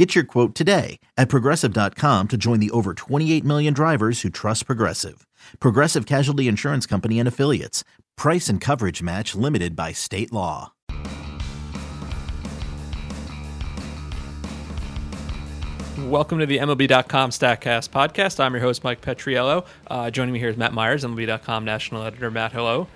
Get 0.00 0.14
your 0.14 0.24
quote 0.24 0.54
today 0.54 0.98
at 1.18 1.28
progressive.com 1.28 2.28
to 2.28 2.38
join 2.38 2.58
the 2.58 2.70
over 2.70 2.94
28 2.94 3.44
million 3.44 3.74
drivers 3.74 4.22
who 4.22 4.30
trust 4.30 4.64
Progressive. 4.64 5.26
Progressive 5.58 6.06
Casualty 6.06 6.48
Insurance 6.48 6.86
Company 6.86 7.18
and 7.18 7.28
Affiliates. 7.28 7.84
Price 8.16 8.48
and 8.48 8.62
coverage 8.62 9.02
match 9.02 9.34
limited 9.34 9.76
by 9.76 9.92
state 9.92 10.32
law. 10.32 10.72
Welcome 15.98 16.38
to 16.38 16.46
the 16.46 16.56
MLB.com 16.56 17.28
StatCast 17.28 17.90
podcast. 17.90 18.40
I'm 18.40 18.54
your 18.54 18.62
host, 18.62 18.82
Mike 18.82 19.02
Petriello. 19.02 19.66
Uh, 19.86 20.10
joining 20.10 20.32
me 20.32 20.38
here 20.38 20.48
is 20.48 20.56
Matt 20.56 20.72
Myers, 20.72 21.04
MLB.com 21.04 21.66
national 21.66 22.04
editor. 22.04 22.30
Matt, 22.30 22.52
hello. 22.52 22.88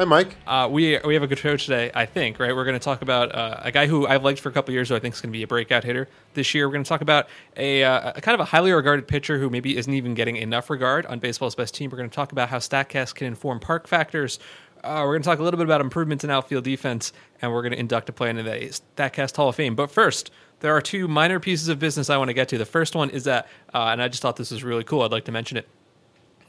Hi, 0.00 0.06
Mike. 0.06 0.34
Uh, 0.46 0.66
we 0.72 0.98
we 1.04 1.12
have 1.12 1.22
a 1.22 1.26
good 1.26 1.38
show 1.38 1.58
today, 1.58 1.90
I 1.94 2.06
think. 2.06 2.38
Right, 2.38 2.56
we're 2.56 2.64
going 2.64 2.72
to 2.72 2.82
talk 2.82 3.02
about 3.02 3.34
uh, 3.34 3.60
a 3.60 3.70
guy 3.70 3.86
who 3.86 4.06
I've 4.06 4.24
liked 4.24 4.40
for 4.40 4.48
a 4.48 4.52
couple 4.52 4.72
years, 4.72 4.88
who 4.88 4.96
I 4.96 4.98
think 4.98 5.14
is 5.14 5.20
going 5.20 5.30
to 5.30 5.36
be 5.36 5.42
a 5.42 5.46
breakout 5.46 5.84
hitter 5.84 6.08
this 6.32 6.54
year. 6.54 6.66
We're 6.66 6.72
going 6.72 6.84
to 6.84 6.88
talk 6.88 7.02
about 7.02 7.28
a, 7.58 7.84
uh, 7.84 8.12
a, 8.16 8.20
kind 8.22 8.32
of 8.32 8.40
a 8.40 8.46
highly 8.46 8.72
regarded 8.72 9.06
pitcher 9.06 9.38
who 9.38 9.50
maybe 9.50 9.76
isn't 9.76 9.92
even 9.92 10.14
getting 10.14 10.36
enough 10.36 10.70
regard 10.70 11.04
on 11.04 11.18
baseball's 11.18 11.54
best 11.54 11.74
team. 11.74 11.90
We're 11.90 11.98
going 11.98 12.08
to 12.08 12.16
talk 12.16 12.32
about 12.32 12.48
how 12.48 12.56
Statcast 12.56 13.14
can 13.14 13.26
inform 13.26 13.60
park 13.60 13.86
factors. 13.86 14.38
Uh, 14.82 15.02
we're 15.04 15.12
going 15.12 15.20
to 15.20 15.28
talk 15.28 15.38
a 15.38 15.42
little 15.42 15.58
bit 15.58 15.66
about 15.66 15.82
improvements 15.82 16.24
in 16.24 16.30
outfield 16.30 16.64
defense, 16.64 17.12
and 17.42 17.52
we're 17.52 17.60
going 17.60 17.72
to 17.72 17.78
induct 17.78 18.08
a 18.08 18.12
player 18.14 18.30
into 18.30 18.42
the 18.42 18.72
Statcast 18.96 19.36
Hall 19.36 19.50
of 19.50 19.56
Fame. 19.56 19.74
But 19.74 19.90
first, 19.90 20.30
there 20.60 20.74
are 20.74 20.80
two 20.80 21.08
minor 21.08 21.40
pieces 21.40 21.68
of 21.68 21.78
business 21.78 22.08
I 22.08 22.16
want 22.16 22.30
to 22.30 22.34
get 22.34 22.48
to. 22.48 22.56
The 22.56 22.64
first 22.64 22.94
one 22.94 23.10
is 23.10 23.24
that, 23.24 23.48
uh, 23.74 23.88
and 23.88 24.00
I 24.00 24.08
just 24.08 24.22
thought 24.22 24.36
this 24.36 24.50
was 24.50 24.64
really 24.64 24.82
cool. 24.82 25.02
I'd 25.02 25.12
like 25.12 25.26
to 25.26 25.32
mention 25.32 25.58
it. 25.58 25.68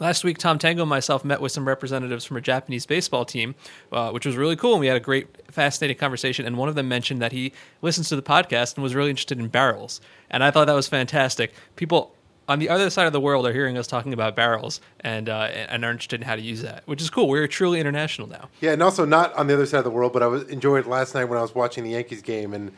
Last 0.02 0.24
week, 0.24 0.40
Tom 0.40 0.58
Tango 0.58 0.82
and 0.82 0.90
myself 0.90 1.24
met 1.24 1.42
with 1.42 1.52
some 1.52 1.68
representatives 1.68 2.26
from 2.26 2.36
a 2.36 2.42
Japanese 2.42 2.88
baseball 2.88 3.24
team, 3.24 3.54
uh, 3.92 4.10
which 4.10 4.26
was 4.26 4.36
really 4.36 4.56
cool. 4.56 4.72
And 4.72 4.80
we 4.80 4.88
had 4.88 4.98
a 4.98 5.00
great, 5.00 5.28
fascinating 5.52 5.96
conversation. 5.96 6.44
And 6.48 6.58
one 6.58 6.68
of 6.68 6.74
them 6.74 6.90
mentioned 6.90 7.22
that 7.22 7.32
he 7.32 7.54
listens 7.84 8.10
to 8.10 8.16
the 8.16 8.24
podcast 8.24 8.74
and 8.74 8.84
was 8.84 8.96
really 8.96 9.12
interested 9.12 9.38
in 9.38 9.48
barrels. 9.48 10.02
And 10.32 10.44
I 10.44 10.50
thought 10.50 10.66
that 10.66 10.74
was 10.74 10.88
fantastic. 10.88 11.54
People 11.76 12.16
on 12.50 12.58
the 12.58 12.68
other 12.68 12.90
side 12.90 13.06
of 13.06 13.14
the 13.14 13.20
world 13.20 13.46
are 13.46 13.54
hearing 13.54 13.78
us 13.78 13.86
talking 13.86 14.12
about 14.12 14.36
barrels 14.36 14.82
and 15.02 15.30
uh, 15.30 15.50
and 15.52 15.86
are 15.86 15.92
interested 15.92 16.20
in 16.20 16.26
how 16.26 16.36
to 16.36 16.42
use 16.42 16.64
that, 16.64 16.82
which 16.88 17.00
is 17.00 17.12
cool. 17.12 17.30
We're 17.30 17.48
truly 17.48 17.80
international 17.80 18.28
now. 18.28 18.50
Yeah, 18.60 18.72
and 18.72 18.82
also 18.82 19.06
not 19.06 19.32
on 19.36 19.46
the 19.46 19.54
other 19.54 19.68
side 19.68 19.78
of 19.78 19.84
the 19.84 19.92
world, 19.92 20.14
but 20.14 20.24
I 20.24 20.28
was 20.28 20.50
enjoyed 20.50 20.88
last 20.88 21.14
night 21.14 21.26
when 21.26 21.38
I 21.38 21.44
was 21.44 21.54
watching 21.54 21.84
the 21.84 21.92
Yankees 21.92 22.24
game 22.24 22.56
and 22.56 22.72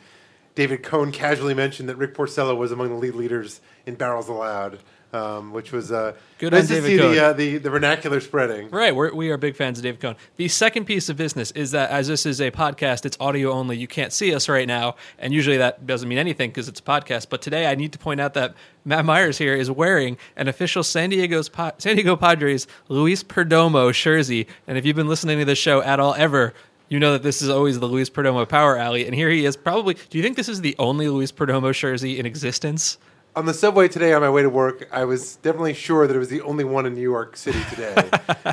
David 0.54 0.82
Cone 0.82 1.10
casually 1.10 1.54
mentioned 1.54 1.88
that 1.88 1.96
Rick 1.96 2.14
Porcello 2.14 2.54
was 2.54 2.70
among 2.70 2.90
the 2.90 2.94
lead 2.94 3.14
leaders 3.14 3.62
in 3.86 3.94
barrels 3.94 4.28
allowed 4.28 4.80
um, 5.14 5.52
which 5.52 5.72
was 5.72 5.92
uh, 5.92 6.14
good 6.38 6.52
nice 6.52 6.66
to 6.68 6.74
David 6.74 6.88
see 6.88 6.96
the, 6.96 7.24
uh, 7.24 7.32
the 7.32 7.58
the 7.58 7.70
vernacular 7.70 8.20
spreading. 8.20 8.68
Right, 8.70 8.94
we're, 8.94 9.14
we 9.14 9.30
are 9.30 9.36
big 9.36 9.56
fans 9.56 9.78
of 9.78 9.84
David 9.84 10.00
Cone. 10.00 10.16
The 10.36 10.48
second 10.48 10.84
piece 10.84 11.08
of 11.08 11.16
business 11.16 11.50
is 11.52 11.70
that 11.70 11.90
as 11.90 12.08
this 12.08 12.26
is 12.26 12.40
a 12.40 12.50
podcast, 12.50 13.06
it's 13.06 13.16
audio 13.20 13.52
only. 13.52 13.76
You 13.76 13.86
can't 13.86 14.12
see 14.12 14.34
us 14.34 14.48
right 14.48 14.66
now, 14.66 14.96
and 15.18 15.32
usually 15.32 15.56
that 15.58 15.86
doesn't 15.86 16.08
mean 16.08 16.18
anything 16.18 16.50
because 16.50 16.68
it's 16.68 16.80
a 16.80 16.82
podcast. 16.82 17.28
But 17.30 17.40
today, 17.42 17.66
I 17.66 17.74
need 17.76 17.92
to 17.92 17.98
point 17.98 18.20
out 18.20 18.34
that 18.34 18.54
Matt 18.84 19.04
Myers 19.04 19.38
here 19.38 19.54
is 19.54 19.70
wearing 19.70 20.18
an 20.36 20.48
official 20.48 20.82
San 20.82 21.10
Diego's 21.10 21.50
San 21.78 21.96
Diego 21.96 22.16
Padres 22.16 22.66
Luis 22.88 23.22
Perdomo 23.22 23.92
jersey. 23.92 24.46
And 24.66 24.76
if 24.76 24.84
you've 24.84 24.96
been 24.96 25.08
listening 25.08 25.38
to 25.38 25.44
this 25.44 25.58
show 25.58 25.80
at 25.82 26.00
all 26.00 26.14
ever, 26.14 26.52
you 26.88 26.98
know 26.98 27.12
that 27.12 27.22
this 27.22 27.40
is 27.40 27.48
always 27.48 27.78
the 27.78 27.86
Luis 27.86 28.10
Perdomo 28.10 28.48
power 28.48 28.76
alley, 28.76 29.06
and 29.06 29.14
here 29.14 29.30
he 29.30 29.44
is. 29.44 29.56
Probably, 29.56 29.94
do 29.94 30.18
you 30.18 30.22
think 30.22 30.36
this 30.36 30.48
is 30.48 30.60
the 30.60 30.76
only 30.78 31.08
Luis 31.08 31.32
Perdomo 31.32 31.72
jersey 31.72 32.18
in 32.18 32.26
existence? 32.26 32.98
On 33.36 33.46
the 33.46 33.54
subway 33.54 33.88
today 33.88 34.12
on 34.12 34.20
my 34.20 34.30
way 34.30 34.42
to 34.42 34.48
work, 34.48 34.88
I 34.92 35.04
was 35.04 35.36
definitely 35.36 35.74
sure 35.74 36.06
that 36.06 36.14
it 36.14 36.18
was 36.18 36.28
the 36.28 36.40
only 36.42 36.62
one 36.62 36.86
in 36.86 36.94
New 36.94 37.00
York 37.00 37.36
City 37.36 37.58
today. 37.70 37.94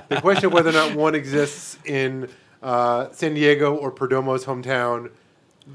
the 0.10 0.20
question 0.22 0.48
of 0.48 0.54
whether 0.54 0.70
or 0.70 0.74
not 0.74 0.96
one 0.96 1.14
exists 1.14 1.78
in 1.86 2.28
uh, 2.64 3.10
San 3.12 3.36
Diego 3.36 3.76
or 3.76 3.92
Perdomo's 3.92 4.46
hometown, 4.46 5.12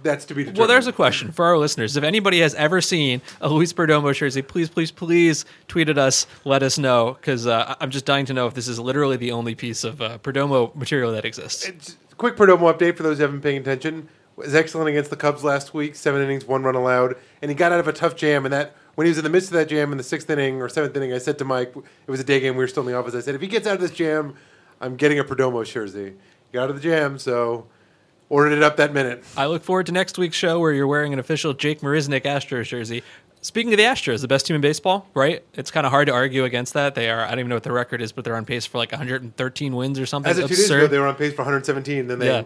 that's 0.02 0.24
to 0.26 0.34
be 0.34 0.42
determined. 0.42 0.58
Well, 0.58 0.66
there's 0.66 0.88
a 0.88 0.92
question 0.92 1.30
for 1.30 1.44
our 1.44 1.56
listeners. 1.56 1.96
If 1.96 2.02
anybody 2.02 2.40
has 2.40 2.54
ever 2.56 2.80
seen 2.80 3.22
a 3.40 3.48
Luis 3.48 3.72
Perdomo 3.72 4.12
jersey, 4.12 4.42
please, 4.42 4.68
please, 4.68 4.90
please 4.90 5.44
tweet 5.68 5.88
at 5.88 5.98
us. 5.98 6.26
Let 6.44 6.64
us 6.64 6.76
know 6.76 7.14
because 7.20 7.46
uh, 7.46 7.76
I'm 7.80 7.90
just 7.90 8.06
dying 8.06 8.26
to 8.26 8.32
know 8.32 8.48
if 8.48 8.54
this 8.54 8.66
is 8.66 8.80
literally 8.80 9.16
the 9.16 9.30
only 9.30 9.54
piece 9.54 9.84
of 9.84 10.02
uh, 10.02 10.18
Perdomo 10.18 10.74
material 10.74 11.12
that 11.12 11.24
exists. 11.24 11.66
It's- 11.68 11.96
quick 12.16 12.36
Perdomo 12.36 12.72
update 12.74 12.96
for 12.96 13.02
those 13.02 13.18
who 13.18 13.22
haven't 13.22 13.40
been 13.40 13.50
paying 13.50 13.60
attention. 13.60 14.08
Was 14.36 14.54
excellent 14.54 14.88
against 14.88 15.10
the 15.10 15.16
Cubs 15.16 15.42
last 15.42 15.72
week. 15.72 15.94
Seven 15.94 16.20
innings, 16.20 16.44
one 16.44 16.62
run 16.62 16.74
allowed, 16.74 17.16
and 17.40 17.50
he 17.50 17.54
got 17.54 17.72
out 17.72 17.80
of 17.80 17.88
a 17.88 17.92
tough 17.92 18.16
jam. 18.16 18.44
And 18.44 18.52
that 18.52 18.74
when 18.96 19.04
he 19.06 19.10
was 19.10 19.18
in 19.18 19.24
the 19.24 19.30
midst 19.30 19.50
of 19.50 19.54
that 19.54 19.68
jam 19.68 19.92
in 19.92 19.98
the 19.98 20.04
sixth 20.04 20.28
inning 20.28 20.60
or 20.60 20.68
seventh 20.68 20.96
inning, 20.96 21.12
I 21.12 21.18
said 21.18 21.38
to 21.38 21.44
Mike, 21.44 21.72
it 21.76 22.10
was 22.10 22.18
a 22.20 22.24
day 22.24 22.40
game. 22.40 22.56
We 22.56 22.64
were 22.64 22.68
still 22.68 22.82
in 22.82 22.92
the 22.92 22.98
office. 22.98 23.14
I 23.14 23.20
said, 23.20 23.34
if 23.34 23.40
he 23.40 23.46
gets 23.46 23.66
out 23.66 23.74
of 23.76 23.80
this 23.80 23.92
jam, 23.92 24.34
I'm 24.80 24.96
getting 24.96 25.18
a 25.18 25.24
Perdomo 25.24 25.64
jersey. 25.64 26.14
He 26.50 26.52
got 26.52 26.64
out 26.64 26.70
of 26.70 26.76
the 26.76 26.82
jam, 26.82 27.18
so 27.18 27.66
ordered 28.28 28.52
it 28.52 28.62
up 28.62 28.76
that 28.78 28.92
minute. 28.92 29.22
I 29.36 29.46
look 29.46 29.62
forward 29.62 29.86
to 29.86 29.92
next 29.92 30.18
week's 30.18 30.36
show 30.36 30.58
where 30.58 30.72
you're 30.72 30.86
wearing 30.86 31.12
an 31.12 31.18
official 31.18 31.52
Jake 31.54 31.80
Marisnick 31.80 32.22
Astros 32.22 32.64
jersey. 32.64 33.02
Speaking 33.42 33.72
of 33.72 33.76
the 33.76 33.84
Astros, 33.84 34.22
the 34.22 34.28
best 34.28 34.46
team 34.46 34.56
in 34.56 34.60
baseball, 34.60 35.06
right? 35.14 35.44
It's 35.54 35.70
kind 35.70 35.86
of 35.86 35.92
hard 35.92 36.08
to 36.08 36.12
argue 36.12 36.42
against 36.44 36.74
that. 36.74 36.94
They 36.96 37.10
are, 37.10 37.20
I 37.20 37.28
don't 37.30 37.38
even 37.40 37.50
know 37.50 37.54
what 37.56 37.62
the 37.62 37.70
record 37.70 38.00
is, 38.02 38.10
but 38.10 38.24
they're 38.24 38.34
on 38.34 38.44
pace 38.44 38.66
for 38.66 38.78
like 38.78 38.90
113 38.90 39.76
wins 39.76 40.00
or 40.00 40.06
something. 40.06 40.30
As 40.30 40.38
of 40.38 40.48
two 40.48 40.56
days 40.56 40.70
ago, 40.70 40.86
they 40.88 40.98
were 40.98 41.06
on 41.06 41.14
pace 41.14 41.32
for 41.32 41.42
117. 41.42 42.08
Then 42.08 42.18
they 42.18 42.26
Yeah. 42.26 42.42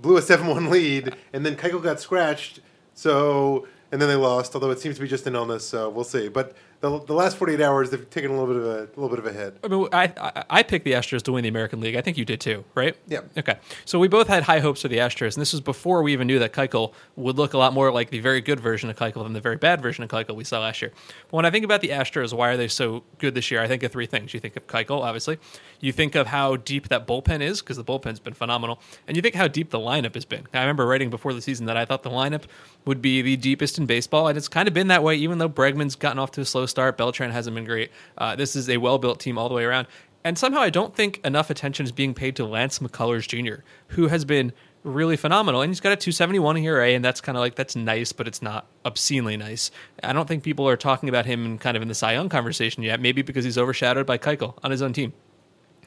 blew 0.00 0.16
a 0.16 0.22
7-1 0.22 0.70
lead, 0.70 1.14
and 1.32 1.46
then 1.46 1.54
Keuchel 1.54 1.82
got 1.82 2.00
scratched. 2.00 2.60
So 2.94 3.68
and 3.92 4.00
then 4.00 4.08
they 4.08 4.16
lost. 4.16 4.54
Although 4.54 4.70
it 4.70 4.80
seems 4.80 4.96
to 4.96 5.00
be 5.00 5.08
just 5.08 5.26
an 5.26 5.34
illness, 5.34 5.66
so 5.66 5.88
we'll 5.88 6.04
see. 6.04 6.28
But 6.28 6.54
the, 6.80 6.98
the 7.04 7.12
last 7.12 7.36
48 7.36 7.60
hours, 7.60 7.90
they've 7.90 8.08
taken 8.08 8.30
a 8.30 8.40
little 8.40 8.54
bit 8.54 8.56
of 8.56 8.64
a, 8.64 9.00
little 9.00 9.10
bit 9.10 9.18
of 9.18 9.26
a 9.26 9.32
hit. 9.32 9.58
I 9.62 9.68
mean, 9.68 9.88
I, 9.92 10.12
I 10.16 10.44
I 10.48 10.62
picked 10.62 10.86
the 10.86 10.92
Astros 10.92 11.22
to 11.22 11.32
win 11.32 11.42
the 11.42 11.48
American 11.48 11.80
League. 11.80 11.94
I 11.94 12.00
think 12.00 12.16
you 12.16 12.24
did 12.24 12.40
too, 12.40 12.64
right? 12.74 12.96
Yeah. 13.06 13.20
Okay. 13.36 13.56
So 13.84 13.98
we 13.98 14.08
both 14.08 14.28
had 14.28 14.44
high 14.44 14.60
hopes 14.60 14.80
for 14.80 14.88
the 14.88 14.96
Astros, 14.96 15.34
and 15.34 15.42
this 15.42 15.52
was 15.52 15.60
before 15.60 16.02
we 16.02 16.14
even 16.14 16.26
knew 16.26 16.38
that 16.38 16.54
Keuchel 16.54 16.94
would 17.16 17.36
look 17.36 17.52
a 17.52 17.58
lot 17.58 17.74
more 17.74 17.92
like 17.92 18.08
the 18.08 18.20
very 18.20 18.40
good 18.40 18.60
version 18.60 18.88
of 18.88 18.96
Keuchel 18.96 19.24
than 19.24 19.34
the 19.34 19.40
very 19.40 19.56
bad 19.56 19.82
version 19.82 20.04
of 20.04 20.10
Keuchel 20.10 20.34
we 20.34 20.44
saw 20.44 20.60
last 20.60 20.80
year. 20.80 20.90
But 21.30 21.36
when 21.36 21.44
I 21.44 21.50
think 21.50 21.66
about 21.66 21.82
the 21.82 21.90
Astros, 21.90 22.32
why 22.32 22.48
are 22.48 22.56
they 22.56 22.68
so 22.68 23.04
good 23.18 23.34
this 23.34 23.50
year? 23.50 23.60
I 23.60 23.68
think 23.68 23.82
of 23.82 23.92
three 23.92 24.06
things. 24.06 24.32
You 24.32 24.40
think 24.40 24.56
of 24.56 24.66
Keuchel, 24.66 25.02
obviously. 25.02 25.38
You 25.80 25.92
think 25.92 26.14
of 26.14 26.28
how 26.28 26.56
deep 26.56 26.88
that 26.88 27.06
bullpen 27.06 27.42
is 27.42 27.60
because 27.60 27.76
the 27.76 27.84
bullpen's 27.84 28.20
been 28.20 28.34
phenomenal, 28.34 28.80
and 29.06 29.16
you 29.16 29.22
think 29.22 29.34
how 29.34 29.48
deep 29.48 29.68
the 29.68 29.78
lineup 29.78 30.14
has 30.14 30.24
been. 30.24 30.46
I 30.54 30.60
remember 30.60 30.86
writing 30.86 31.10
before 31.10 31.34
the 31.34 31.42
season 31.42 31.66
that 31.66 31.76
I 31.76 31.84
thought 31.84 32.02
the 32.02 32.10
lineup 32.10 32.44
would 32.86 33.02
be 33.02 33.20
the 33.20 33.36
deepest 33.36 33.76
in 33.76 33.84
baseball, 33.84 34.28
and 34.28 34.38
it's 34.38 34.48
kind 34.48 34.66
of 34.66 34.72
been 34.72 34.88
that 34.88 35.02
way. 35.02 35.16
Even 35.16 35.38
though 35.38 35.48
Bregman's 35.48 35.94
gotten 35.94 36.18
off 36.18 36.30
to 36.32 36.40
a 36.40 36.44
slow 36.44 36.66
start, 36.70 36.96
Beltran 36.96 37.30
hasn't 37.30 37.54
been 37.54 37.64
great. 37.64 37.90
Uh, 38.16 38.36
this 38.36 38.56
is 38.56 38.68
a 38.68 38.78
well-built 38.78 39.20
team 39.20 39.36
all 39.36 39.48
the 39.48 39.54
way 39.54 39.64
around. 39.64 39.86
And 40.24 40.38
somehow 40.38 40.60
I 40.60 40.70
don't 40.70 40.94
think 40.94 41.20
enough 41.24 41.50
attention 41.50 41.84
is 41.84 41.92
being 41.92 42.14
paid 42.14 42.36
to 42.36 42.44
Lance 42.44 42.78
McCullers 42.78 43.26
Jr., 43.26 43.62
who 43.88 44.08
has 44.08 44.24
been 44.24 44.52
really 44.84 45.16
phenomenal. 45.16 45.62
And 45.62 45.70
he's 45.70 45.80
got 45.80 45.92
a 45.92 45.96
271 45.96 46.58
ERA, 46.58 46.90
and 46.90 47.04
that's 47.04 47.20
kind 47.20 47.36
of 47.36 47.40
like, 47.40 47.54
that's 47.54 47.76
nice, 47.76 48.12
but 48.12 48.26
it's 48.26 48.42
not 48.42 48.66
obscenely 48.84 49.36
nice. 49.36 49.70
I 50.02 50.12
don't 50.12 50.28
think 50.28 50.42
people 50.42 50.68
are 50.68 50.76
talking 50.76 51.08
about 51.08 51.26
him 51.26 51.58
kind 51.58 51.76
of 51.76 51.82
in 51.82 51.88
the 51.88 51.94
Cy 51.94 52.12
Young 52.12 52.28
conversation 52.28 52.82
yet, 52.82 53.00
maybe 53.00 53.22
because 53.22 53.44
he's 53.44 53.58
overshadowed 53.58 54.06
by 54.06 54.18
Keuchel 54.18 54.54
on 54.62 54.70
his 54.70 54.82
own 54.82 54.92
team. 54.92 55.12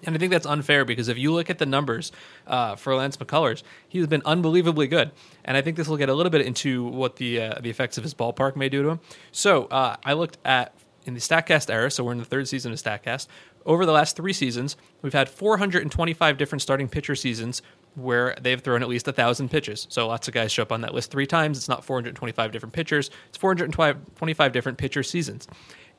And 0.05 0.15
I 0.15 0.19
think 0.19 0.31
that's 0.31 0.45
unfair 0.45 0.85
because 0.85 1.07
if 1.07 1.17
you 1.17 1.31
look 1.33 1.49
at 1.49 1.57
the 1.57 1.65
numbers 1.65 2.11
uh, 2.47 2.75
for 2.75 2.95
Lance 2.95 3.17
McCullers, 3.17 3.63
he's 3.87 4.07
been 4.07 4.21
unbelievably 4.25 4.87
good. 4.87 5.11
And 5.45 5.57
I 5.57 5.61
think 5.61 5.77
this 5.77 5.87
will 5.87 5.97
get 5.97 6.09
a 6.09 6.13
little 6.13 6.29
bit 6.29 6.41
into 6.41 6.83
what 6.83 7.17
the 7.17 7.41
uh, 7.41 7.59
the 7.61 7.69
effects 7.69 7.97
of 7.97 8.03
his 8.03 8.13
ballpark 8.13 8.55
may 8.55 8.69
do 8.69 8.83
to 8.83 8.89
him. 8.89 8.99
So 9.31 9.65
uh, 9.65 9.97
I 10.03 10.13
looked 10.13 10.37
at 10.45 10.73
in 11.05 11.13
the 11.13 11.19
Statcast 11.19 11.69
era, 11.69 11.91
so 11.91 12.03
we're 12.03 12.13
in 12.13 12.17
the 12.17 12.25
third 12.25 12.47
season 12.47 12.71
of 12.71 12.79
Statcast. 12.79 13.27
Over 13.65 13.85
the 13.85 13.91
last 13.91 14.15
three 14.15 14.33
seasons, 14.33 14.75
we've 15.01 15.13
had 15.13 15.29
425 15.29 16.37
different 16.37 16.61
starting 16.61 16.87
pitcher 16.87 17.15
seasons 17.15 17.61
where 17.95 18.35
they've 18.41 18.59
thrown 18.59 18.81
at 18.81 18.89
least 18.89 19.07
a 19.07 19.13
thousand 19.13 19.49
pitches. 19.49 19.85
So 19.89 20.07
lots 20.07 20.27
of 20.27 20.33
guys 20.33 20.51
show 20.51 20.63
up 20.63 20.71
on 20.71 20.81
that 20.81 20.93
list 20.93 21.11
three 21.11 21.27
times. 21.27 21.57
It's 21.57 21.69
not 21.69 21.83
425 21.85 22.51
different 22.51 22.73
pitchers; 22.73 23.09
it's 23.29 23.37
425 23.37 24.51
different 24.51 24.77
pitcher 24.77 25.03
seasons. 25.03 25.47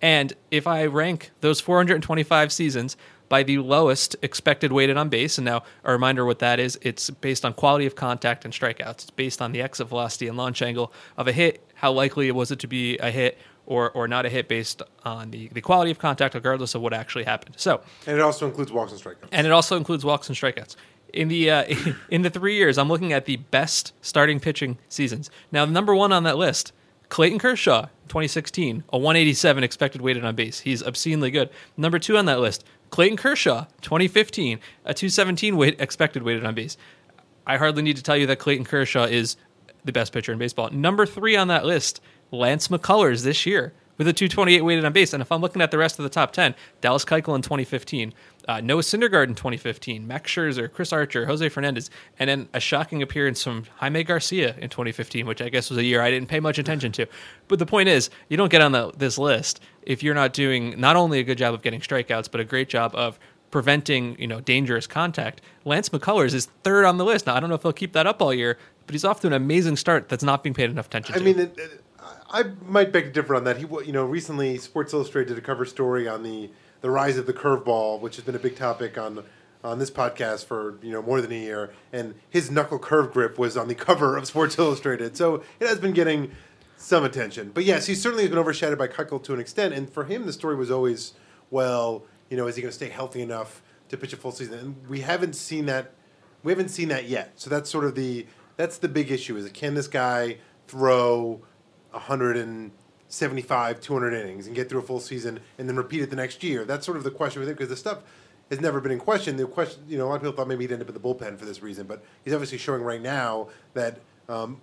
And 0.03 0.33
if 0.51 0.67
I 0.67 0.87
rank 0.87 1.31
those 1.41 1.61
425 1.61 2.53
seasons 2.53 2.97
by 3.35 3.43
the 3.43 3.59
lowest 3.59 4.15
expected 4.23 4.71
weighted 4.71 4.97
on 4.97 5.09
base, 5.09 5.39
and 5.39 5.45
now 5.45 5.65
a 5.83 5.91
reminder 5.91 6.25
what 6.25 6.39
that 6.39 6.61
is, 6.61 6.79
it's 6.83 7.11
based 7.11 7.45
on 7.45 7.53
quality 7.53 7.85
of 7.85 7.97
contact 7.97 8.45
and 8.45 8.55
strikeouts. 8.55 9.03
It's 9.03 9.11
based 9.11 9.43
on 9.43 9.51
the 9.51 9.61
exit 9.61 9.89
velocity 9.89 10.29
and 10.29 10.37
launch 10.37 10.63
angle 10.63 10.93
of 11.17 11.27
a 11.27 11.33
hit. 11.33 11.61
How 11.75 11.91
likely 11.91 12.31
was 12.31 12.53
it 12.53 12.61
to 12.61 12.69
be 12.69 12.97
a 12.99 13.11
hit 13.11 13.37
or, 13.67 13.91
or 13.91 14.07
not 14.07 14.25
a 14.25 14.29
hit 14.29 14.47
based 14.47 14.83
on 15.05 15.33
the, 15.33 15.49
the 15.49 15.61
quality 15.61 15.91
of 15.91 15.99
contact, 15.99 16.37
regardless 16.37 16.77
of 16.77 16.81
what 16.81 16.93
actually 16.93 17.25
happened. 17.25 17.57
So, 17.59 17.81
And 18.07 18.17
it 18.17 18.23
also 18.23 18.47
includes 18.47 18.71
walks 18.71 18.93
and 18.93 19.01
strikeouts. 19.03 19.31
and 19.33 19.49
it 19.49 19.53
also 19.53 19.77
includes 19.77 20.05
walks 20.05 20.29
and 20.29 20.39
strikeouts. 20.39 20.77
In 21.13 21.27
the 21.27 21.51
uh, 21.51 21.65
in 22.11 22.23
the 22.23 22.31
three 22.31 22.55
years, 22.55 22.79
I'm 22.79 22.89
looking 22.89 23.13
at 23.13 23.25
the 23.25 23.39
best 23.39 23.95
starting 24.01 24.39
pitching 24.39 24.79
seasons. 24.89 25.29
Now, 25.51 25.65
number 25.65 25.93
one 25.93 26.13
on 26.13 26.23
that 26.23 26.39
list, 26.39 26.73
Clayton 27.09 27.39
Kershaw, 27.39 27.87
2016, 28.09 28.85
a 28.93 28.99
187 28.99 29.65
expected 29.65 30.01
weighted 30.01 30.25
on 30.25 30.35
base. 30.35 30.61
He's 30.61 30.83
obscenely 30.83 31.31
good. 31.31 31.51
Number 31.77 31.99
two 31.99 32.17
on 32.17 32.27
that 32.27 32.41
list, 32.41 32.65
Clayton 32.95 33.17
Kershaw, 33.17 33.65
2015, 33.81 34.61
a 34.85 34.95
217 34.95 35.57
weight, 35.57 35.81
expected 35.81 36.23
weighted 36.23 36.45
on 36.45 36.55
base. 36.55 36.77
I 37.45 37.57
hardly 37.57 37.83
need 37.83 37.97
to 37.97 38.05
tell 38.05 38.17
you 38.17 38.29
that 38.29 38.39
Clayton 38.39 38.65
Kershaw 38.65 39.03
is 39.03 39.37
the 39.85 39.91
best 39.91 40.13
pitcher 40.13 40.33
in 40.33 40.39
baseball. 40.39 40.71
Number 40.71 41.05
three 41.05 41.35
on 41.35 41.49
that 41.49 41.65
list, 41.65 42.01
Lance 42.31 42.69
McCullers 42.69 43.25
this 43.25 43.47
year 43.47 43.73
with 43.97 44.09
a 44.09 44.13
228 44.13 44.63
weighted 44.63 44.85
on 44.85 44.93
base. 44.93 45.13
And 45.13 45.21
if 45.21 45.31
I'm 45.31 45.41
looking 45.41 45.63
at 45.63 45.71
the 45.71 45.79
rest 45.79 45.99
of 45.99 46.03
the 46.03 46.09
top 46.09 46.33
10, 46.33 46.55
Dallas 46.81 47.05
Keuchel 47.05 47.35
in 47.35 47.43
2015, 47.43 48.13
uh, 48.47 48.61
Noah 48.61 48.83
Syndergaard 48.83 49.29
in 49.29 49.35
2015, 49.35 50.07
Max 50.07 50.31
Scherzer, 50.31 50.71
Chris 50.73 50.93
Archer, 50.93 51.27
Jose 51.27 51.49
Fernandez, 51.49 51.91
and 52.19 52.29
then 52.29 52.49
a 52.53 52.61
shocking 52.61 53.03
appearance 53.03 53.43
from 53.43 53.65
Jaime 53.77 54.05
Garcia 54.05 54.55
in 54.59 54.69
2015, 54.69 55.27
which 55.27 55.41
I 55.41 55.49
guess 55.49 55.71
was 55.71 55.79
a 55.79 55.85
year 55.85 56.03
I 56.03 56.11
didn't 56.11 56.29
pay 56.29 56.41
much 56.41 56.59
attention 56.59 56.93
to. 56.93 57.07
But 57.49 57.59
the 57.59 57.67
point 57.67 57.89
is, 57.89 58.11
you 58.29 58.37
don't 58.37 58.51
get 58.51 58.61
on 58.61 58.73
the, 58.73 58.93
this 58.97 59.19
list 59.19 59.61
if 59.83 60.03
you're 60.03 60.15
not 60.15 60.33
doing 60.33 60.79
not 60.81 60.97
only 60.97 61.21
a 61.21 61.25
good 61.25 61.39
job 61.39 61.55
of 61.55 61.63
getting 61.63 61.81
strikeouts, 61.81 62.31
but 62.31 62.41
a 62.41 62.45
great 62.45 62.69
job 62.69 62.95
of 62.95 63.19
preventing 63.55 64.19
you 64.19 64.27
know 64.27 64.41
dangerous 64.41 64.85
contact. 64.89 65.41
Lance 65.65 65.89
McCullers 65.89 66.35
is 66.35 66.47
third 66.65 66.85
on 66.85 66.97
the 66.97 67.05
list. 67.05 67.27
Now 67.27 67.37
I 67.37 67.41
don't 67.41 67.49
know 67.49 67.55
if 67.55 67.63
he'll 67.63 67.73
keep 67.73 67.93
that 67.93 68.05
up 68.05 68.21
all 68.21 68.35
year, 68.35 68.59
but 68.85 68.95
he's 68.95 69.05
off 69.05 69.21
to 69.21 69.29
an 69.29 69.33
amazing 69.33 69.77
start 69.77 70.09
that's 70.09 70.25
not 70.25 70.43
being 70.43 70.55
paid 70.55 70.71
enough 70.71 70.87
attention 70.87 71.15
I 71.15 71.19
to. 71.19 71.23
I 71.23 71.25
mean, 71.25 71.39
it, 71.39 71.57
it, 71.57 71.84
I 72.31 72.45
might 72.67 72.93
beg 72.93 73.05
to 73.05 73.11
differ 73.11 73.35
on 73.35 73.45
that. 73.45 73.59
He, 73.59 73.67
you 73.85 73.93
know, 73.93 74.05
recently 74.05 74.59
Sports 74.59 74.93
Illustrated 74.93 75.29
did 75.29 75.39
a 75.39 75.47
cover 75.47 75.65
story 75.65 76.09
on 76.09 76.23
the 76.23 76.51
the 76.81 76.91
rise 76.91 77.17
of 77.17 77.27
the 77.27 77.33
curveball, 77.33 78.01
which 78.01 78.17
has 78.17 78.25
been 78.25 78.35
a 78.35 78.39
big 78.39 78.57
topic 78.57 78.99
on 78.99 79.25
on 79.63 79.79
this 79.79 79.91
podcast 79.91 80.45
for 80.45 80.79
you 80.83 80.93
know 80.93 81.03
more 81.03 81.21
than 81.21 81.33
a 81.33 81.41
year. 81.41 81.73
And 81.93 82.15
his 82.29 82.51
knuckle 82.51 82.79
curve 82.79 83.13
grip 83.13 83.39
was 83.39 83.57
on 83.57 83.69
the 83.69 83.75
cover 83.87 84.17
of 84.17 84.27
Sports 84.27 84.59
Illustrated, 84.59 85.17
so 85.17 85.43
it 85.59 85.67
has 85.67 85.79
been 85.79 85.93
getting 85.93 86.33
some 86.77 87.05
attention. 87.05 87.51
But 87.55 87.65
yes, 87.65 87.87
he 87.87 87.95
certainly 87.95 88.25
has 88.25 88.31
been 88.31 88.39
overshadowed 88.39 88.79
by 88.79 88.89
Keuchel 88.89 89.23
to 89.25 89.35
an 89.35 89.41
extent. 89.41 89.73
And 89.73 89.89
for 89.89 90.05
him, 90.05 90.27
the 90.27 90.33
story 90.33 90.57
was 90.57 90.71
always, 90.71 91.15
well, 91.51 92.05
you 92.29 92.37
know, 92.37 92.47
is 92.47 92.57
he 92.57 92.63
going 92.63 92.71
to 92.71 92.77
stay 92.77 92.91
healthy 92.91 93.23
enough 93.23 93.63
to 93.89 93.97
pitch 93.97 94.13
a 94.13 94.17
full 94.17 94.33
season? 94.33 94.59
And 94.59 94.89
we 94.89 95.01
haven't 95.01 95.35
seen 95.35 95.67
that. 95.67 95.93
We 96.43 96.53
haven't 96.53 96.69
seen 96.69 96.89
that 96.89 97.09
yet. 97.09 97.33
So 97.37 97.49
that's 97.49 97.71
sort 97.71 97.85
of 97.85 97.95
the 97.95 98.27
that's 98.57 98.79
the 98.79 98.89
big 98.89 99.11
issue: 99.11 99.37
is 99.37 99.51
can 99.51 99.75
this 99.75 99.89
guy 99.89 100.37
throw 100.67 101.43
175, 101.95 103.81
200 103.81 104.13
innings 104.13 104.47
and 104.47 104.55
get 104.55 104.69
through 104.69 104.81
a 104.81 104.83
full 104.83 105.01
season 105.01 105.41
and 105.59 105.69
then 105.69 105.77
repeat 105.77 106.03
it 106.03 106.11
the 106.11 106.17
next 106.17 106.43
year? 106.43 106.65
That's 106.65 106.85
sort 106.85 106.97
of 106.97 107.05
the 107.05 107.11
question 107.11 107.41
with 107.41 107.49
him 107.49 107.55
because 107.55 107.69
the 107.71 107.77
stuff 107.77 107.99
has 108.51 108.61
never 108.61 108.81
been 108.81 108.93
in 108.93 108.99
question. 108.99 109.37
The 109.37 109.47
question, 109.47 109.83
you 109.89 109.99
know, 109.99 110.07
a 110.07 110.09
lot 110.09 110.17
of 110.17 110.23
people 110.23 110.37
thought 110.37 110.49
maybe 110.49 110.65
he'd 110.65 110.73
end 110.73 110.83
up 110.83 110.89
in 110.89 110.95
the 110.95 111.01
bullpen 111.01 111.39
for 111.39 111.45
this 111.45 111.63
reason, 111.63 111.87
but 111.87 112.05
he's 112.25 112.35
obviously 112.35 112.59
showing 112.59 112.83
right 112.83 113.01
now 113.01 113.49
that 113.73 113.99
um, 114.29 114.61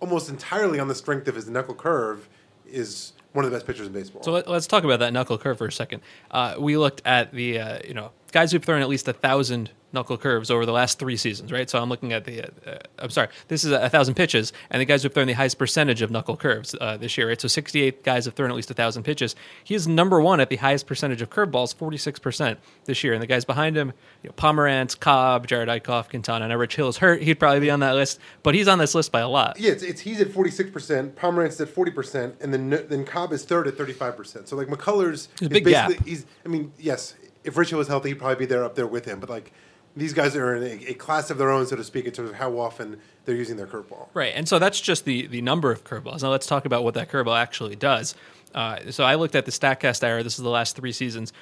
almost 0.00 0.28
entirely 0.28 0.80
on 0.80 0.88
the 0.88 0.94
strength 0.94 1.28
of 1.28 1.34
his 1.34 1.48
knuckle 1.48 1.74
curve 1.74 2.28
is 2.66 3.12
one 3.34 3.44
of 3.44 3.50
the 3.50 3.56
best 3.56 3.66
pitchers 3.66 3.86
in 3.86 3.92
baseball. 3.92 4.22
So 4.22 4.32
let, 4.32 4.48
us 4.48 4.66
talk 4.66 4.84
about 4.84 5.00
that 5.00 5.12
knuckle 5.12 5.36
curve 5.36 5.58
for 5.58 5.66
a 5.66 5.72
second. 5.72 6.02
Uh, 6.30 6.54
we 6.58 6.76
looked 6.76 7.02
at 7.04 7.32
the 7.32 7.58
uh, 7.58 7.78
you 7.86 7.92
know 7.92 8.12
guys 8.32 8.52
who've 8.52 8.64
thrown 8.64 8.80
at 8.80 8.88
least 8.88 9.06
a 9.08 9.12
thousand 9.12 9.70
knuckle 9.94 10.18
curves 10.18 10.50
over 10.50 10.66
the 10.66 10.72
last 10.72 10.98
three 10.98 11.16
seasons, 11.16 11.52
right? 11.52 11.70
So 11.70 11.80
I'm 11.80 11.88
looking 11.88 12.12
at 12.12 12.24
the. 12.24 12.42
Uh, 12.44 12.78
I'm 12.98 13.10
sorry, 13.10 13.28
this 13.48 13.64
is 13.64 13.70
a, 13.70 13.88
thousand 13.88 14.14
pitches, 14.14 14.52
and 14.70 14.80
the 14.80 14.84
guys 14.84 15.02
who've 15.04 15.12
thrown 15.14 15.28
the 15.28 15.32
highest 15.32 15.56
percentage 15.56 16.02
of 16.02 16.10
knuckle 16.10 16.36
curves 16.36 16.74
uh, 16.80 16.96
this 16.96 17.16
year, 17.16 17.28
right? 17.28 17.40
So 17.40 17.48
68 17.48 18.02
guys 18.02 18.24
have 18.24 18.34
thrown 18.34 18.50
at 18.50 18.56
least 18.56 18.70
a 18.70 18.74
thousand 18.74 19.04
pitches. 19.04 19.36
He 19.62 19.74
is 19.74 19.86
number 19.86 20.20
one 20.20 20.40
at 20.40 20.50
the 20.50 20.56
highest 20.56 20.86
percentage 20.86 21.22
of 21.22 21.30
curveballs, 21.30 21.74
46 21.74 22.18
percent 22.18 22.58
this 22.84 23.04
year, 23.04 23.14
and 23.14 23.22
the 23.22 23.26
guys 23.26 23.44
behind 23.44 23.76
him, 23.76 23.92
you 24.22 24.28
know, 24.28 24.34
Pomeranz, 24.34 24.98
Cobb, 24.98 25.46
Jerad 25.46 25.68
Eickhoff, 25.68 26.10
Quintana. 26.10 26.48
Now 26.48 26.56
Rich 26.56 26.76
Hill 26.76 26.88
is 26.88 26.98
hurt; 26.98 27.22
he'd 27.22 27.38
probably 27.38 27.60
be 27.60 27.70
on 27.70 27.80
that 27.80 27.94
list, 27.94 28.18
but 28.42 28.54
he's 28.54 28.68
on 28.68 28.78
this 28.78 28.94
list 28.94 29.12
by 29.12 29.20
a 29.20 29.28
lot. 29.28 29.58
Yeah, 29.58 29.72
it's, 29.72 29.84
it's 29.84 30.00
he's 30.00 30.20
at 30.20 30.32
forty 30.32 30.50
six 30.50 30.70
percent, 30.70 31.14
Pomeranz 31.14 31.50
is 31.50 31.60
at 31.60 31.68
forty 31.68 31.92
percent, 31.92 32.34
and 32.40 32.52
then 32.52 32.70
then 32.88 33.04
Cobb 33.04 33.23
is 33.32 33.44
third 33.44 33.66
at 33.66 33.76
thirty 33.76 33.92
five 33.92 34.16
percent. 34.16 34.48
So 34.48 34.56
like 34.56 34.68
McCullers, 34.68 35.28
is 35.40 35.48
big 35.48 35.64
basically 35.64 35.96
gap. 35.96 36.06
he's. 36.06 36.26
I 36.44 36.48
mean, 36.48 36.72
yes, 36.78 37.14
if 37.44 37.56
Richard 37.56 37.76
was 37.76 37.88
healthy, 37.88 38.10
he'd 38.10 38.18
probably 38.18 38.36
be 38.36 38.46
there 38.46 38.64
up 38.64 38.74
there 38.74 38.86
with 38.86 39.04
him. 39.04 39.20
But 39.20 39.30
like 39.30 39.52
these 39.96 40.12
guys 40.12 40.34
are 40.36 40.56
in 40.56 40.62
a, 40.62 40.90
a 40.90 40.94
class 40.94 41.30
of 41.30 41.38
their 41.38 41.50
own, 41.50 41.66
so 41.66 41.76
to 41.76 41.84
speak, 41.84 42.04
in 42.06 42.12
terms 42.12 42.30
of 42.30 42.36
how 42.36 42.58
often 42.58 42.98
they're 43.24 43.36
using 43.36 43.56
their 43.56 43.66
curveball. 43.66 44.08
Right, 44.14 44.32
and 44.34 44.48
so 44.48 44.58
that's 44.58 44.80
just 44.80 45.04
the 45.04 45.26
the 45.26 45.42
number 45.42 45.70
of 45.70 45.84
curveballs. 45.84 46.22
Now 46.22 46.30
let's 46.30 46.46
talk 46.46 46.64
about 46.64 46.84
what 46.84 46.94
that 46.94 47.10
curveball 47.10 47.38
actually 47.38 47.76
does. 47.76 48.14
Uh, 48.54 48.90
so 48.90 49.04
I 49.04 49.16
looked 49.16 49.34
at 49.34 49.46
the 49.46 49.52
Statcast 49.52 50.04
era. 50.04 50.22
This 50.22 50.38
is 50.38 50.44
the 50.44 50.50
last 50.50 50.76
three 50.76 50.92
seasons. 50.92 51.32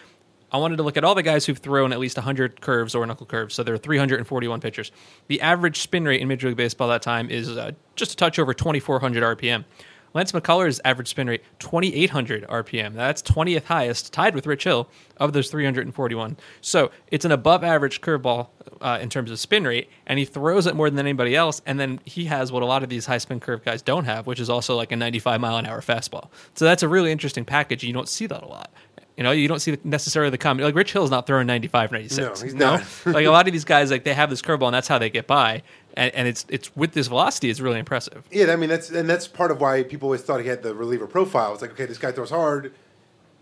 I 0.53 0.59
wanted 0.59 0.77
to 0.77 0.83
look 0.83 0.99
at 0.99 1.05
all 1.05 1.15
the 1.15 1.23
guys 1.23 1.47
who've 1.47 1.57
thrown 1.57 1.93
at 1.95 1.99
least 1.99 2.19
100 2.19 2.61
curves 2.61 2.95
or 2.95 3.07
knuckle 3.07 3.25
curves. 3.25 3.55
So 3.55 3.63
there 3.63 3.75
are 3.75 3.79
341 3.79 4.61
pitchers. 4.61 4.93
The 5.29 5.41
average 5.41 5.81
spin 5.81 6.05
rate 6.05 6.21
in 6.21 6.29
Major 6.29 6.49
League 6.49 6.59
Baseball 6.59 6.89
that 6.89 7.01
time 7.01 7.31
is 7.31 7.57
uh, 7.57 7.73
just 7.97 8.13
a 8.13 8.17
touch 8.17 8.39
over 8.39 8.53
2,400 8.53 9.39
RPM. 9.39 9.65
Lance 10.15 10.33
McCullers' 10.33 10.81
average 10.85 11.09
spin 11.09 11.27
rate 11.27 11.43
2,800 11.59 12.47
RPM. 12.47 12.95
That's 12.95 13.23
20th 13.23 13.65
highest, 13.65 14.13
tied 14.13 14.35
with 14.35 14.47
Rich 14.47 14.65
Hill 14.65 14.89
of 15.17 15.33
those 15.33 15.51
341. 15.51 16.37
So 16.61 16.91
it's 17.11 17.25
an 17.25 17.33
above 17.33 17.65
average 17.65 18.01
curveball 18.01 18.49
uh, 18.81 18.99
in 19.01 19.09
terms 19.09 19.31
of 19.31 19.39
spin 19.39 19.65
rate, 19.65 19.89
and 20.07 20.19
he 20.19 20.25
throws 20.25 20.67
it 20.67 20.75
more 20.75 20.91
than 20.91 20.99
anybody 20.99 21.35
else. 21.35 21.63
And 21.67 21.79
then 21.79 22.01
he 22.05 22.27
has 22.27 22.53
what 22.53 22.63
a 22.63 22.67
lot 22.67 22.83
of 22.83 22.89
these 22.89 23.07
high 23.07 23.19
spin 23.19 23.41
curve 23.41 23.65
guys 23.65 23.83
don't 23.83 24.05
have, 24.05 24.27
which 24.27 24.41
is 24.41 24.51
also 24.51 24.77
like 24.77 24.93
a 24.93 24.97
95 24.97 25.41
mile 25.41 25.57
an 25.57 25.67
hour 25.67 25.81
fastball. 25.81 26.29
So 26.55 26.65
that's 26.65 26.83
a 26.83 26.89
really 26.89 27.13
interesting 27.13 27.45
package. 27.45 27.85
You 27.85 27.93
don't 27.93 28.09
see 28.09 28.27
that 28.27 28.43
a 28.43 28.47
lot. 28.47 28.71
You 29.17 29.25
know, 29.25 29.31
you 29.31 29.47
don't 29.47 29.61
see 29.61 29.77
necessarily 29.85 30.31
the 30.31 30.39
comment. 30.39 30.65
Like 30.65 30.75
Rich 30.75 30.93
Hill's 30.93 31.11
not 31.11 31.27
throwing 31.27 31.47
95, 31.47 31.93
96. 31.93 32.19
No, 32.19 32.45
he's 32.45 32.55
know? 32.55 32.77
not. 32.77 33.15
like 33.15 33.27
a 33.27 33.31
lot 33.31 33.47
of 33.47 33.53
these 33.53 33.65
guys, 33.65 33.91
like 33.91 34.05
they 34.05 34.15
have 34.15 34.31
this 34.31 34.41
curveball, 34.41 34.67
and 34.67 34.75
that's 34.75 34.89
how 34.89 34.99
they 34.99 35.11
get 35.11 35.27
by. 35.27 35.63
And, 35.95 36.15
and 36.15 36.29
it's 36.29 36.47
it's 36.49 36.75
with 36.75 36.93
this 36.93 37.09
velocity, 37.09 37.51
it's 37.51 37.61
really 37.61 37.79
impressive. 37.79 38.25
Yeah, 38.31 38.51
I 38.53 38.57
mean 38.57 38.71
that's 38.71 38.91
and 38.91 39.09
that's 39.09 39.29
part 39.29 39.51
of 39.51 39.61
why 39.61 39.83
people 39.83 40.07
always 40.07 40.23
thought 40.23 40.41
he 40.41 40.49
had 40.49 40.63
the 40.63 40.75
reliever 40.75 41.07
profile. 41.07 41.53
It's 41.53 41.61
like, 41.61 41.73
okay, 41.73 41.85
this 41.85 41.99
guy 41.99 42.13
throws 42.13 42.31
hard. 42.31 42.73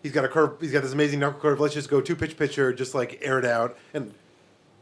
He's 0.03 0.13
got 0.13 0.25
a 0.25 0.29
curve. 0.29 0.57
He's 0.61 0.73
got 0.73 0.83
this 0.83 0.93
amazing 0.93 1.21
knuckle 1.21 1.41
curve. 1.41 1.61
Let's 1.61 1.75
just 1.75 1.89
go 1.89 2.01
two 2.01 2.17
pitch 2.17 2.37
pitcher, 2.37 2.73
just 2.73 2.95
like 2.95 3.21
air 3.23 3.39
it 3.39 3.45
out. 3.45 3.77
And 3.95 4.15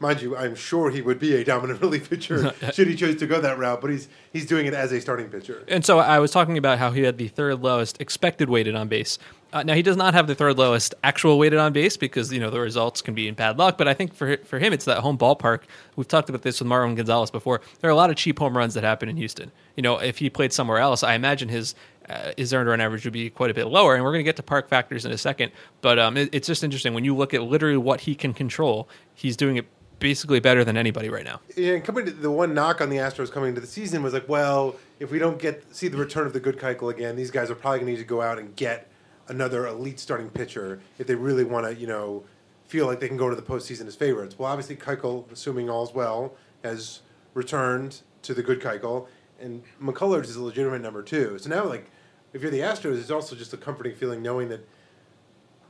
mind 0.01 0.23
you, 0.23 0.37
I'm 0.37 0.55
sure 0.55 0.91
he 0.91 1.03
would 1.03 1.19
be 1.19 1.35
a 1.35 1.45
dominant 1.45 1.81
relief 1.83 2.09
pitcher 2.09 2.55
should 2.73 2.89
he 2.89 2.95
choose 2.95 3.17
to 3.17 3.27
go 3.27 3.41
that 3.41 3.59
route. 3.59 3.81
But 3.81 3.91
he's 3.91 4.09
he's 4.33 4.47
doing 4.47 4.67
it 4.67 4.75
as 4.75 4.93
a 4.93 5.01
starting 5.01 5.29
pitcher. 5.29 5.65
And 5.69 5.85
so 5.85 5.99
I 5.99 6.19
was 6.19 6.31
talking 6.31 6.57
about 6.57 6.79
how 6.79 6.93
he 6.93 7.03
had 7.03 7.19
the 7.19 7.29
third 7.29 7.61
lowest 7.61 8.01
expected 8.01 8.49
weighted 8.49 8.75
on 8.75 8.89
base. 8.89 9.19
Uh, 9.53 9.63
now 9.63 9.75
he 9.75 9.83
does 9.83 9.97
not 9.97 10.13
have 10.13 10.27
the 10.27 10.35
third 10.35 10.59
lowest 10.59 10.95
actual 11.03 11.39
weighted 11.39 11.59
on 11.59 11.73
base 11.73 11.97
because 11.97 12.33
you 12.33 12.39
know 12.39 12.51
the 12.51 12.61
results 12.61 13.01
can 13.01 13.15
be 13.15 13.29
in 13.29 13.35
bad 13.35 13.59
luck. 13.59 13.79
But 13.79 13.89
I 13.89 13.95
think 13.95 14.15
for 14.15 14.37
for 14.39 14.59
him, 14.59 14.73
it's 14.73 14.85
that 14.85 14.99
home 14.99 15.17
ballpark. 15.17 15.63
We've 15.97 16.09
talked 16.09 16.29
about 16.29 16.43
this 16.43 16.61
with 16.61 16.69
Marwin 16.69 16.97
Gonzalez 16.97 17.31
before. 17.31 17.61
There 17.81 17.89
are 17.89 17.93
a 17.93 17.97
lot 17.97 18.11
of 18.11 18.17
cheap 18.17 18.39
home 18.39 18.57
runs 18.57 18.75
that 18.75 18.85
happen 18.85 19.09
in 19.09 19.17
Houston. 19.17 19.51
You 19.77 19.83
know, 19.83 19.99
if 19.99 20.19
he 20.19 20.29
played 20.29 20.53
somewhere 20.53 20.79
else, 20.79 21.03
I 21.03 21.15
imagine 21.15 21.49
his 21.49 21.75
uh, 22.09 22.33
his 22.37 22.53
earned 22.53 22.69
run 22.69 22.81
average 22.81 23.05
would 23.05 23.13
be 23.13 23.31
quite 23.31 23.51
a 23.51 23.55
bit 23.55 23.69
lower. 23.69 23.95
And 23.95 24.05
we're 24.05 24.13
going 24.13 24.21
to 24.21 24.29
get 24.29 24.37
to 24.37 24.43
park 24.43 24.69
factors 24.69 25.07
in 25.07 25.13
a 25.13 25.19
second. 25.19 25.53
But 25.81 25.99
um, 25.99 26.17
it, 26.17 26.29
it's 26.33 26.47
just 26.47 26.63
interesting 26.63 26.93
when 26.93 27.05
you 27.05 27.17
look 27.17 27.33
at 27.33 27.43
literally 27.43 27.79
what 27.79 28.03
he 28.03 28.15
can 28.15 28.35
control. 28.35 28.89
He's 29.15 29.37
doing 29.37 29.57
it 29.57 29.67
basically 29.99 30.41
better 30.41 30.65
than 30.65 30.77
anybody 30.77 31.09
right 31.09 31.25
now. 31.25 31.41
Yeah, 31.57 31.73
and 31.73 31.85
coming 31.85 32.05
to 32.05 32.13
the 32.13 32.31
one 32.31 32.55
knock 32.55 32.81
on 32.81 32.89
the 32.91 32.99
Astros 32.99 33.33
coming 33.33 33.51
into 33.51 33.61
the 33.61 33.67
season 33.67 34.03
was 34.03 34.13
like, 34.13 34.29
well, 34.29 34.77
if 35.01 35.11
we 35.11 35.19
don't 35.19 35.39
get 35.39 35.75
see 35.75 35.89
the 35.89 35.97
return 35.97 36.27
of 36.27 36.33
the 36.33 36.41
good 36.41 36.59
Keuchel 36.59 36.91
again, 36.91 37.17
these 37.17 37.31
guys 37.31 37.51
are 37.51 37.55
probably 37.55 37.81
going 37.81 37.87
to 37.87 37.93
need 37.93 37.99
to 37.99 38.09
go 38.09 38.23
out 38.23 38.39
and 38.39 38.55
get 38.55 38.89
another 39.29 39.67
elite 39.67 40.01
starting 40.01 40.31
pitcher 40.31 40.81
if 40.99 41.07
they 41.07 41.15
really 41.15 41.45
want 41.45 41.67
to, 41.67 41.75
you 41.75 41.87
know, 41.87 42.25
feel 42.67 42.87
like 42.87 43.01
they 43.01 43.09
can 43.09 43.17
go 43.17 43.31
to 43.31 43.37
the 43.37 43.43
postseason 43.43 43.87
as 43.87 43.97
favorites. 43.97 44.39
Well, 44.39 44.51
obviously 44.51 44.77
Keuchel, 44.77 45.31
assuming 45.33 45.71
all's 45.71 45.95
well, 45.95 46.35
has 46.63 47.01
returned 47.35 48.03
to 48.23 48.35
the 48.35 48.43
good 48.43 48.61
Keuchel, 48.61 49.07
and 49.41 49.63
McCullers 49.81 50.25
is 50.25 50.37
a 50.37 50.43
legitimate 50.43 50.83
number 50.83 51.03
two. 51.03 51.39
So 51.39 51.49
now, 51.49 51.65
like, 51.65 51.91
if 52.33 52.43
you're 52.43 52.51
the 52.51 52.61
Astros, 52.61 52.99
it's 52.99 53.11
also 53.11 53.35
just 53.37 53.53
a 53.55 53.57
comforting 53.57 53.95
feeling 53.95 54.23
knowing 54.23 54.49
that 54.51 54.67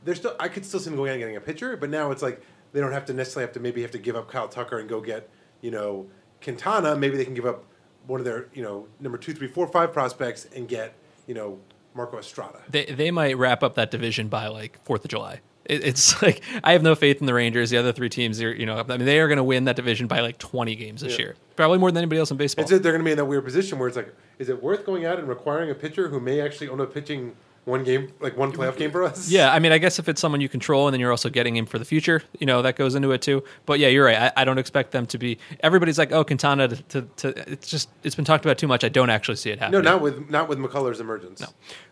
there's 0.03 0.17
still 0.17 0.35
I 0.39 0.47
could 0.47 0.65
still 0.65 0.79
see 0.79 0.89
them 0.89 0.97
going 0.97 1.11
and 1.11 1.19
getting 1.19 1.35
a 1.35 1.41
pitcher, 1.41 1.77
but 1.77 1.89
now 1.89 2.11
it's 2.11 2.21
like 2.21 2.41
they 2.73 2.79
don't 2.79 2.91
have 2.91 3.05
to 3.05 3.13
necessarily 3.13 3.47
have 3.47 3.53
to 3.53 3.59
maybe 3.59 3.81
have 3.81 3.91
to 3.91 3.97
give 3.97 4.15
up 4.15 4.29
Kyle 4.29 4.47
Tucker 4.47 4.79
and 4.79 4.89
go 4.89 5.01
get 5.01 5.29
you 5.61 5.71
know 5.71 6.07
Quintana. 6.41 6.95
Maybe 6.95 7.17
they 7.17 7.25
can 7.25 7.33
give 7.33 7.45
up 7.45 7.65
one 8.07 8.19
of 8.19 8.25
their 8.25 8.47
you 8.53 8.63
know 8.63 8.87
number 8.99 9.17
two, 9.17 9.33
three, 9.33 9.47
four, 9.47 9.67
five 9.67 9.93
prospects 9.93 10.47
and 10.55 10.67
get 10.67 10.93
you 11.27 11.33
know 11.33 11.59
Marco 11.93 12.17
Estrada. 12.17 12.59
They 12.69 12.85
they 12.85 13.11
might 13.11 13.37
wrap 13.37 13.63
up 13.63 13.75
that 13.75 13.91
division 13.91 14.27
by 14.27 14.47
like 14.47 14.83
Fourth 14.85 15.03
of 15.05 15.09
July. 15.11 15.41
It, 15.65 15.83
it's 15.83 16.21
like 16.21 16.41
I 16.63 16.71
have 16.73 16.83
no 16.83 16.95
faith 16.95 17.19
in 17.19 17.25
the 17.25 17.33
Rangers. 17.33 17.69
The 17.69 17.77
other 17.77 17.91
three 17.91 18.09
teams, 18.09 18.41
are, 18.41 18.53
you 18.53 18.65
know, 18.65 18.77
I 18.79 18.83
mean, 18.97 19.05
they 19.05 19.19
are 19.19 19.27
going 19.27 19.37
to 19.37 19.43
win 19.43 19.65
that 19.65 19.75
division 19.75 20.07
by 20.07 20.21
like 20.21 20.37
twenty 20.37 20.75
games 20.75 21.01
this 21.01 21.13
Yeah. 21.13 21.25
year, 21.25 21.35
probably 21.55 21.77
more 21.77 21.91
than 21.91 21.97
anybody 22.01 22.19
else 22.19 22.31
in 22.31 22.37
baseball. 22.37 22.63
It's 22.63 22.71
they're 22.71 22.79
going 22.79 22.99
to 22.99 23.03
be 23.05 23.11
in 23.11 23.17
that 23.17 23.25
weird 23.25 23.43
position 23.45 23.79
where 23.79 23.87
it's 23.87 23.97
like, 23.97 24.13
is 24.39 24.49
it 24.49 24.61
worth 24.63 24.85
going 24.85 25.05
out 25.05 25.19
and 25.19 25.27
requiring 25.27 25.69
a 25.69 25.75
pitcher 25.75 26.09
who 26.09 26.19
may 26.19 26.41
actually 26.41 26.69
own 26.69 26.79
a 26.79 26.85
pitching 26.85 27.35
one 27.69 27.83
game, 27.83 28.11
like 28.19 28.35
one 28.35 28.51
playoff 28.51 28.75
game 28.75 28.91
for 28.91 29.03
us? 29.03 29.29
Yeah, 29.29 29.53
I 29.53 29.59
mean, 29.59 29.71
I 29.71 29.77
guess 29.77 29.99
if 29.99 30.09
it's 30.09 30.19
someone 30.19 30.41
you 30.41 30.49
control 30.49 30.87
and 30.87 30.93
then 30.93 30.99
you're 30.99 31.11
also 31.11 31.29
getting 31.29 31.55
him 31.55 31.65
for 31.65 31.79
the 31.79 31.85
future, 31.85 32.21
you 32.39 32.45
know, 32.45 32.61
that 32.61 32.75
goes 32.75 32.95
into 32.95 33.11
it 33.11 33.21
too. 33.21 33.43
But 33.65 33.79
yeah, 33.79 33.87
you're 33.87 34.05
right. 34.05 34.17
I, 34.35 34.41
I 34.41 34.45
don't 34.45 34.57
expect 34.57 34.91
them 34.91 35.05
to 35.07 35.17
be. 35.17 35.37
Everybody's 35.61 35.97
like, 35.97 36.11
oh, 36.11 36.23
Quintana. 36.23 36.67
To, 36.67 36.75
to, 36.75 37.01
to, 37.01 37.51
it's 37.51 37.67
just 37.67 37.89
it's 38.03 38.15
been 38.15 38.25
talked 38.25 38.43
about 38.43 38.57
too 38.57 38.67
much. 38.67 38.83
I 38.83 38.89
don't 38.89 39.09
actually 39.09 39.37
see 39.37 39.51
it 39.51 39.59
happening. 39.59 39.83
No, 39.83 39.91
not 39.91 40.01
with 40.01 40.29
not 40.29 40.49
with 40.49 40.59
McCullers' 40.59 40.99
emergence. 40.99 41.41
No. 41.41 41.47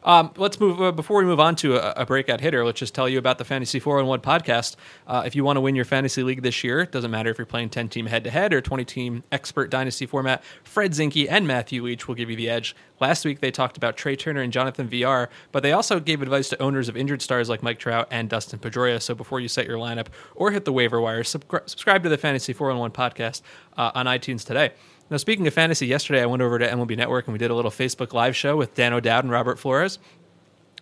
Um, 0.08 0.32
let's 0.38 0.58
move 0.58 0.82
uh, 0.82 0.94
before 0.94 1.20
we 1.20 1.26
move 1.26 1.42
on 1.42 1.58
to 1.58 1.76
a, 1.76 2.04
a 2.04 2.06
breakout 2.06 2.40
hitter. 2.40 2.64
Let's 2.66 2.80
just 2.80 2.96
tell 2.96 3.10
you 3.10 3.20
about 3.20 3.40
the 3.40 3.44
Fantasy 3.44 3.78
Four 3.78 4.00
and 4.00 4.08
One 4.08 4.22
podcast. 4.22 4.78
Uh, 5.06 5.24
if 5.26 5.36
you 5.36 5.44
want 5.44 5.58
to 5.58 5.62
win 5.62 5.76
your 5.76 5.84
fantasy 5.84 6.24
league 6.24 6.44
this 6.44 6.64
year, 6.64 6.80
it 6.80 6.94
doesn't 6.94 7.12
matter 7.12 7.30
if 7.30 7.38
you're 7.38 7.46
playing 7.46 7.70
ten 7.70 7.90
team 7.90 8.06
head 8.06 8.24
to 8.24 8.30
head 8.30 8.54
or 8.54 8.62
twenty 8.62 8.86
team 8.86 9.22
expert 9.34 9.70
dynasty 9.70 10.06
format. 10.06 10.42
Fred 10.64 10.94
Zinkie 10.94 11.28
and 11.30 11.46
Matthew 11.46 11.84
Leach 11.84 12.08
will 12.08 12.16
give 12.16 12.30
you 12.30 12.38
the 12.38 12.50
edge. 12.50 12.74
Last 13.02 13.26
week 13.26 13.42
they 13.42 13.52
talked 13.52 13.76
about 13.76 13.98
Trea 13.98 14.16
Turner 14.16 14.40
and 14.40 14.54
Jonathan 14.54 14.88
Villar, 14.88 15.30
but 15.52 15.62
they 15.62 15.74
also 15.74 16.00
gave 16.00 16.22
advice 16.22 16.48
to 16.50 16.62
owners 16.62 16.88
of 16.88 16.96
injured 16.96 17.22
stars 17.22 17.50
like 17.50 17.62
Mike 17.62 17.78
Trout 17.78 18.08
and 18.10 18.30
Dustin 18.30 18.60
Pedroia. 18.60 19.02
So 19.02 19.14
before 19.14 19.42
you 19.42 19.50
set 19.50 19.68
your 19.68 19.78
lineup 19.78 20.08
or 20.36 20.52
hit 20.52 20.64
the 20.64 20.72
waiver 20.72 21.02
wire, 21.02 21.24
subscri- 21.24 21.70
subscribe 21.70 22.04
to 22.04 22.10
the 22.10 22.18
Fantasy 22.18 22.54
411 22.54 22.96
podcast 22.96 23.42
uh, 23.76 23.92
on 23.94 24.06
iTunes 24.06 24.46
today. 24.46 24.72
Now, 25.10 25.18
speaking 25.18 25.48
of 25.48 25.54
fantasy, 25.54 25.88
yesterday 25.88 26.22
I 26.22 26.26
went 26.26 26.42
over 26.42 26.60
to 26.60 26.68
MLB 26.68 26.98
Network 26.98 27.28
and 27.28 27.34
we 27.34 27.40
did 27.40 27.50
a 27.50 27.56
little 27.56 27.72
Facebook 27.72 28.14
Live 28.14 28.36
show 28.36 28.58
with 28.58 28.76
Dan 28.76 28.94
O'Dowd 28.94 29.24
and 29.24 29.32
Robert 29.32 29.58
Flores 29.58 30.00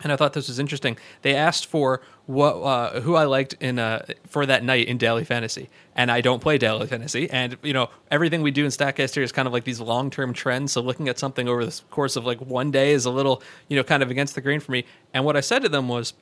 and 0.01 0.12
I 0.12 0.15
thought 0.15 0.34
this 0.34 0.48
was 0.48 0.60
interesting. 0.60 0.98
They 1.22 1.36
asked 1.36 1.67
for 1.67 2.01
what 2.25 2.55
uh, 2.55 3.01
who 3.01 3.15
I 3.15 3.25
liked 3.25 3.53
in 3.60 3.79
uh, 3.79 4.05
for 4.27 4.46
that 4.46 4.63
night 4.63 4.88
in 4.88 4.98
daily 4.98 5.24
fantasy, 5.24 5.70
and 5.96 6.12
I 6.12 6.22
don't 6.22 6.41
play 6.41 6.58
daily 6.58 6.88
fantasy. 6.88 7.29
And 7.29 7.58
you 7.63 7.74
know 7.74 7.89
everything 8.12 8.41
we 8.41 8.51
do 8.51 8.65
in 8.65 8.72
Statcast 8.72 9.13
here 9.13 9.24
is 9.24 9.32
kind 9.32 9.48
of 9.48 9.53
like 9.53 9.63
these 9.63 9.79
long 9.79 10.10
term 10.10 10.34
trends. 10.34 10.74
So 10.74 10.82
looking 10.82 11.08
at 11.08 11.17
something 11.17 11.48
over 11.48 11.65
the 11.65 11.82
course 11.89 12.15
of 12.15 12.25
like 12.25 12.39
one 12.41 12.72
day 12.72 12.91
is 12.91 13.05
a 13.05 13.12
little 13.12 13.41
you 13.70 13.77
know 13.77 13.84
kind 13.84 14.03
of 14.03 14.12
against 14.12 14.36
the 14.36 14.41
grain 14.41 14.60
for 14.60 14.72
me. 14.72 14.86
And 15.13 15.24
what 15.24 15.38
I 15.38 15.41
said 15.41 15.62
to 15.63 15.70
them 15.70 15.88
was, 15.88 16.13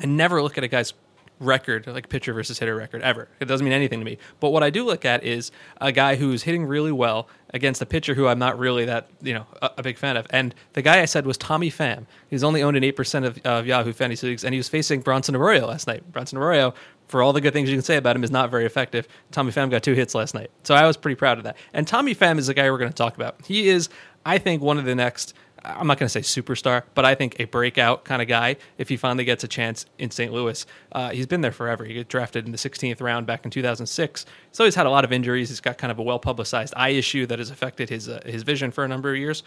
I 0.00 0.06
never 0.06 0.40
look 0.40 0.56
at 0.56 0.62
a 0.62 0.68
guy's 0.68 0.94
record, 1.40 1.86
like 1.86 2.08
pitcher 2.08 2.32
versus 2.32 2.58
hitter 2.58 2.76
record, 2.76 3.02
ever. 3.02 3.28
It 3.40 3.46
doesn't 3.46 3.64
mean 3.64 3.72
anything 3.72 3.98
to 3.98 4.04
me. 4.04 4.18
But 4.40 4.50
what 4.50 4.62
I 4.62 4.70
do 4.70 4.84
look 4.84 5.04
at 5.04 5.24
is 5.24 5.50
a 5.80 5.92
guy 5.92 6.16
who's 6.16 6.42
hitting 6.42 6.64
really 6.64 6.92
well 6.92 7.28
against 7.52 7.80
a 7.82 7.86
pitcher 7.86 8.14
who 8.14 8.26
I'm 8.26 8.38
not 8.38 8.58
really 8.58 8.84
that 8.86 9.08
you 9.22 9.34
know 9.34 9.46
a, 9.62 9.70
a 9.78 9.82
big 9.82 9.98
fan 9.98 10.16
of. 10.16 10.26
And 10.30 10.54
the 10.72 10.82
guy 10.82 11.00
I 11.00 11.04
said 11.04 11.26
was 11.26 11.36
Tommy 11.36 11.70
Pham. 11.70 12.06
He's 12.28 12.44
only 12.44 12.62
owned 12.62 12.76
in 12.76 12.84
eight 12.84 12.96
percent 12.96 13.24
of, 13.24 13.38
of 13.44 13.66
Yahoo 13.66 13.92
fantasy 13.92 14.28
leagues, 14.28 14.44
and 14.44 14.54
he 14.54 14.58
was 14.58 14.68
facing 14.68 15.00
Bronson 15.00 15.34
Arroyo 15.34 15.66
last 15.66 15.86
night. 15.86 16.10
Bronson 16.12 16.38
Arroyo, 16.38 16.74
for 17.08 17.22
all 17.22 17.32
the 17.32 17.40
good 17.40 17.52
things 17.52 17.68
you 17.68 17.76
can 17.76 17.84
say 17.84 17.96
about 17.96 18.16
him, 18.16 18.24
is 18.24 18.30
not 18.30 18.50
very 18.50 18.64
effective. 18.64 19.08
Tommy 19.30 19.52
Pham 19.52 19.70
got 19.70 19.82
two 19.82 19.94
hits 19.94 20.14
last 20.14 20.34
night, 20.34 20.50
so 20.62 20.74
I 20.74 20.86
was 20.86 20.96
pretty 20.96 21.16
proud 21.16 21.38
of 21.38 21.44
that. 21.44 21.56
And 21.72 21.86
Tommy 21.86 22.14
Pham 22.14 22.38
is 22.38 22.46
the 22.46 22.54
guy 22.54 22.70
we're 22.70 22.78
going 22.78 22.90
to 22.90 22.96
talk 22.96 23.16
about. 23.16 23.44
He 23.46 23.68
is, 23.68 23.88
I 24.24 24.38
think, 24.38 24.62
one 24.62 24.78
of 24.78 24.84
the 24.84 24.94
next 24.94 25.34
I'm 25.64 25.86
not 25.86 25.98
going 25.98 26.08
to 26.08 26.08
say 26.08 26.20
superstar, 26.20 26.82
but 26.94 27.04
I 27.04 27.14
think 27.14 27.36
a 27.40 27.44
breakout 27.44 28.04
kind 28.04 28.20
of 28.20 28.28
guy 28.28 28.56
if 28.76 28.88
he 28.88 28.96
finally 28.96 29.24
gets 29.24 29.44
a 29.44 29.48
chance 29.48 29.86
in 29.98 30.10
St. 30.10 30.32
Louis. 30.32 30.66
Uh, 30.92 31.10
he's 31.10 31.26
been 31.26 31.40
there 31.40 31.52
forever. 31.52 31.84
He 31.84 31.94
got 31.94 32.08
drafted 32.08 32.44
in 32.46 32.52
the 32.52 32.58
16th 32.58 33.00
round 33.00 33.26
back 33.26 33.44
in 33.44 33.50
2006. 33.50 34.26
So 34.52 34.64
He's 34.64 34.74
had 34.74 34.86
a 34.86 34.90
lot 34.90 35.04
of 35.04 35.12
injuries. 35.12 35.48
He's 35.48 35.60
got 35.60 35.78
kind 35.78 35.90
of 35.90 35.98
a 35.98 36.02
well 36.02 36.18
publicized 36.18 36.74
eye 36.76 36.90
issue 36.90 37.26
that 37.26 37.38
has 37.38 37.50
affected 37.50 37.88
his 37.88 38.08
uh, 38.08 38.20
his 38.26 38.42
vision 38.42 38.70
for 38.70 38.84
a 38.84 38.88
number 38.88 39.10
of 39.12 39.18
years. 39.18 39.42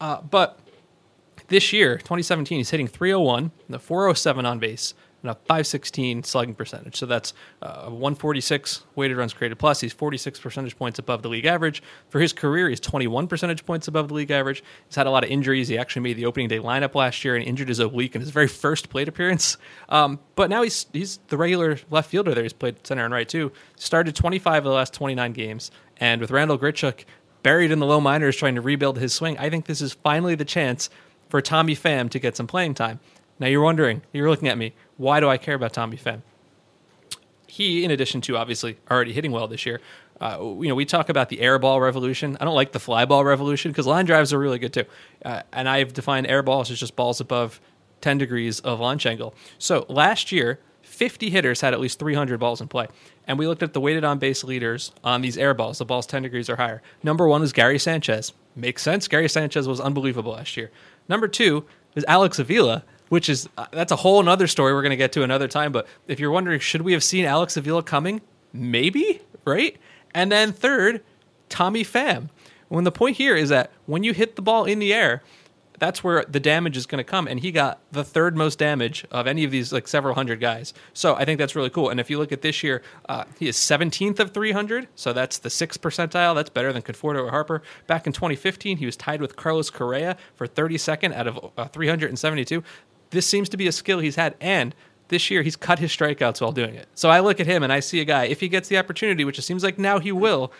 Uh, 0.00 0.20
but 0.20 0.58
this 1.48 1.72
year, 1.72 1.96
2017, 1.96 2.58
he's 2.58 2.70
hitting 2.70 2.88
301, 2.88 3.52
the 3.68 3.78
407 3.78 4.44
on 4.44 4.58
base, 4.58 4.94
and 5.22 5.30
a 5.30 5.34
516 5.34 6.22
slugging 6.22 6.54
percentage. 6.54 6.96
So 6.96 7.06
that's 7.06 7.32
uh, 7.62 7.84
146 7.84 8.84
weighted 8.94 9.16
runs 9.16 9.32
created 9.32 9.56
plus. 9.58 9.80
He's 9.80 9.92
46 9.92 10.38
percentage 10.40 10.76
points 10.76 10.98
above 10.98 11.22
the 11.22 11.28
league 11.28 11.46
average. 11.46 11.82
For 12.08 12.20
his 12.20 12.32
career, 12.32 12.68
he's 12.68 12.80
21 12.80 13.26
percentage 13.26 13.64
points 13.64 13.88
above 13.88 14.08
the 14.08 14.14
league 14.14 14.30
average. 14.30 14.62
He's 14.86 14.96
had 14.96 15.06
a 15.06 15.10
lot 15.10 15.24
of 15.24 15.30
injuries. 15.30 15.68
He 15.68 15.78
actually 15.78 16.02
made 16.02 16.16
the 16.16 16.26
opening 16.26 16.48
day 16.48 16.58
lineup 16.58 16.94
last 16.94 17.24
year 17.24 17.36
and 17.36 17.44
injured 17.44 17.68
his 17.68 17.80
oblique 17.80 18.14
in 18.14 18.20
his 18.20 18.30
very 18.30 18.48
first 18.48 18.88
plate 18.88 19.08
appearance. 19.08 19.56
Um, 19.88 20.20
but 20.34 20.50
now 20.50 20.62
he's 20.62 20.86
he's 20.92 21.18
the 21.28 21.36
regular 21.36 21.78
left 21.90 22.10
fielder 22.10 22.34
there. 22.34 22.42
He's 22.42 22.52
played 22.52 22.86
center 22.86 23.04
and 23.04 23.12
right 23.12 23.28
too. 23.28 23.52
Started 23.76 24.14
25 24.14 24.58
of 24.58 24.64
the 24.64 24.70
last 24.70 24.94
29 24.94 25.32
games. 25.32 25.70
And 25.98 26.20
with 26.20 26.30
Randall 26.30 26.58
Grichuk 26.58 27.04
buried 27.42 27.70
in 27.70 27.78
the 27.78 27.86
low 27.86 28.00
minors 28.00 28.36
trying 28.36 28.54
to 28.56 28.60
rebuild 28.60 28.98
his 28.98 29.14
swing, 29.14 29.38
I 29.38 29.50
think 29.50 29.66
this 29.66 29.80
is 29.80 29.92
finally 29.92 30.34
the 30.34 30.44
chance 30.44 30.90
for 31.28 31.40
Tommy 31.40 31.74
Pham 31.74 32.10
to 32.10 32.18
get 32.18 32.36
some 32.36 32.46
playing 32.46 32.74
time. 32.74 33.00
Now 33.38 33.48
you're 33.48 33.62
wondering, 33.62 34.02
you're 34.12 34.30
looking 34.30 34.48
at 34.48 34.56
me, 34.56 34.74
why 34.96 35.20
do 35.20 35.28
I 35.28 35.38
care 35.38 35.54
about 35.54 35.72
Tommy 35.72 35.96
Pham? 35.96 36.22
He, 37.46 37.84
in 37.84 37.90
addition 37.90 38.20
to 38.22 38.36
obviously 38.36 38.76
already 38.90 39.12
hitting 39.12 39.32
well 39.32 39.48
this 39.48 39.64
year, 39.64 39.80
uh, 40.20 40.38
you 40.40 40.68
know, 40.68 40.74
we 40.74 40.84
talk 40.84 41.08
about 41.08 41.28
the 41.28 41.40
air 41.40 41.58
ball 41.58 41.80
revolution. 41.80 42.36
I 42.40 42.44
don't 42.44 42.54
like 42.54 42.72
the 42.72 42.80
fly 42.80 43.04
ball 43.04 43.24
revolution 43.24 43.70
because 43.70 43.86
line 43.86 44.06
drives 44.06 44.32
are 44.32 44.38
really 44.38 44.58
good 44.58 44.72
too. 44.72 44.84
Uh, 45.24 45.42
and 45.52 45.68
I've 45.68 45.92
defined 45.92 46.26
air 46.26 46.42
balls 46.42 46.70
as 46.70 46.80
just 46.80 46.96
balls 46.96 47.20
above 47.20 47.60
10 48.00 48.18
degrees 48.18 48.60
of 48.60 48.80
launch 48.80 49.06
angle. 49.06 49.34
So 49.58 49.84
last 49.88 50.32
year, 50.32 50.60
50 50.82 51.28
hitters 51.30 51.60
had 51.60 51.74
at 51.74 51.80
least 51.80 51.98
300 51.98 52.38
balls 52.40 52.60
in 52.60 52.68
play. 52.68 52.86
And 53.26 53.38
we 53.38 53.46
looked 53.46 53.62
at 53.62 53.72
the 53.72 53.80
weighted 53.80 54.04
on 54.04 54.18
base 54.18 54.44
leaders 54.44 54.92
on 55.04 55.20
these 55.20 55.36
air 55.36 55.52
balls, 55.52 55.78
the 55.78 55.84
balls 55.84 56.06
10 56.06 56.22
degrees 56.22 56.48
or 56.48 56.56
higher. 56.56 56.80
Number 57.02 57.28
one 57.28 57.40
was 57.42 57.52
Gary 57.52 57.78
Sanchez. 57.78 58.32
Makes 58.54 58.82
sense. 58.82 59.08
Gary 59.08 59.28
Sanchez 59.28 59.68
was 59.68 59.80
unbelievable 59.80 60.32
last 60.32 60.56
year. 60.56 60.70
Number 61.08 61.28
two 61.28 61.64
is 61.94 62.04
Alex 62.08 62.38
Avila 62.38 62.84
which 63.08 63.28
is 63.28 63.48
uh, 63.56 63.66
that's 63.72 63.92
a 63.92 63.96
whole 63.96 64.20
another 64.20 64.46
story 64.46 64.72
we're 64.72 64.82
going 64.82 64.90
to 64.90 64.96
get 64.96 65.12
to 65.12 65.22
another 65.22 65.48
time. 65.48 65.72
But 65.72 65.86
if 66.06 66.20
you're 66.20 66.30
wondering, 66.30 66.60
should 66.60 66.82
we 66.82 66.92
have 66.92 67.04
seen 67.04 67.24
Alex 67.24 67.56
Avila 67.56 67.82
coming? 67.82 68.20
Maybe, 68.52 69.20
right? 69.44 69.76
And 70.14 70.32
then 70.32 70.52
third, 70.52 71.02
Tommy 71.48 71.84
Pham. 71.84 72.30
When 72.68 72.84
the 72.84 72.92
point 72.92 73.16
here 73.16 73.36
is 73.36 73.48
that 73.50 73.70
when 73.86 74.02
you 74.02 74.12
hit 74.12 74.34
the 74.36 74.42
ball 74.42 74.64
in 74.64 74.80
the 74.80 74.92
air, 74.92 75.22
that's 75.78 76.02
where 76.02 76.24
the 76.24 76.40
damage 76.40 76.76
is 76.76 76.86
going 76.86 76.98
to 76.98 77.08
come. 77.08 77.26
And 77.28 77.40
he 77.40 77.52
got 77.52 77.80
the 77.92 78.04
third 78.04 78.36
most 78.36 78.58
damage 78.58 79.04
of 79.10 79.26
any 79.26 79.44
of 79.44 79.50
these 79.50 79.72
like 79.72 79.86
several 79.88 80.14
hundred 80.14 80.40
guys. 80.40 80.72
So 80.94 81.14
I 81.14 81.24
think 81.24 81.38
that's 81.38 81.54
really 81.54 81.70
cool. 81.70 81.90
And 81.90 82.00
if 82.00 82.10
you 82.10 82.18
look 82.18 82.32
at 82.32 82.42
this 82.42 82.62
year, 82.62 82.82
uh, 83.08 83.24
he 83.38 83.48
is 83.48 83.56
17th 83.56 84.18
of 84.18 84.32
300. 84.32 84.88
So 84.94 85.12
that's 85.12 85.38
the 85.38 85.50
sixth 85.50 85.80
percentile. 85.80 86.34
That's 86.34 86.50
better 86.50 86.72
than 86.72 86.82
Conforto 86.82 87.24
or 87.24 87.30
Harper. 87.30 87.62
Back 87.86 88.06
in 88.06 88.12
2015, 88.12 88.78
he 88.78 88.86
was 88.86 88.96
tied 88.96 89.20
with 89.20 89.36
Carlos 89.36 89.70
Correa 89.70 90.16
for 90.34 90.46
32nd 90.46 91.14
out 91.14 91.26
of 91.26 91.52
uh, 91.56 91.68
372 91.68 92.62
this 93.10 93.26
seems 93.26 93.48
to 93.50 93.56
be 93.56 93.66
a 93.66 93.72
skill 93.72 93.98
he's 93.98 94.16
had. 94.16 94.34
And 94.40 94.74
this 95.08 95.30
year, 95.30 95.42
he's 95.42 95.56
cut 95.56 95.78
his 95.78 95.90
strikeouts 95.90 96.40
while 96.40 96.52
doing 96.52 96.74
it. 96.74 96.88
So 96.94 97.08
I 97.08 97.20
look 97.20 97.40
at 97.40 97.46
him 97.46 97.62
and 97.62 97.72
I 97.72 97.80
see 97.80 98.00
a 98.00 98.04
guy, 98.04 98.24
if 98.24 98.40
he 98.40 98.48
gets 98.48 98.68
the 98.68 98.78
opportunity, 98.78 99.24
which 99.24 99.38
it 99.38 99.42
seems 99.42 99.62
like 99.62 99.78
now 99.78 99.98
he 99.98 100.12
will, 100.12 100.52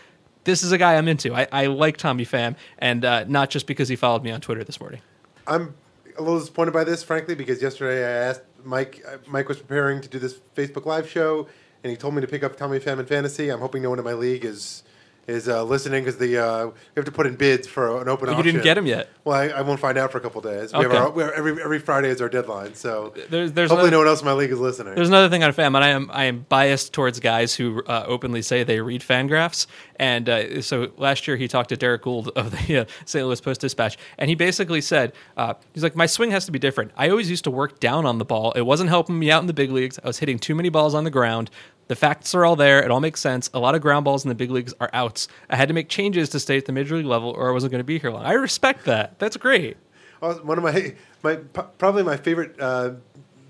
this 0.45 0.63
is 0.63 0.73
a 0.73 0.79
guy 0.79 0.95
I'm 0.95 1.09
into. 1.09 1.35
I, 1.35 1.49
I 1.51 1.67
like 1.67 1.97
Tommy 1.97 2.25
Pham, 2.25 2.55
and 2.79 3.05
uh, 3.05 3.25
not 3.25 3.51
just 3.51 3.67
because 3.67 3.89
he 3.89 3.97
followed 3.97 4.23
me 4.23 4.31
on 4.31 4.41
Twitter 4.41 4.63
this 4.63 4.81
morning. 4.81 5.01
I'm 5.47 5.75
a 6.17 6.23
little 6.23 6.39
disappointed 6.39 6.73
by 6.73 6.85
this, 6.85 7.03
frankly, 7.03 7.35
because 7.35 7.61
yesterday 7.61 8.05
I 8.05 8.29
asked 8.29 8.43
Mike. 8.65 9.03
Uh, 9.07 9.19
Mike 9.27 9.49
was 9.49 9.59
preparing 9.59 10.01
to 10.01 10.09
do 10.09 10.19
this 10.19 10.41
Facebook 10.55 10.87
Live 10.87 11.09
show, 11.09 11.49
and 11.83 11.91
he 11.91 11.97
told 11.97 12.15
me 12.15 12.21
to 12.21 12.29
pick 12.29 12.45
up 12.45 12.57
Tommy 12.57 12.79
Pham 12.79 13.01
in 13.01 13.07
fantasy. 13.07 13.51
I'm 13.51 13.59
hoping 13.59 13.83
no 13.83 13.91
one 13.91 13.99
in 13.99 14.05
my 14.05 14.15
league 14.15 14.45
is 14.45 14.85
is 15.27 15.49
uh, 15.49 15.65
listening 15.65 16.05
because 16.05 16.19
the 16.19 16.39
uh, 16.39 16.67
we 16.67 16.73
have 16.97 17.05
to 17.05 17.13
put 17.13 17.27
in 17.27 17.35
bids 17.37 17.67
for 17.67 18.01
an 18.01 18.09
open. 18.09 18.29
You 18.29 18.35
auction. 18.35 18.53
didn't 18.55 18.65
get 18.65 18.79
him 18.79 18.87
yet. 18.87 19.09
Well, 19.25 19.37
I, 19.37 19.47
I 19.49 19.61
won't 19.63 19.81
find 19.81 19.99
out 19.99 20.13
for 20.13 20.19
a 20.19 20.21
couple 20.21 20.41
days. 20.41 20.73
We 20.73 20.81
Okay. 20.87 20.95
have 20.95 21.07
our, 21.07 21.11
we 21.11 21.23
have 21.25 21.33
every 21.33 21.61
every 21.63 21.79
Friday 21.79 22.09
is 22.09 22.21
our 22.21 22.29
deadline, 22.29 22.75
so 22.75 23.13
There's, 23.29 23.53
there's 23.53 23.71
hopefully 23.71 23.89
another- 23.89 23.91
no 23.91 23.99
one 23.99 24.07
else 24.09 24.21
in 24.21 24.27
my 24.27 24.33
league 24.35 24.51
is 24.53 24.59
listening. 24.59 24.95
There's 24.95 25.09
another 25.09 25.29
thing 25.29 25.43
on 25.43 25.53
Fan, 25.53 25.75
and 25.75 25.85
I 25.85 25.89
am 25.89 26.11
I 26.13 26.25
am 26.25 26.47
biased 26.49 26.93
towards 26.93 27.19
guys 27.21 27.55
who 27.55 27.83
uh, 27.87 28.05
openly 28.07 28.43
say 28.43 28.63
they 28.63 28.81
read 28.81 29.01
Fangraphs. 29.03 29.67
And 29.99 30.29
uh, 30.29 30.63
so 30.63 30.91
last 30.97 31.27
year 31.27 31.37
he 31.37 31.49
talked 31.49 31.71
to 31.71 31.77
Derrick 31.77 32.03
Goold 32.03 32.29
of 32.37 32.51
the 32.67 32.79
uh, 32.79 32.85
St. 33.05 33.25
Louis 33.25 33.41
Post 33.41 33.61
Dispatch, 33.61 33.97
and 34.19 34.29
he 34.29 34.35
basically 34.35 34.81
said 34.81 35.13
uh, 35.37 35.55
he's 35.73 35.83
like 35.83 35.97
my 35.97 36.07
swing 36.07 36.31
has 36.31 36.47
to 36.47 36.53
be 36.53 36.59
different. 36.59 36.93
I 36.97 37.09
always 37.09 37.31
used 37.31 37.45
to 37.45 37.51
work 37.51 37.81
down 37.81 38.07
on 38.07 38.19
the 38.19 38.25
ball. 38.25 38.53
It 38.53 38.63
wasn't 38.63 38.91
helping 38.91 39.19
me 39.19 39.31
out 39.31 39.41
in 39.41 39.47
the 39.47 39.53
big 39.53 39.71
leagues. 39.71 39.99
I 40.03 40.07
was 40.07 40.19
hitting 40.19 40.39
too 40.39 40.55
many 40.55 40.69
balls 40.69 40.95
on 40.95 41.05
the 41.05 41.11
ground. 41.11 41.51
The 41.89 41.97
facts 41.97 42.35
are 42.35 42.45
all 42.45 42.57
there. 42.57 42.83
It 42.83 42.91
all 42.91 43.01
makes 43.01 43.21
sense. 43.21 43.49
A 43.55 43.61
lot 43.61 43.75
of 43.77 43.81
ground 43.81 44.05
balls 44.05 44.25
in 44.25 44.29
the 44.29 44.35
big 44.35 44.51
leagues 44.51 44.75
are 44.81 44.91
outs. 44.93 45.29
I 45.49 45.57
had 45.57 45.69
to 45.69 45.75
make 45.75 45.89
changes 45.89 46.29
to 46.31 46.41
stay 46.41 46.57
at 46.57 46.65
the 46.65 46.73
major 46.73 46.97
league 46.97 47.07
level, 47.07 47.31
or 47.31 47.49
I 47.49 47.53
wasn't 47.53 47.71
going 47.71 47.81
to 47.81 47.85
be 47.85 47.99
here 47.99 48.11
long. 48.11 48.25
I 48.25 48.33
respect 48.33 48.85
that. 48.87 49.19
That's 49.19 49.37
great. 49.37 49.77
One 50.21 50.59
of 50.59 50.65
my 50.65 50.95
my 51.23 51.37
probably 51.37 52.03
my 52.03 52.17
favorite 52.17 52.59
uh, 52.59 52.95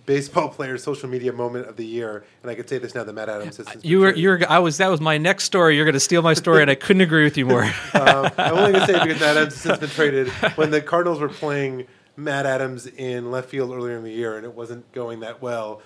baseball 0.07 0.49
player 0.49 0.79
social 0.79 1.09
media 1.09 1.33
moment 1.33 1.67
of 1.69 1.77
the 1.77 1.85
year, 1.85 2.25
and 2.43 2.51
I 2.51 2.55
could 2.55 2.69
say 2.69 2.79
this 2.79 2.95
now 2.95 3.05
that 3.05 3.13
Matt 3.13 3.29
Adams 3.29 3.57
has. 3.59 3.67
You 3.85 4.01
were 4.01 4.15
you 4.15 4.31
were 4.31 4.41
I 4.49 4.59
was 4.61 4.79
that 4.79 4.89
was 4.89 5.01
my 5.01 5.19
next 5.19 5.45
story. 5.45 5.77
You're 5.77 5.85
going 5.85 5.95
to 5.95 6.01
steal 6.01 6.23
my 6.23 6.35
story, 6.35 6.63
and 6.63 6.71
I 6.71 6.77
couldn't 6.77 7.03
agree 7.03 7.25
with 7.25 7.37
you 7.37 7.45
more. 7.47 7.65
um, 7.95 8.31
I'm 8.39 8.55
only 8.57 8.73
going 8.73 8.87
to 8.87 8.87
say 8.87 8.95
it 8.97 9.03
because 9.03 9.21
Matt 9.21 9.37
Adams 9.37 9.55
has 9.55 9.63
since 9.63 9.79
been 9.79 9.91
traded. 9.91 10.29
When 10.57 10.71
the 10.71 10.81
Cardinals 10.81 11.21
were 11.21 11.29
playing 11.29 11.87
Matt 12.17 12.47
Adams 12.47 12.87
in 12.87 13.31
left 13.31 13.51
field 13.51 13.73
earlier 13.73 13.97
in 13.97 14.05
the 14.05 14.13
year, 14.13 14.37
and 14.37 14.45
it 14.47 14.55
wasn't 14.55 14.91
going 14.93 15.21
that 15.21 15.43
well, 15.43 15.83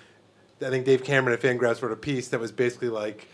I 0.61 0.69
think 0.69 0.85
Dave 0.85 1.03
Cameron 1.03 1.33
at 1.33 1.41
Fangraphs 1.41 1.81
wrote 1.81 1.91
a 1.91 1.97
piece 1.97 2.29
that 2.29 2.39
was 2.39 2.51
basically 2.51 2.89
like, 2.89 3.27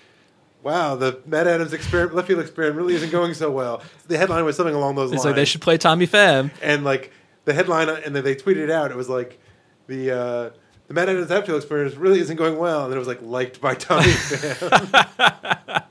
"Wow, 0.63 0.95
the 0.95 1.19
Matt 1.25 1.47
Adams 1.47 1.73
experiment, 1.73 2.15
left 2.15 2.27
field 2.29 2.39
experiment 2.39 2.77
really 2.77 2.95
isn't 2.95 3.11
going 3.11 3.33
so 3.33 3.51
well." 3.51 3.83
The 4.07 4.17
headline 4.17 4.45
was 4.45 4.55
something 4.55 4.75
along 4.75 4.95
those 4.95 5.11
It's 5.11 5.17
lines. 5.19 5.25
like 5.25 5.35
they 5.35 5.45
should 5.45 5.61
play 5.61 5.77
Tommy 5.77 6.07
Pham. 6.07 6.49
and 6.61 6.83
like 6.83 7.11
the 7.45 7.53
headline, 7.53 7.89
and 7.89 8.15
then 8.15 8.23
they 8.23 8.35
tweeted 8.35 8.57
it 8.63 8.71
out. 8.71 8.91
It 8.91 8.97
was 8.97 9.09
like 9.09 9.39
the. 9.87 10.17
Uh, 10.17 10.49
the 10.87 10.93
Matt 10.93 11.09
Adams 11.09 11.31
outfield 11.31 11.57
experience 11.57 11.95
really 11.95 12.19
isn't 12.19 12.35
going 12.37 12.57
well, 12.57 12.83
and 12.83 12.91
then 12.91 12.97
it 12.97 12.99
was 12.99 13.07
like 13.07 13.21
liked 13.21 13.59
by 13.61 13.73
Tommy 13.75 14.03
Pham. 14.07 15.83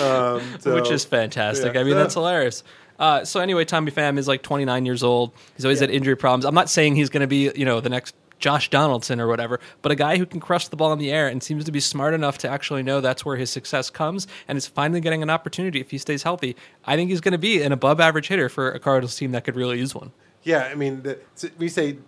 um, 0.00 0.42
so- 0.60 0.74
which 0.74 0.90
is 0.90 1.04
fantastic. 1.04 1.74
yeah. 1.74 1.80
I 1.80 1.84
mean, 1.84 1.94
that's 1.94 2.14
hilarious. 2.14 2.62
Uh, 2.98 3.24
so 3.24 3.38
anyway, 3.40 3.64
Tommy 3.64 3.92
Pham 3.92 4.18
is 4.18 4.26
like 4.26 4.42
29 4.42 4.84
years 4.84 5.02
old. 5.04 5.32
He's 5.56 5.64
always 5.64 5.80
Yeah. 5.80 5.86
had 5.86 5.94
injury 5.94 6.16
problems. 6.16 6.44
I'm 6.44 6.54
not 6.54 6.68
saying 6.68 6.96
he's 6.96 7.10
going 7.10 7.20
to 7.20 7.26
be, 7.28 7.52
you 7.54 7.64
know, 7.64 7.80
the 7.80 7.88
next 7.88 8.14
Josh 8.40 8.70
Donaldson 8.70 9.20
or 9.20 9.28
whatever, 9.28 9.60
but 9.82 9.92
a 9.92 9.94
guy 9.94 10.16
who 10.16 10.26
can 10.26 10.40
crush 10.40 10.66
the 10.68 10.76
ball 10.76 10.92
in 10.92 10.98
the 10.98 11.10
air 11.12 11.28
and 11.28 11.42
seems 11.42 11.64
to 11.64 11.72
be 11.72 11.78
smart 11.80 12.12
enough 12.14 12.38
to 12.38 12.48
actually 12.48 12.82
know 12.82 13.00
that's 13.00 13.24
where 13.24 13.36
his 13.36 13.50
success 13.50 13.88
comes 13.90 14.26
and 14.48 14.56
is 14.58 14.66
finally 14.66 15.00
getting 15.00 15.22
an 15.22 15.30
opportunity 15.30 15.80
if 15.80 15.90
he 15.90 15.98
stays 15.98 16.22
healthy. 16.24 16.56
I 16.84 16.96
think 16.96 17.10
he's 17.10 17.20
going 17.20 17.32
to 17.32 17.38
be 17.38 17.62
an 17.62 17.70
above 17.72 18.00
average 18.00 18.28
hitter 18.28 18.48
for 18.48 18.70
a 18.72 18.78
Cardinals 18.80 19.14
team 19.16 19.30
that 19.32 19.44
could 19.44 19.54
really 19.56 19.78
use 19.78 19.94
one. 19.94 20.12
Yeah, 20.44 20.68
I 20.70 20.74
mean, 20.76 21.02
the, 21.02 21.18
we 21.58 21.68
say, 21.68 21.98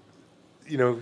you 0.69 0.79
know, 0.79 1.01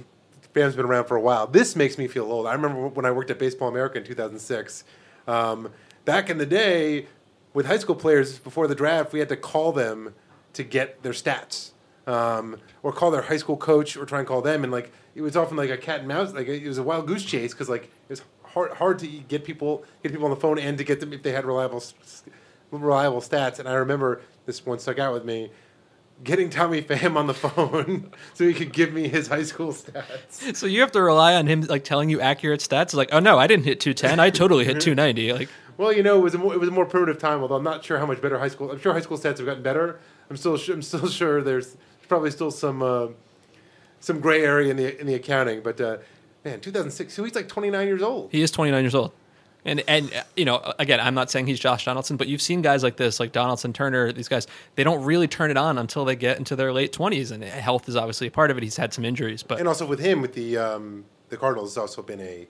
Pham's 0.59 0.75
been 0.75 0.87
around 0.87 1.05
for 1.05 1.17
a 1.17 1.21
while. 1.21 1.47
This 1.47 1.77
makes 1.77 1.99
me 1.99 2.09
feel 2.09 2.25
old. 2.25 2.47
I 2.47 2.53
remember 2.53 2.89
when 2.89 3.05
I 3.05 3.13
worked 3.13 3.31
at 3.31 3.39
Baseball 3.39 3.69
America 3.69 3.99
in 3.99 4.05
2006. 4.05 4.83
Um, 5.29 5.71
back 6.05 6.31
in 6.31 6.39
the 6.39 6.47
day, 6.47 7.07
with 7.55 7.67
high 7.67 7.79
school 7.79 7.95
players 7.95 8.41
before 8.41 8.67
the 8.67 8.75
draft, 8.75 9.13
we 9.13 9.21
had 9.21 9.29
to 9.29 9.37
call 9.37 9.71
them 9.71 10.15
to 10.55 10.65
get 10.65 11.03
their 11.05 11.13
stats. 11.13 11.71
um, 12.09 12.57
or 12.83 12.91
call 12.91 13.11
their 13.11 13.23
high 13.23 13.37
school 13.37 13.57
coach, 13.57 13.95
or 13.97 14.07
try 14.07 14.19
and 14.19 14.27
call 14.27 14.41
them, 14.41 14.65
and 14.65 14.73
like 14.73 14.91
it 15.15 15.21
was 15.21 15.37
often 15.37 15.59
like 15.59 15.69
a 15.69 15.77
cat 15.77 16.01
and 16.01 16.09
mouse, 16.09 16.33
like 16.33 16.49
it 16.49 16.67
was 16.67 16.79
a 16.79 16.83
wild 16.83 17.07
goose 17.07 17.23
chase 17.23 17.53
because 17.53 17.69
like 17.69 17.85
it 17.85 18.09
was 18.09 18.23
hard 18.45 18.73
hard 18.73 18.99
to 18.99 19.07
get 19.07 19.45
people 19.45 19.85
get 20.03 20.11
people 20.11 20.25
on 20.25 20.31
the 20.31 20.41
phone 20.41 20.59
and 20.59 20.79
to 20.79 20.85
get 20.85 21.01
them 21.01 21.13
if 21.13 21.23
they 21.23 21.33
had 21.33 21.45
reliable 21.45 21.83
reliable 22.71 23.21
stats. 23.21 23.59
And 23.59 23.69
I 23.69 23.75
remember 23.75 24.23
this 24.47 24.65
one 24.65 24.79
stuck 24.79 24.99
out 24.99 25.13
with 25.13 25.27
me. 25.27 25.51
Getting 26.25 26.51
Tommy 26.51 26.83
Pham 26.83 27.17
on 27.17 27.27
the 27.29 27.35
phone 27.35 28.11
so 28.35 28.45
he 28.47 28.53
could 28.53 28.73
give 28.73 28.93
me 28.93 29.07
his 29.09 29.29
high 29.29 29.45
school 29.45 29.73
stats. 29.73 30.57
So 30.57 30.67
you 30.67 30.81
have 30.81 30.91
to 30.93 31.01
rely 31.01 31.35
on 31.37 31.47
him 31.47 31.61
like 31.63 31.85
telling 31.85 32.11
you 32.11 32.21
accurate 32.21 32.61
stats. 32.61 32.93
Like, 32.93 33.11
oh 33.13 33.21
no, 33.21 33.39
I 33.39 33.47
didn't 33.47 33.65
hit 33.65 33.79
210. 33.81 34.19
I 34.19 34.31
totally 34.31 34.65
hit 34.65 34.81
290. 34.81 35.33
Like, 35.33 35.49
Well, 35.77 35.93
you 35.93 36.03
know, 36.03 36.19
it 36.19 36.23
was 36.23 36.35
a 36.35 36.39
more, 36.39 36.53
it 36.53 36.59
was 36.59 36.69
a 36.69 36.73
more 36.73 36.87
primitive 36.87 37.19
time. 37.19 37.41
Although 37.41 37.55
I'm 37.55 37.63
not 37.63 37.85
sure 37.85 37.99
how 37.99 38.07
much 38.07 38.21
better 38.21 38.39
high 38.39 38.49
school. 38.49 38.71
I'm 38.73 38.81
sure 38.81 38.93
high 38.93 39.01
school 39.01 39.17
stats 39.17 39.39
have 39.39 39.47
gotten 39.47 39.63
better. 39.63 40.01
I'm 40.29 40.37
still 40.37 40.59
I'm 40.73 40.83
still 40.83 41.09
sure 41.21 41.41
there's 41.41 41.77
probably 42.09 42.33
still 42.33 42.51
some 42.51 42.83
uh, 42.83 43.09
some 44.01 44.19
gray 44.21 44.43
area 44.43 44.71
in 44.73 44.77
the 44.77 45.01
in 45.01 45.07
the 45.07 45.15
accounting. 45.15 45.63
But 45.63 45.81
uh, 45.81 45.99
man, 46.45 46.61
2006. 46.61 47.15
So 47.15 47.23
he's 47.23 47.37
like 47.37 47.47
29 47.49 47.87
years 47.87 48.03
old. 48.03 48.31
he 48.33 48.43
is 48.43 48.51
29 48.51 48.83
years 48.83 48.95
old. 48.97 49.13
And 49.65 49.83
and 49.89 50.11
you 50.37 50.45
know, 50.45 50.73
again, 50.79 51.01
I'm 51.01 51.15
not 51.15 51.31
saying 51.31 51.47
he's 51.47 51.61
Josh 51.61 51.85
Donaldson, 51.85 52.17
but 52.17 52.29
you've 52.29 52.43
seen 52.43 52.63
guys 52.63 52.83
like 52.83 52.97
this, 52.97 53.19
like 53.21 53.33
Donaldson, 53.33 53.73
Turner. 53.73 54.13
These 54.13 54.29
guys, 54.29 54.47
they 54.77 54.85
don't 54.85 55.05
really 55.05 55.29
turn 55.29 55.51
it 55.51 55.57
on 55.57 55.79
until 55.79 56.05
they 56.05 56.17
get 56.17 56.39
into 56.39 56.57
their 56.57 56.73
late 56.73 56.93
20s, 56.93 57.33
and 57.33 57.43
health 57.45 57.89
is 57.89 57.97
obviously 57.97 58.29
a 58.29 58.31
part 58.31 58.51
of 58.51 58.57
it. 58.57 58.63
He's 58.63 58.77
had 58.77 58.95
some 58.95 59.05
injuries, 59.05 59.43
but 59.43 59.59
And 59.59 59.69
also 59.69 59.87
with 59.87 60.01
him, 60.01 60.23
with 60.23 60.35
the 60.35 60.57
um, 60.57 61.05
the 61.29 61.37
Cardinals, 61.37 61.71
has 61.71 61.79
also 61.79 62.03
been 62.03 62.21
a 62.21 62.49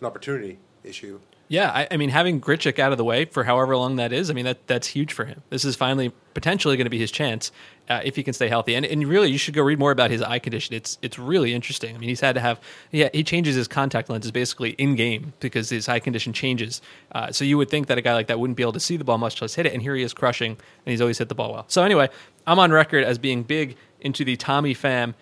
an 0.00 0.06
opportunity 0.06 0.58
issue. 0.84 1.20
Yeah, 1.50 1.70
I, 1.70 1.88
I 1.92 1.96
mean, 1.96 2.10
having 2.10 2.42
Grichuk 2.42 2.78
out 2.78 2.92
of 2.92 2.98
the 2.98 3.04
way 3.04 3.24
for 3.24 3.44
however 3.44 3.74
long 3.74 3.96
that 3.96 4.12
is, 4.12 4.30
I 4.30 4.34
mean, 4.34 4.44
that 4.44 4.66
that's 4.66 4.86
huge 4.86 5.14
for 5.14 5.24
him. 5.24 5.42
This 5.48 5.64
is 5.64 5.76
finally 5.76 6.12
potentially 6.34 6.76
going 6.76 6.84
to 6.84 6.90
be 6.90 6.98
his 6.98 7.10
chance 7.10 7.50
uh, 7.88 8.02
if 8.04 8.16
he 8.16 8.22
can 8.22 8.34
stay 8.34 8.48
healthy. 8.48 8.74
And, 8.74 8.84
and 8.84 9.02
really, 9.08 9.30
you 9.30 9.38
should 9.38 9.54
go 9.54 9.62
read 9.62 9.78
more 9.78 9.90
about 9.90 10.10
his 10.10 10.20
eye 10.20 10.38
condition. 10.40 10.74
It's 10.74 10.98
it's 11.00 11.18
really 11.18 11.54
interesting. 11.54 11.96
I 11.96 11.98
mean, 11.98 12.10
he's 12.10 12.20
had 12.20 12.34
to 12.34 12.42
have 12.42 12.60
yeah, 12.92 13.08
he 13.14 13.24
changes 13.24 13.56
his 13.56 13.66
contact 13.66 14.10
lenses 14.10 14.30
basically 14.30 14.70
in 14.72 14.94
game 14.94 15.32
because 15.40 15.70
his 15.70 15.88
eye 15.88 16.00
condition 16.00 16.34
changes. 16.34 16.82
Uh, 17.12 17.32
so 17.32 17.46
you 17.46 17.56
would 17.56 17.70
think 17.70 17.86
that 17.86 17.96
a 17.96 18.02
guy 18.02 18.12
like 18.12 18.26
that 18.26 18.38
wouldn't 18.38 18.58
be 18.58 18.62
able 18.62 18.74
to 18.74 18.80
see 18.80 18.98
the 18.98 19.04
ball 19.04 19.16
much 19.16 19.40
less 19.40 19.54
hit 19.54 19.64
it, 19.64 19.72
and 19.72 19.80
here 19.80 19.94
he 19.94 20.02
is 20.02 20.12
crushing, 20.12 20.52
and 20.52 20.90
he's 20.90 21.00
always 21.00 21.16
hit 21.16 21.30
the 21.30 21.34
ball 21.34 21.54
well. 21.54 21.64
So 21.68 21.82
anyway, 21.82 22.10
I'm 22.46 22.58
on 22.58 22.72
record 22.72 23.04
as 23.04 23.16
being 23.16 23.42
big 23.42 23.76
into 24.02 24.22
the 24.22 24.36
Tommy 24.36 24.74
Pham 24.74 25.14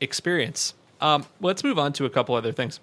experience. 0.00 0.74
Um, 1.00 1.26
let's 1.40 1.64
move 1.64 1.80
on 1.80 1.92
to 1.94 2.04
a 2.04 2.10
couple 2.10 2.36
other 2.36 2.52
things 2.52 2.78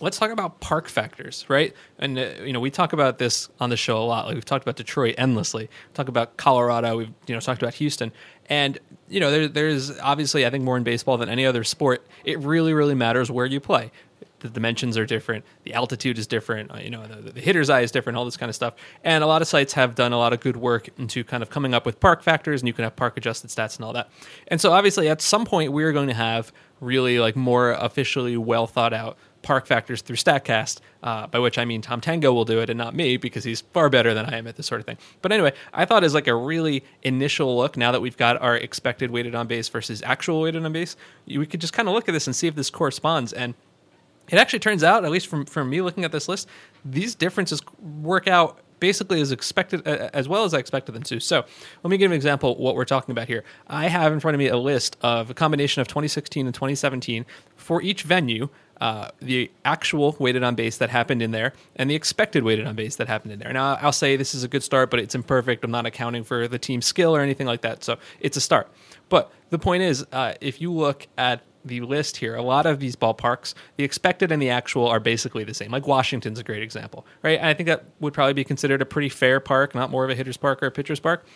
let's 0.00 0.18
talk 0.18 0.30
about 0.30 0.60
park 0.60 0.88
factors, 0.88 1.44
right? 1.48 1.74
And 1.98 2.18
uh, 2.18 2.30
you 2.44 2.52
know, 2.52 2.60
we 2.60 2.70
talk 2.70 2.92
about 2.92 3.18
this 3.18 3.48
on 3.60 3.70
the 3.70 3.76
show 3.76 3.98
a 3.98 4.04
lot. 4.04 4.26
Like 4.26 4.34
we've 4.34 4.44
talked 4.44 4.64
about 4.64 4.76
Detroit 4.76 5.14
endlessly. 5.18 5.64
We 5.64 5.94
talk 5.94 6.08
about 6.08 6.36
Colorado. 6.36 6.96
We've 6.98 7.12
you 7.26 7.34
know 7.34 7.40
talked 7.40 7.62
about 7.62 7.74
Houston, 7.74 8.12
and 8.48 8.78
you 9.08 9.20
know, 9.20 9.30
there, 9.30 9.48
there's 9.48 9.98
obviously 9.98 10.46
I 10.46 10.50
think 10.50 10.64
more 10.64 10.76
in 10.76 10.82
baseball 10.84 11.16
than 11.16 11.28
any 11.28 11.46
other 11.46 11.64
sport. 11.64 12.06
It 12.24 12.38
really, 12.40 12.72
really 12.72 12.94
matters 12.94 13.30
where 13.30 13.46
you 13.46 13.60
play. 13.60 13.90
The 14.40 14.50
dimensions 14.50 14.98
are 14.98 15.06
different. 15.06 15.44
The 15.64 15.72
altitude 15.72 16.18
is 16.18 16.26
different. 16.26 16.70
uh, 16.70 16.76
You 16.76 16.90
know, 16.90 17.06
the, 17.06 17.32
the 17.32 17.40
hitter's 17.40 17.70
eye 17.70 17.80
is 17.80 17.90
different. 17.90 18.18
All 18.18 18.24
this 18.26 18.36
kind 18.36 18.50
of 18.50 18.54
stuff. 18.54 18.74
And 19.02 19.24
a 19.24 19.26
lot 19.26 19.40
of 19.40 19.48
sites 19.48 19.72
have 19.72 19.94
done 19.94 20.12
a 20.12 20.18
lot 20.18 20.34
of 20.34 20.40
good 20.40 20.58
work 20.58 20.88
into 20.98 21.24
kind 21.24 21.42
of 21.42 21.48
coming 21.48 21.72
up 21.72 21.86
with 21.86 21.98
park 22.00 22.22
factors, 22.22 22.60
and 22.60 22.68
you 22.68 22.74
can 22.74 22.84
have 22.84 22.94
park 22.96 23.16
adjusted 23.16 23.48
stats 23.48 23.76
and 23.76 23.84
all 23.84 23.94
that. 23.94 24.10
And 24.48 24.60
so, 24.60 24.72
obviously, 24.72 25.08
at 25.08 25.22
some 25.22 25.46
point, 25.46 25.72
we're 25.72 25.92
going 25.92 26.08
to 26.08 26.14
have 26.14 26.52
really 26.80 27.18
like 27.18 27.34
more 27.34 27.72
officially 27.72 28.36
well 28.36 28.66
thought 28.66 28.92
out 28.92 29.16
park 29.46 29.64
factors 29.64 30.02
through 30.02 30.16
Statcast, 30.16 30.80
uh, 31.04 31.28
by 31.28 31.38
which 31.38 31.56
I 31.56 31.64
mean 31.64 31.80
Tom 31.80 32.00
Tango 32.00 32.32
will 32.32 32.44
do 32.44 32.58
it 32.58 32.68
and 32.68 32.76
not 32.76 32.96
me 32.96 33.16
because 33.16 33.44
he's 33.44 33.60
far 33.60 33.88
better 33.88 34.12
than 34.12 34.26
I 34.26 34.38
am 34.38 34.48
at 34.48 34.56
this 34.56 34.66
sort 34.66 34.80
of 34.80 34.86
thing. 34.86 34.98
But 35.22 35.30
anyway, 35.30 35.52
I 35.72 35.84
thought 35.84 36.02
as 36.02 36.14
like 36.14 36.26
a 36.26 36.34
really 36.34 36.82
initial 37.04 37.56
look, 37.56 37.76
now 37.76 37.92
that 37.92 38.00
we've 38.00 38.16
got 38.16 38.42
our 38.42 38.56
expected 38.56 39.12
weighted 39.12 39.36
on 39.36 39.46
base 39.46 39.68
versus 39.68 40.02
actual 40.02 40.40
weighted 40.40 40.64
on 40.64 40.72
base, 40.72 40.96
we 41.28 41.46
could 41.46 41.60
just 41.60 41.72
kind 41.72 41.88
of 41.88 41.94
look 41.94 42.08
at 42.08 42.12
this 42.12 42.26
and 42.26 42.34
see 42.34 42.48
if 42.48 42.56
this 42.56 42.70
corresponds. 42.70 43.32
And 43.32 43.54
it 44.28 44.36
actually 44.36 44.58
turns 44.58 44.82
out, 44.82 45.04
at 45.04 45.12
least 45.12 45.28
from, 45.28 45.46
from 45.46 45.70
me 45.70 45.80
looking 45.80 46.04
at 46.04 46.10
this 46.10 46.28
list, 46.28 46.48
these 46.84 47.14
differences 47.14 47.62
work 48.02 48.26
out 48.26 48.58
basically 48.80 49.20
as 49.20 49.30
expected, 49.30 49.86
as 49.86 50.28
well 50.28 50.42
as 50.42 50.54
I 50.54 50.58
expected 50.58 50.92
them 50.92 51.04
to. 51.04 51.20
So 51.20 51.44
let 51.84 51.90
me 51.90 51.96
give 51.96 52.10
an 52.10 52.16
example 52.16 52.56
what 52.56 52.74
we're 52.74 52.84
talking 52.84 53.12
about 53.12 53.28
here. 53.28 53.44
I 53.68 53.86
have 53.86 54.12
in 54.12 54.18
front 54.18 54.34
of 54.34 54.40
me 54.40 54.48
a 54.48 54.56
list 54.56 54.96
of 55.02 55.30
a 55.30 55.34
combination 55.34 55.80
of 55.80 55.88
2016 55.88 56.46
and 56.46 56.54
2017 56.54 57.24
for 57.54 57.80
each 57.80 58.02
venue. 58.02 58.48
Uh, 58.80 59.08
the 59.20 59.50
actual 59.64 60.14
weighted 60.18 60.42
on 60.42 60.54
base 60.54 60.76
that 60.76 60.90
happened 60.90 61.22
in 61.22 61.30
there 61.30 61.54
and 61.76 61.88
the 61.88 61.94
expected 61.94 62.44
weighted 62.44 62.66
on 62.66 62.74
base 62.74 62.96
that 62.96 63.08
happened 63.08 63.32
in 63.32 63.38
there. 63.38 63.52
Now, 63.52 63.76
I'll 63.80 63.90
say 63.92 64.16
this 64.16 64.34
is 64.34 64.44
a 64.44 64.48
good 64.48 64.62
start, 64.62 64.90
but 64.90 65.00
it's 65.00 65.14
imperfect. 65.14 65.64
I'm 65.64 65.70
not 65.70 65.86
accounting 65.86 66.24
for 66.24 66.46
the 66.46 66.58
team 66.58 66.82
skill 66.82 67.16
or 67.16 67.20
anything 67.20 67.46
like 67.46 67.62
that. 67.62 67.82
So 67.82 67.96
it's 68.20 68.36
a 68.36 68.40
start. 68.40 68.70
But 69.08 69.32
the 69.50 69.58
point 69.58 69.82
is, 69.82 70.04
uh, 70.12 70.34
if 70.40 70.60
you 70.60 70.72
look 70.72 71.06
at 71.16 71.40
the 71.64 71.80
list 71.80 72.18
here, 72.18 72.36
a 72.36 72.42
lot 72.42 72.66
of 72.66 72.78
these 72.78 72.96
ballparks, 72.96 73.54
the 73.76 73.84
expected 73.84 74.30
and 74.30 74.40
the 74.40 74.50
actual 74.50 74.86
are 74.86 75.00
basically 75.00 75.44
the 75.44 75.54
same. 75.54 75.70
Like 75.70 75.86
Washington's 75.86 76.38
a 76.38 76.44
great 76.44 76.62
example, 76.62 77.06
right? 77.22 77.38
And 77.38 77.48
I 77.48 77.54
think 77.54 77.66
that 77.66 77.84
would 78.00 78.14
probably 78.14 78.34
be 78.34 78.44
considered 78.44 78.82
a 78.82 78.86
pretty 78.86 79.08
fair 79.08 79.40
park, 79.40 79.74
not 79.74 79.90
more 79.90 80.04
of 80.04 80.10
a 80.10 80.14
hitter's 80.14 80.36
park 80.36 80.62
or 80.62 80.66
a 80.66 80.70
pitcher's 80.70 81.00
park. 81.00 81.26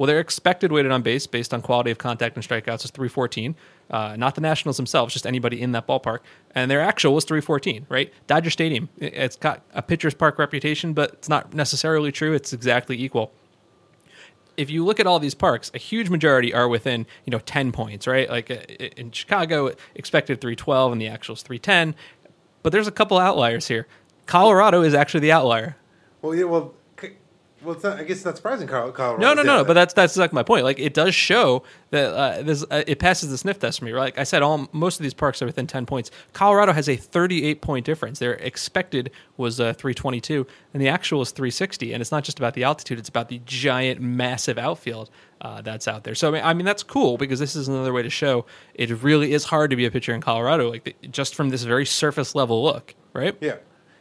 Well, 0.00 0.06
their 0.06 0.18
expected 0.18 0.72
weighted 0.72 0.92
on 0.92 1.02
base 1.02 1.26
based 1.26 1.52
on 1.52 1.60
quality 1.60 1.90
of 1.90 1.98
contact 1.98 2.34
and 2.34 2.42
strikeouts 2.42 2.86
is 2.86 2.90
314. 2.90 3.54
Uh, 3.90 4.16
not 4.16 4.34
the 4.34 4.40
Nationals 4.40 4.78
themselves, 4.78 5.12
just 5.12 5.26
anybody 5.26 5.60
in 5.60 5.72
that 5.72 5.86
ballpark. 5.86 6.20
And 6.54 6.70
their 6.70 6.80
actual 6.80 7.12
was 7.12 7.26
314, 7.26 7.84
right? 7.90 8.10
Dodger 8.26 8.48
Stadium, 8.48 8.88
it- 8.96 9.12
it's 9.12 9.36
got 9.36 9.60
a 9.74 9.82
pitcher's 9.82 10.14
park 10.14 10.38
reputation, 10.38 10.94
but 10.94 11.10
it's 11.12 11.28
not 11.28 11.52
necessarily 11.52 12.10
true. 12.12 12.32
It's 12.32 12.54
exactly 12.54 12.98
equal 12.98 13.30
if 14.56 14.70
you 14.70 14.84
look 14.84 15.00
at 15.00 15.06
all 15.06 15.18
these 15.18 15.34
parks, 15.34 15.70
a 15.74 15.78
huge 15.78 16.08
majority 16.10 16.52
are 16.52 16.68
within 16.68 17.06
you 17.24 17.30
know 17.30 17.38
ten 17.38 17.70
points, 17.72 18.06
right? 18.06 18.28
Like 18.28 18.50
uh, 18.50 18.56
in 18.96 19.10
Chicago, 19.10 19.70
expected 19.94 20.40
three 20.40 20.56
twelve, 20.56 20.92
and 20.92 21.00
the 21.00 21.06
actual 21.08 21.34
is 21.34 21.42
three 21.42 21.58
ten. 21.58 21.94
But 22.62 22.72
there's 22.72 22.88
a 22.88 22.90
couple 22.92 23.16
outliers 23.16 23.68
here. 23.68 23.86
Colorado 24.26 24.82
is 24.82 24.92
actually 24.92 25.20
the 25.20 25.32
outlier. 25.32 25.76
Well, 26.20 26.34
yeah, 26.34 26.44
well, 26.44 26.74
well, 27.62 27.74
it's 27.74 27.84
not, 27.84 27.98
I 27.98 28.04
guess 28.04 28.18
it's 28.18 28.24
not 28.24 28.36
surprising, 28.36 28.66
Colorado. 28.66 29.16
No, 29.18 29.34
no, 29.34 29.42
no, 29.42 29.58
no. 29.58 29.64
But 29.64 29.74
that's 29.74 29.92
that's 29.92 30.16
like 30.16 30.32
my 30.32 30.42
point. 30.42 30.64
Like 30.64 30.78
it 30.78 30.94
does 30.94 31.14
show 31.14 31.62
that 31.90 32.14
uh, 32.14 32.42
this 32.42 32.64
uh, 32.70 32.84
it 32.86 32.98
passes 32.98 33.30
the 33.30 33.36
sniff 33.38 33.58
test 33.58 33.78
for 33.78 33.84
me. 33.84 33.92
Right? 33.92 34.04
Like 34.04 34.18
I 34.18 34.24
said, 34.24 34.42
all 34.42 34.68
most 34.72 34.98
of 34.98 35.02
these 35.02 35.14
parks 35.14 35.42
are 35.42 35.46
within 35.46 35.66
ten 35.66 35.84
points. 35.84 36.10
Colorado 36.32 36.72
has 36.72 36.88
a 36.88 36.96
thirty-eight 36.96 37.60
point 37.60 37.84
difference. 37.84 38.18
Their 38.18 38.34
expected 38.34 39.10
was 39.36 39.60
uh, 39.60 39.74
three 39.74 39.94
twenty-two, 39.94 40.46
and 40.72 40.82
the 40.82 40.88
actual 40.88 41.20
is 41.22 41.30
three 41.32 41.50
sixty. 41.50 41.92
And 41.92 42.00
it's 42.00 42.12
not 42.12 42.24
just 42.24 42.38
about 42.38 42.54
the 42.54 42.64
altitude; 42.64 42.98
it's 42.98 43.08
about 43.08 43.28
the 43.28 43.40
giant, 43.44 44.00
massive 44.00 44.56
outfield 44.56 45.10
uh, 45.40 45.60
that's 45.60 45.86
out 45.86 46.04
there. 46.04 46.14
So 46.14 46.28
I 46.28 46.30
mean, 46.30 46.42
I 46.44 46.54
mean, 46.54 46.66
that's 46.66 46.82
cool 46.82 47.18
because 47.18 47.38
this 47.38 47.54
is 47.56 47.68
another 47.68 47.92
way 47.92 48.02
to 48.02 48.10
show 48.10 48.46
it 48.74 48.90
really 49.02 49.32
is 49.32 49.44
hard 49.44 49.70
to 49.70 49.76
be 49.76 49.84
a 49.84 49.90
pitcher 49.90 50.14
in 50.14 50.20
Colorado. 50.20 50.70
Like 50.70 50.84
the, 50.84 50.94
just 51.08 51.34
from 51.34 51.50
this 51.50 51.64
very 51.64 51.86
surface 51.86 52.34
level 52.34 52.62
look, 52.62 52.94
right? 53.12 53.36
Yeah. 53.40 53.56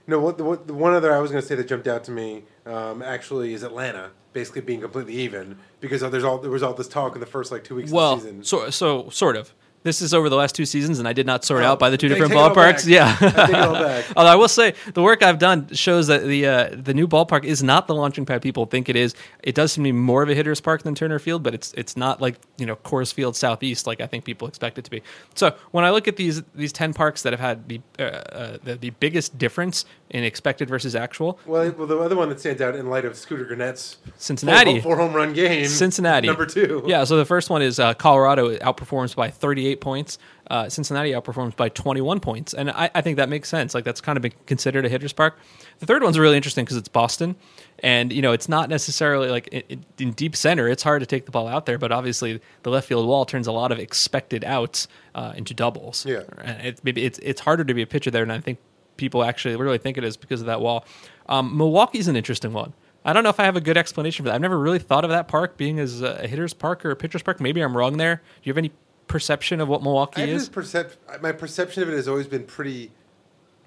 No, 0.09 0.19
what, 0.19 0.37
the, 0.37 0.43
what, 0.43 0.67
the 0.67 0.73
one 0.73 0.93
other 0.93 1.13
I 1.13 1.19
was 1.19 1.31
going 1.31 1.41
to 1.41 1.47
say 1.47 1.55
that 1.55 1.67
jumped 1.67 1.87
out 1.87 2.03
to 2.05 2.11
me 2.11 2.43
um, 2.65 3.01
actually 3.01 3.53
is 3.53 3.63
Atlanta 3.63 4.11
basically 4.33 4.61
being 4.61 4.81
completely 4.81 5.13
even 5.13 5.57
because 5.81 6.01
there's 6.01 6.23
all 6.23 6.37
there 6.37 6.51
was 6.51 6.61
all 6.63 6.73
this 6.73 6.87
talk 6.87 7.15
in 7.15 7.19
the 7.19 7.25
first 7.25 7.51
like 7.51 7.63
two 7.63 7.75
weeks 7.75 7.91
Well, 7.91 8.13
of 8.13 8.21
the 8.21 8.27
season. 8.29 8.43
so 8.43 8.69
so 8.69 9.09
sort 9.09 9.35
of. 9.37 9.53
This 9.81 10.01
is 10.01 10.13
over 10.13 10.27
the 10.27 10.35
last 10.35 10.55
two 10.55 10.65
seasons, 10.65 10.99
and 10.99 11.07
I 11.07 11.13
did 11.13 11.25
not 11.25 11.45
sort 11.45 11.63
Oh, 11.63 11.67
out 11.67 11.79
by 11.79 11.89
the 11.89 11.95
two 11.95 12.09
different 12.09 12.33
ballparks. 12.33 12.85
Yeah, 12.85 13.15
I 13.21 13.29
take 13.29 13.49
it 13.49 13.55
all 13.55 13.71
back. 13.75 14.03
Although 14.17 14.29
I 14.29 14.35
will 14.35 14.49
say 14.49 14.73
the 14.93 15.01
work 15.01 15.23
I've 15.23 15.39
done 15.39 15.69
shows 15.73 16.07
that 16.07 16.25
the 16.25 16.45
uh, 16.45 16.69
the 16.73 16.93
new 16.93 17.07
ballpark 17.07 17.45
is 17.45 17.63
not 17.63 17.87
the 17.87 17.95
launching 17.95 18.25
pad 18.25 18.41
people 18.41 18.65
think 18.65 18.89
it 18.89 18.97
is. 18.97 19.15
It 19.41 19.55
does 19.55 19.71
seem 19.71 19.85
to 19.85 19.87
be 19.87 19.91
more 19.93 20.21
of 20.21 20.27
a 20.29 20.35
hitter's 20.35 20.59
park 20.59 20.83
than 20.83 20.95
Turner 20.95 21.17
Field, 21.17 21.43
but 21.43 21.53
it's 21.53 21.73
it's 21.77 21.95
not 21.95 22.19
like 22.19 22.35
you 22.57 22.65
know 22.65 22.75
Coors 22.75 23.13
Field 23.13 23.37
Southeast 23.37 23.87
like 23.87 24.01
I 24.01 24.05
think 24.05 24.25
people 24.25 24.49
expect 24.49 24.77
it 24.77 24.83
to 24.83 24.91
be. 24.91 25.01
So 25.35 25.55
when 25.71 25.85
I 25.85 25.91
look 25.91 26.09
at 26.09 26.17
these 26.17 26.43
these 26.53 26.73
ten 26.73 26.93
parks 26.93 27.21
that 27.21 27.31
have 27.31 27.39
had 27.39 27.69
the 27.69 27.79
uh, 27.97 28.03
uh, 28.03 28.57
the, 28.61 28.75
the 28.75 28.89
biggest 28.89 29.37
difference 29.37 29.85
in 30.09 30.23
expected 30.23 30.67
versus 30.67 30.95
actual, 30.95 31.39
Well, 31.45 31.71
well, 31.71 31.87
the 31.87 31.97
other 31.99 32.15
one 32.15 32.29
that 32.29 32.39
stands 32.39 32.61
out 32.61 32.75
in 32.75 32.89
light 32.89 33.05
of 33.05 33.15
Scooter 33.15 33.47
Gennett's 33.47 33.97
Cincinnati. 34.17 34.79
four, 34.81 34.95
four 34.95 34.97
home 34.97 35.13
run 35.15 35.33
game, 35.33 35.67
Cincinnati. 35.67 36.27
number 36.27 36.45
two. 36.45 36.83
Yeah, 36.87 37.03
so 37.03 37.17
the 37.17 37.25
first 37.25 37.49
one 37.51 37.61
is 37.61 37.79
uh, 37.79 37.93
Colorado 37.93 38.55
outperforms 38.57 39.15
by 39.15 39.29
38 39.29 39.81
points. 39.81 40.17
Uh, 40.49 40.67
Cincinnati 40.67 41.11
outperforms 41.11 41.55
by 41.55 41.69
21 41.69 42.19
points. 42.19 42.55
And 42.55 42.71
I, 42.71 42.89
I 42.95 43.01
think 43.01 43.17
that 43.17 43.29
makes 43.29 43.47
sense. 43.47 43.75
Like, 43.75 43.83
that's 43.83 44.01
kind 44.01 44.17
of 44.17 44.23
been 44.23 44.33
considered 44.47 44.83
a 44.83 44.89
hitter's 44.89 45.13
park. 45.13 45.37
The 45.77 45.85
third 45.85 46.01
one's 46.01 46.17
really 46.17 46.35
interesting 46.37 46.65
because 46.65 46.77
it's 46.77 46.87
Boston. 46.87 47.35
And, 47.83 48.11
you 48.11 48.23
know, 48.23 48.31
it's 48.31 48.49
not 48.49 48.67
necessarily 48.67 49.29
like 49.29 49.47
in, 49.47 50.11
deep 50.13 50.35
center. 50.35 50.67
It's 50.67 50.81
hard 50.81 51.01
to 51.01 51.05
take 51.05 51.25
the 51.25 51.31
ball 51.31 51.47
out 51.47 51.67
there, 51.67 51.77
but 51.77 51.91
obviously 51.91 52.41
the 52.63 52.71
left 52.71 52.87
field 52.87 53.05
wall 53.07 53.25
turns 53.25 53.45
a 53.45 53.51
lot 53.51 53.71
of 53.71 53.77
expected 53.77 54.43
outs 54.43 54.87
uh, 55.13 55.33
into 55.35 55.53
doubles. 55.53 56.03
Yeah. 56.03 56.23
And 56.41 56.65
it, 56.65 56.79
maybe 56.83 57.05
it's, 57.05 57.19
it's 57.19 57.41
harder 57.41 57.63
to 57.63 57.73
be 57.75 57.83
a 57.83 57.87
pitcher 57.87 58.09
there. 58.09 58.23
And 58.23 58.31
I 58.31 58.39
think 58.39 58.57
people 58.99 59.23
actually 59.23 59.55
really 59.55 59.77
think 59.79 59.97
it 59.97 60.03
is 60.03 60.17
because 60.17 60.41
of 60.41 60.47
that 60.47 60.59
wall. 60.61 60.85
Um, 61.27 61.57
Milwaukee's 61.57 62.07
an 62.07 62.15
interesting 62.15 62.53
one. 62.53 62.73
I 63.05 63.13
don't 63.13 63.23
know 63.23 63.29
if 63.29 63.39
I 63.39 63.45
have 63.45 63.55
a 63.55 63.61
good 63.61 63.77
explanation 63.77 64.23
for 64.23 64.29
that. 64.29 64.35
I've 64.35 64.41
never 64.41 64.59
really 64.59 64.77
thought 64.77 65.05
of 65.05 65.09
that 65.09 65.27
park 65.29 65.55
being 65.57 65.79
as 65.79 66.01
a 66.01 66.27
hitter's 66.27 66.53
park 66.53 66.83
or 66.85 66.91
a 66.91 66.95
pitcher's 66.97 67.23
park. 67.23 67.39
Maybe 67.39 67.61
I'm 67.61 67.75
wrong 67.75 67.95
there. 67.97 68.15
Do 68.17 68.21
you 68.43 68.51
have 68.51 68.57
any 68.57 68.71
perception 69.07 69.61
of 69.61 69.69
what 69.69 69.81
Milwaukee 69.81 70.23
is? 70.29 70.49
percep- 70.49 70.95
my 71.21 71.31
perception 71.31 71.81
of 71.81 71.89
it 71.89 71.93
has 71.93 72.07
always 72.09 72.27
been 72.27 72.43
pretty 72.43 72.91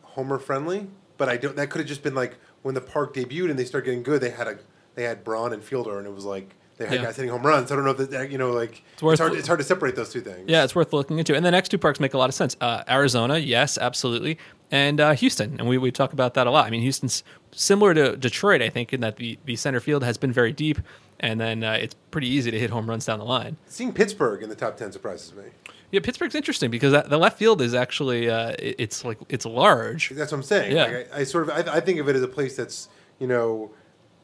homer 0.03 0.39
friendly, 0.39 0.87
but 1.17 1.29
I 1.31 1.39
don't. 1.39 1.57
That 1.57 1.71
could 1.71 1.79
have 1.81 1.89
just 1.89 2.03
been 2.03 2.15
like 2.15 2.37
when 2.61 2.75
the 2.75 2.81
park 2.83 3.15
debuted 3.15 3.49
and 3.51 3.59
they 3.59 3.65
started 3.65 3.87
getting 3.87 4.03
good. 4.03 4.21
They 4.21 4.31
had 4.31 4.47
a 4.47 4.59
they 4.95 5.05
had 5.05 5.25
Braun 5.25 5.55
and 5.55 5.65
Fielder, 5.65 5.97
and 5.99 6.07
it 6.07 6.13
was 6.15 6.27
like 6.27 6.55
They 6.77 6.85
had 6.87 6.95
Yeah. 6.97 7.03
guys 7.05 7.17
hitting 7.17 7.31
home 7.31 7.47
runs. 7.47 7.73
I 7.73 7.77
don't 7.77 7.85
know 7.85 7.91
if 7.93 8.11
that 8.11 8.31
you 8.31 8.37
know 8.39 8.51
like 8.53 8.83
it's, 8.95 9.03
worth- 9.03 9.19
hard. 9.19 9.33
It's 9.33 9.47
hard 9.47 9.61
to 9.61 9.65
separate 9.65 9.97
those 9.97 10.11
two 10.13 10.21
things. 10.21 10.45
Yeah, 10.49 10.63
it's 10.65 10.75
worth 10.75 10.93
looking 10.93 11.19
into. 11.19 11.35
And 11.35 11.45
the 11.45 11.51
next 11.51 11.71
two 11.71 11.79
parks 11.79 12.01
make 12.01 12.13
a 12.15 12.19
lot 12.19 12.29
of 12.29 12.35
sense. 12.35 12.55
Uh, 12.61 12.83
Arizona, 12.89 13.39
yes, 13.39 13.79
absolutely, 13.79 14.37
and 14.73 15.01
uh, 15.01 15.13
Houston, 15.13 15.61
and 15.61 15.69
we, 15.69 15.79
we 15.79 15.93
talk 15.93 16.13
about 16.13 16.35
that 16.35 16.49
a 16.49 16.51
lot. 16.51 16.67
I 16.67 16.71
mean, 16.71 16.83
Houston's 16.83 17.23
similar 17.53 17.95
to 17.95 18.17
Detroit, 18.17 18.61
I 18.63 18.69
think, 18.71 18.93
in 18.93 19.01
that 19.03 19.17
the, 19.17 19.39
the 19.45 19.55
center 19.55 19.79
field 19.79 20.03
has 20.03 20.19
been 20.19 20.33
very 20.33 20.51
deep, 20.53 20.79
and 21.21 21.41
then 21.41 21.63
uh, 21.63 21.73
it's 21.75 21.95
pretty 22.11 22.27
easy 22.29 22.51
to 22.51 22.59
hit 22.59 22.71
home 22.71 22.89
runs 22.91 23.05
down 23.07 23.21
the 23.21 23.25
line. 23.25 23.57
Seeing 23.67 23.93
Pittsburgh 23.93 24.43
in 24.43 24.49
the 24.49 24.57
top 24.57 24.77
ten 24.77 24.91
surprises 24.91 25.33
me. 25.35 25.45
Yeah, 25.93 26.01
Pittsburgh's 26.01 26.35
interesting 26.35 26.71
because 26.71 26.93
that, 26.93 27.11
the 27.11 27.19
left 27.19 27.39
field 27.39 27.61
is 27.61 27.75
actually 27.75 28.29
uh, 28.31 28.57
it- 28.59 28.77
it's 28.79 29.05
like 29.05 29.19
it's 29.29 29.45
large. 29.45 30.09
That's 30.09 30.33
what 30.33 30.39
I'm 30.39 30.43
saying. 30.43 30.75
Yeah. 30.75 30.85
Like, 30.87 31.13
I, 31.13 31.19
I 31.21 31.25
sort 31.25 31.49
of 31.49 31.51
I, 31.69 31.77
I 31.77 31.81
think 31.81 32.01
of 32.01 32.09
it 32.09 32.17
as 32.17 32.23
a 32.23 32.29
place 32.29 32.57
that's 32.57 32.89
you 33.21 33.27
know 33.27 33.71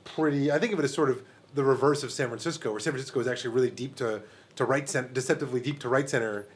pretty. 0.05 0.51
I 0.51 0.59
think 0.59 0.73
of 0.73 0.79
it 0.79 0.85
as 0.85 0.95
sort 0.95 1.11
of 1.11 1.23
the 1.55 1.65
reverse 1.65 2.03
of 2.03 2.11
San 2.11 2.29
Francisco, 2.29 2.71
where 2.71 2.81
San 2.81 2.93
Francisco 2.95 3.21
is 3.21 3.27
actually 3.27 3.51
really 3.55 3.71
deep 3.71 3.97
to 3.97 4.23
to 4.57 4.65
right 4.65 4.89
center, 4.89 5.09
deceptively 5.09 5.61
deep 5.61 5.79
to 5.81 5.89
right 5.91 6.09
center, 6.09 6.47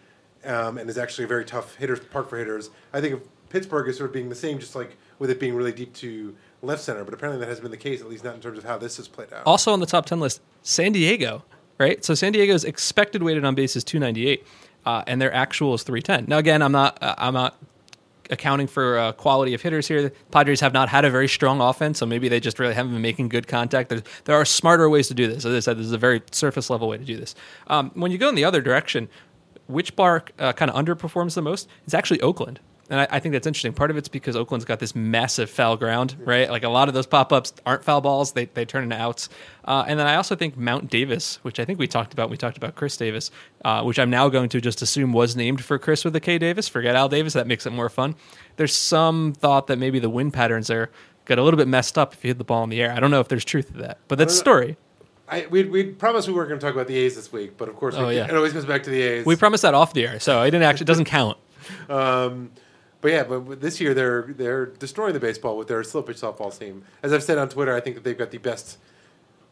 um, 0.46 0.78
and 0.78 0.88
is 0.88 0.96
actually 0.98 1.24
a 1.24 1.28
very 1.28 1.44
tough 1.44 1.74
hitters 1.76 2.00
park 2.00 2.30
for 2.30 2.38
hitters. 2.38 2.70
I 2.92 3.00
think 3.02 3.14
of 3.14 3.20
Pittsburgh 3.52 3.88
as 3.88 3.98
sort 3.98 4.10
of 4.10 4.14
being 4.14 4.30
the 4.30 4.34
same, 4.34 4.58
just 4.58 4.74
like 4.74 4.96
with 5.18 5.30
it 5.30 5.38
being 5.38 5.54
really 5.54 5.72
deep 5.72 5.92
to 5.94 6.34
left 6.62 6.82
center. 6.82 7.04
But 7.04 7.14
apparently 7.14 7.40
that 7.40 7.48
hasn't 7.48 7.62
been 7.62 7.70
the 7.70 7.76
case, 7.76 8.00
at 8.00 8.08
least 8.08 8.24
not 8.24 8.34
in 8.34 8.40
terms 8.40 8.58
of 8.58 8.64
how 8.64 8.78
this 8.78 8.96
has 8.96 9.08
played 9.08 9.32
out. 9.32 9.46
Also 9.46 9.72
on 9.72 9.80
the 9.80 9.86
top 9.86 10.06
ten 10.06 10.20
list, 10.20 10.40
San 10.62 10.92
Diego, 10.92 11.44
right? 11.78 12.04
So 12.04 12.14
San 12.14 12.32
Diego's 12.32 12.64
expected 12.64 13.22
weighted 13.22 13.44
on 13.44 13.54
base 13.54 13.76
is 13.76 13.84
two 13.84 13.98
ninety 13.98 14.26
eight, 14.26 14.46
uh, 14.86 15.04
and 15.06 15.20
their 15.20 15.32
actual 15.32 15.74
is 15.74 15.82
three 15.82 16.02
ten. 16.02 16.24
Now 16.26 16.38
again, 16.38 16.62
I'm 16.62 16.72
not 16.72 17.02
uh, 17.02 17.14
I'm 17.18 17.34
not 17.34 17.56
accounting 18.30 18.66
for 18.66 18.98
uh, 18.98 19.12
quality 19.12 19.52
of 19.52 19.60
hitters 19.60 19.86
here. 19.86 20.02
The 20.02 20.12
Padres 20.30 20.60
have 20.60 20.72
not 20.72 20.88
had 20.88 21.04
a 21.04 21.10
very 21.10 21.28
strong 21.28 21.60
offense, 21.60 21.98
so 21.98 22.06
maybe 22.06 22.28
they 22.28 22.40
just 22.40 22.58
really 22.58 22.72
haven't 22.72 22.92
been 22.92 23.02
making 23.02 23.28
good 23.28 23.46
contact. 23.46 23.90
There, 23.90 24.02
there 24.24 24.36
are 24.36 24.46
smarter 24.46 24.88
ways 24.88 25.08
to 25.08 25.14
do 25.14 25.26
this. 25.26 25.44
As 25.44 25.54
I 25.54 25.60
said, 25.60 25.76
this 25.76 25.86
is 25.86 25.92
a 25.92 25.98
very 25.98 26.22
surface 26.30 26.70
level 26.70 26.88
way 26.88 26.96
to 26.96 27.04
do 27.04 27.18
this. 27.18 27.34
Um, 27.66 27.90
when 27.94 28.10
you 28.10 28.16
go 28.16 28.30
in 28.30 28.34
the 28.34 28.44
other 28.44 28.62
direction, 28.62 29.10
which 29.66 29.94
park 29.96 30.32
uh, 30.38 30.52
kind 30.54 30.70
of 30.70 30.76
underperforms 30.82 31.34
the 31.34 31.42
most? 31.42 31.68
It's 31.84 31.94
actually 31.94 32.22
Oakland. 32.22 32.60
And 32.92 33.00
I, 33.00 33.08
I 33.10 33.20
think 33.20 33.32
that's 33.32 33.46
interesting. 33.46 33.72
Part 33.72 33.90
of 33.90 33.96
it's 33.96 34.08
because 34.08 34.36
Oakland's 34.36 34.66
got 34.66 34.78
this 34.78 34.94
massive 34.94 35.48
foul 35.48 35.78
ground, 35.78 36.14
right? 36.20 36.50
Like 36.50 36.62
a 36.62 36.68
lot 36.68 36.88
of 36.88 36.94
those 36.94 37.06
pop 37.06 37.32
ups 37.32 37.54
aren't 37.64 37.82
foul 37.82 38.02
balls, 38.02 38.32
they, 38.32 38.44
they 38.44 38.66
turn 38.66 38.82
into 38.84 38.96
outs. 38.96 39.30
Uh, 39.64 39.82
and 39.88 39.98
then 39.98 40.06
I 40.06 40.16
also 40.16 40.36
think 40.36 40.58
Mount 40.58 40.90
Davis, 40.90 41.36
which 41.42 41.58
I 41.58 41.64
think 41.64 41.78
we 41.78 41.86
talked 41.88 42.12
about, 42.12 42.28
we 42.28 42.36
talked 42.36 42.58
about 42.58 42.74
Chris 42.74 42.98
Davis, 42.98 43.30
uh, 43.64 43.82
which 43.82 43.98
I'm 43.98 44.10
now 44.10 44.28
going 44.28 44.50
to 44.50 44.60
just 44.60 44.82
assume 44.82 45.14
was 45.14 45.34
named 45.34 45.64
for 45.64 45.78
Chris 45.78 46.04
with 46.04 46.14
a 46.16 46.20
K 46.20 46.36
Davis. 46.36 46.68
Forget 46.68 46.94
Al 46.94 47.08
Davis, 47.08 47.32
that 47.32 47.46
makes 47.46 47.64
it 47.64 47.70
more 47.72 47.88
fun. 47.88 48.14
There's 48.56 48.74
some 48.76 49.32
thought 49.32 49.68
that 49.68 49.78
maybe 49.78 49.98
the 49.98 50.10
wind 50.10 50.34
patterns 50.34 50.66
there 50.66 50.90
got 51.24 51.38
a 51.38 51.42
little 51.42 51.56
bit 51.56 51.68
messed 51.68 51.96
up 51.96 52.12
if 52.12 52.22
you 52.22 52.28
hit 52.28 52.36
the 52.36 52.44
ball 52.44 52.62
in 52.62 52.68
the 52.68 52.82
air. 52.82 52.92
I 52.92 53.00
don't 53.00 53.10
know 53.10 53.20
if 53.20 53.28
there's 53.28 53.44
truth 53.44 53.68
to 53.68 53.78
that, 53.78 54.00
but 54.06 54.18
that's 54.18 54.34
a 54.34 54.36
story. 54.36 54.76
I 55.28 55.46
we 55.48 55.64
we 55.64 55.84
promised 55.84 56.28
we 56.28 56.34
weren't 56.34 56.50
going 56.50 56.60
to 56.60 56.66
talk 56.66 56.74
about 56.74 56.88
the 56.88 56.96
A's 56.98 57.16
this 57.16 57.32
week, 57.32 57.56
but 57.56 57.70
of 57.70 57.76
course, 57.76 57.94
Oh, 57.96 58.08
we, 58.08 58.16
yeah. 58.16 58.26
it 58.26 58.36
always 58.36 58.52
comes 58.52 58.66
back 58.66 58.82
to 58.82 58.90
the 58.90 59.00
A's. 59.00 59.24
We 59.24 59.36
promised 59.36 59.62
that 59.62 59.72
off 59.72 59.94
the 59.94 60.06
air, 60.06 60.20
so 60.20 60.42
it 60.42 60.50
didn't 60.50 60.64
actually 60.64 60.84
it 60.84 60.88
doesn't 60.88 61.06
count. 61.06 61.38
Um, 61.88 62.50
but 63.02 63.10
yeah, 63.10 63.24
but 63.24 63.60
this 63.60 63.80
year 63.80 63.92
they're 63.92 64.22
they're 64.28 64.66
destroying 64.66 65.12
the 65.12 65.20
baseball 65.20 65.58
with 65.58 65.68
their 65.68 65.82
slow 65.82 66.02
pitch 66.02 66.18
softball 66.18 66.56
team. 66.56 66.84
As 67.02 67.12
I've 67.12 67.22
said 67.22 67.36
on 67.36 67.48
Twitter, 67.48 67.74
I 67.74 67.80
think 67.80 67.96
that 67.96 68.04
they've 68.04 68.16
got 68.16 68.30
the 68.30 68.38
best 68.38 68.78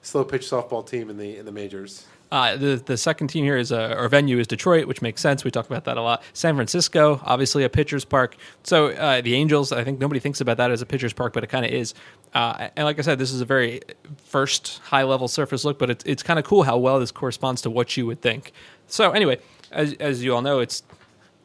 slow 0.02 0.24
pitch 0.24 0.42
softball 0.48 0.88
team 0.88 1.10
in 1.10 1.18
the 1.18 1.36
in 1.36 1.44
the 1.44 1.52
majors. 1.52 2.06
Uh, 2.30 2.56
the 2.56 2.80
the 2.86 2.96
second 2.96 3.26
team 3.26 3.44
here 3.44 3.56
is 3.56 3.72
uh, 3.72 3.94
our 3.98 4.08
venue 4.08 4.38
is 4.38 4.46
Detroit, 4.46 4.86
which 4.86 5.02
makes 5.02 5.20
sense. 5.20 5.42
We 5.42 5.50
talk 5.50 5.66
about 5.66 5.84
that 5.86 5.96
a 5.96 6.02
lot. 6.02 6.22
San 6.32 6.54
Francisco, 6.54 7.20
obviously 7.24 7.64
a 7.64 7.68
pitcher's 7.68 8.04
park. 8.04 8.36
So 8.62 8.90
uh, 8.90 9.20
the 9.20 9.34
Angels, 9.34 9.72
I 9.72 9.82
think 9.82 9.98
nobody 9.98 10.20
thinks 10.20 10.40
about 10.40 10.56
that 10.58 10.70
as 10.70 10.80
a 10.80 10.86
pitcher's 10.86 11.12
park, 11.12 11.32
but 11.32 11.42
it 11.42 11.48
kind 11.48 11.66
of 11.66 11.72
is. 11.72 11.92
Uh, 12.32 12.68
and 12.76 12.84
like 12.84 13.00
I 13.00 13.02
said, 13.02 13.18
this 13.18 13.32
is 13.32 13.40
a 13.40 13.44
very 13.44 13.80
first 14.26 14.78
high 14.78 15.02
level 15.02 15.26
surface 15.26 15.64
look, 15.64 15.76
but 15.76 15.90
it's 15.90 16.04
it's 16.06 16.22
kind 16.22 16.38
of 16.38 16.44
cool 16.44 16.62
how 16.62 16.78
well 16.78 17.00
this 17.00 17.10
corresponds 17.10 17.62
to 17.62 17.70
what 17.70 17.96
you 17.96 18.06
would 18.06 18.20
think. 18.20 18.52
So 18.86 19.10
anyway, 19.10 19.40
as 19.72 19.94
as 19.94 20.22
you 20.22 20.32
all 20.32 20.42
know, 20.42 20.60
it's 20.60 20.84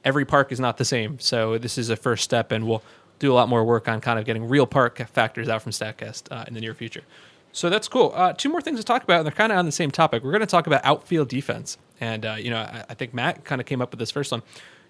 every 0.05 0.23
park 0.23 0.51
is 0.51 0.59
not 0.59 0.77
the 0.77 0.85
same. 0.85 1.19
So 1.19 1.57
this 1.57 1.77
is 1.77 1.89
a 1.89 1.95
first 1.95 2.23
step, 2.23 2.51
and 2.51 2.67
we'll 2.67 2.83
do 3.19 3.31
a 3.31 3.35
lot 3.35 3.49
more 3.49 3.65
work 3.65 3.87
on 3.87 3.99
kind 3.99 4.19
of 4.19 4.25
getting 4.25 4.47
real 4.47 4.67
park 4.67 5.05
factors 5.09 5.49
out 5.49 5.61
from 5.61 5.71
Statcast 5.71 6.31
uh, 6.31 6.45
in 6.47 6.53
the 6.53 6.61
near 6.61 6.73
future. 6.73 7.03
So 7.51 7.69
that's 7.69 7.87
cool. 7.87 8.11
Uh, 8.13 8.33
two 8.33 8.49
more 8.49 8.61
things 8.61 8.79
to 8.79 8.85
talk 8.85 9.03
about, 9.03 9.19
and 9.19 9.25
they're 9.25 9.31
kind 9.31 9.51
of 9.51 9.57
on 9.57 9.65
the 9.65 9.71
same 9.71 9.89
topic. 9.89 10.23
We're 10.23 10.31
going 10.31 10.41
to 10.41 10.45
talk 10.45 10.67
about 10.67 10.81
outfield 10.83 11.29
defense, 11.29 11.77
and 11.99 12.25
uh, 12.25 12.35
you 12.37 12.49
know, 12.49 12.57
I, 12.57 12.85
I 12.89 12.93
think 12.93 13.13
Matt 13.13 13.45
kind 13.45 13.59
of 13.61 13.65
came 13.65 13.81
up 13.81 13.91
with 13.91 13.99
this 13.99 14.11
first 14.11 14.31
one. 14.31 14.43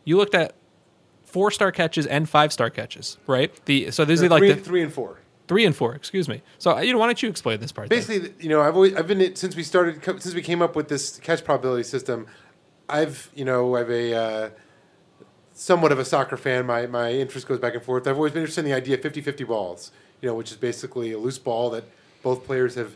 You 0.03 0.17
looked 0.17 0.35
at 0.35 0.55
four 1.23 1.51
star 1.51 1.71
catches 1.71 2.07
and 2.07 2.27
five 2.27 2.51
star 2.51 2.69
catches, 2.69 3.17
right? 3.27 3.53
The 3.65 3.91
so 3.91 4.03
these 4.03 4.23
are 4.23 4.29
like 4.29 4.39
three, 4.39 4.51
the 4.53 4.61
three 4.61 4.81
and 4.81 4.91
four. 4.91 5.19
three 5.47 5.65
and 5.65 5.75
four. 5.75 5.93
Excuse 5.93 6.27
me. 6.27 6.41
So 6.57 6.77
uh, 6.77 6.81
you 6.81 6.91
know, 6.91 6.97
why 6.97 7.05
don't 7.05 7.21
you 7.21 7.29
explain 7.29 7.59
this 7.59 7.71
part? 7.71 7.89
then? 7.89 7.99
Basically, 7.99 8.33
you 8.39 8.49
know, 8.49 8.61
I've 8.61 8.75
always 8.75 8.95
I've 8.95 9.07
been 9.07 9.35
since 9.35 9.55
we 9.55 9.61
started 9.61 10.03
since 10.03 10.33
we 10.33 10.41
came 10.41 10.63
up 10.63 10.75
with 10.75 10.87
this 10.87 11.19
catch 11.19 11.43
probability 11.43 11.83
system. 11.83 12.25
I've 12.89 13.29
you 13.35 13.45
know 13.45 13.75
I've 13.75 13.91
a 13.91 14.13
uh, 14.15 14.49
somewhat 15.55 15.91
of 15.91 15.97
a 15.97 16.05
soccer 16.05 16.37
fan. 16.37 16.67
My 16.67 16.85
my 16.85 17.11
interest 17.11 17.47
goes 17.47 17.57
back 17.57 17.73
and 17.73 17.81
forth. 17.81 18.05
I've 18.05 18.17
always 18.17 18.33
been 18.33 18.43
interested 18.43 18.61
in 18.61 18.69
the 18.69 18.75
idea 18.75 18.95
of 18.95 19.01
50-50 19.01 19.47
balls. 19.47 19.91
You 20.21 20.29
know, 20.29 20.35
which 20.35 20.51
is 20.51 20.57
basically 20.57 21.11
a 21.11 21.17
loose 21.17 21.39
ball 21.39 21.69
that 21.71 21.85
both 22.21 22.45
players 22.45 22.75
have 22.75 22.95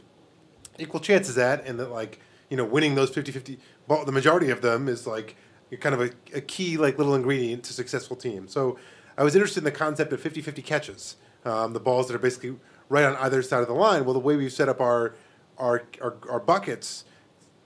equal 0.78 1.00
chances 1.00 1.38
at, 1.38 1.66
and 1.66 1.80
that 1.80 1.90
like 1.92 2.20
you 2.50 2.58
know 2.58 2.66
winning 2.66 2.96
those 2.96 3.10
50-50 3.12 3.58
ball, 3.88 4.06
the 4.06 4.12
majority 4.12 4.52
of 4.52 4.62
them 4.62 4.88
is 4.88 5.08
like 5.08 5.36
kind 5.80 5.96
of 5.96 6.02
a, 6.02 6.12
a 6.36 6.42
key 6.42 6.78
like 6.78 6.98
little 6.98 7.16
ingredient 7.16 7.64
to 7.64 7.74
successful 7.74 8.16
team. 8.16 8.48
So 8.48 8.78
I 9.18 9.24
was 9.24 9.36
interested 9.36 9.60
in 9.60 9.66
the 9.66 9.72
concept 9.72 10.14
of 10.14 10.22
50-50 10.22 10.64
catches, 10.64 11.18
um, 11.46 11.74
the 11.74 11.80
balls 11.80 12.08
that 12.08 12.16
are 12.16 12.20
basically 12.20 12.56
right 12.88 13.06
on 13.06 13.16
either 13.18 13.42
side 13.42 13.62
of 13.62 13.68
the 13.68 13.74
line. 13.74 14.06
Well, 14.06 14.14
the 14.14 14.20
way 14.20 14.36
we've 14.36 14.54
set 14.54 14.70
up 14.70 14.82
our 14.82 15.16
our 15.58 15.84
our, 16.02 16.16
our 16.30 16.40
buckets, 16.40 17.06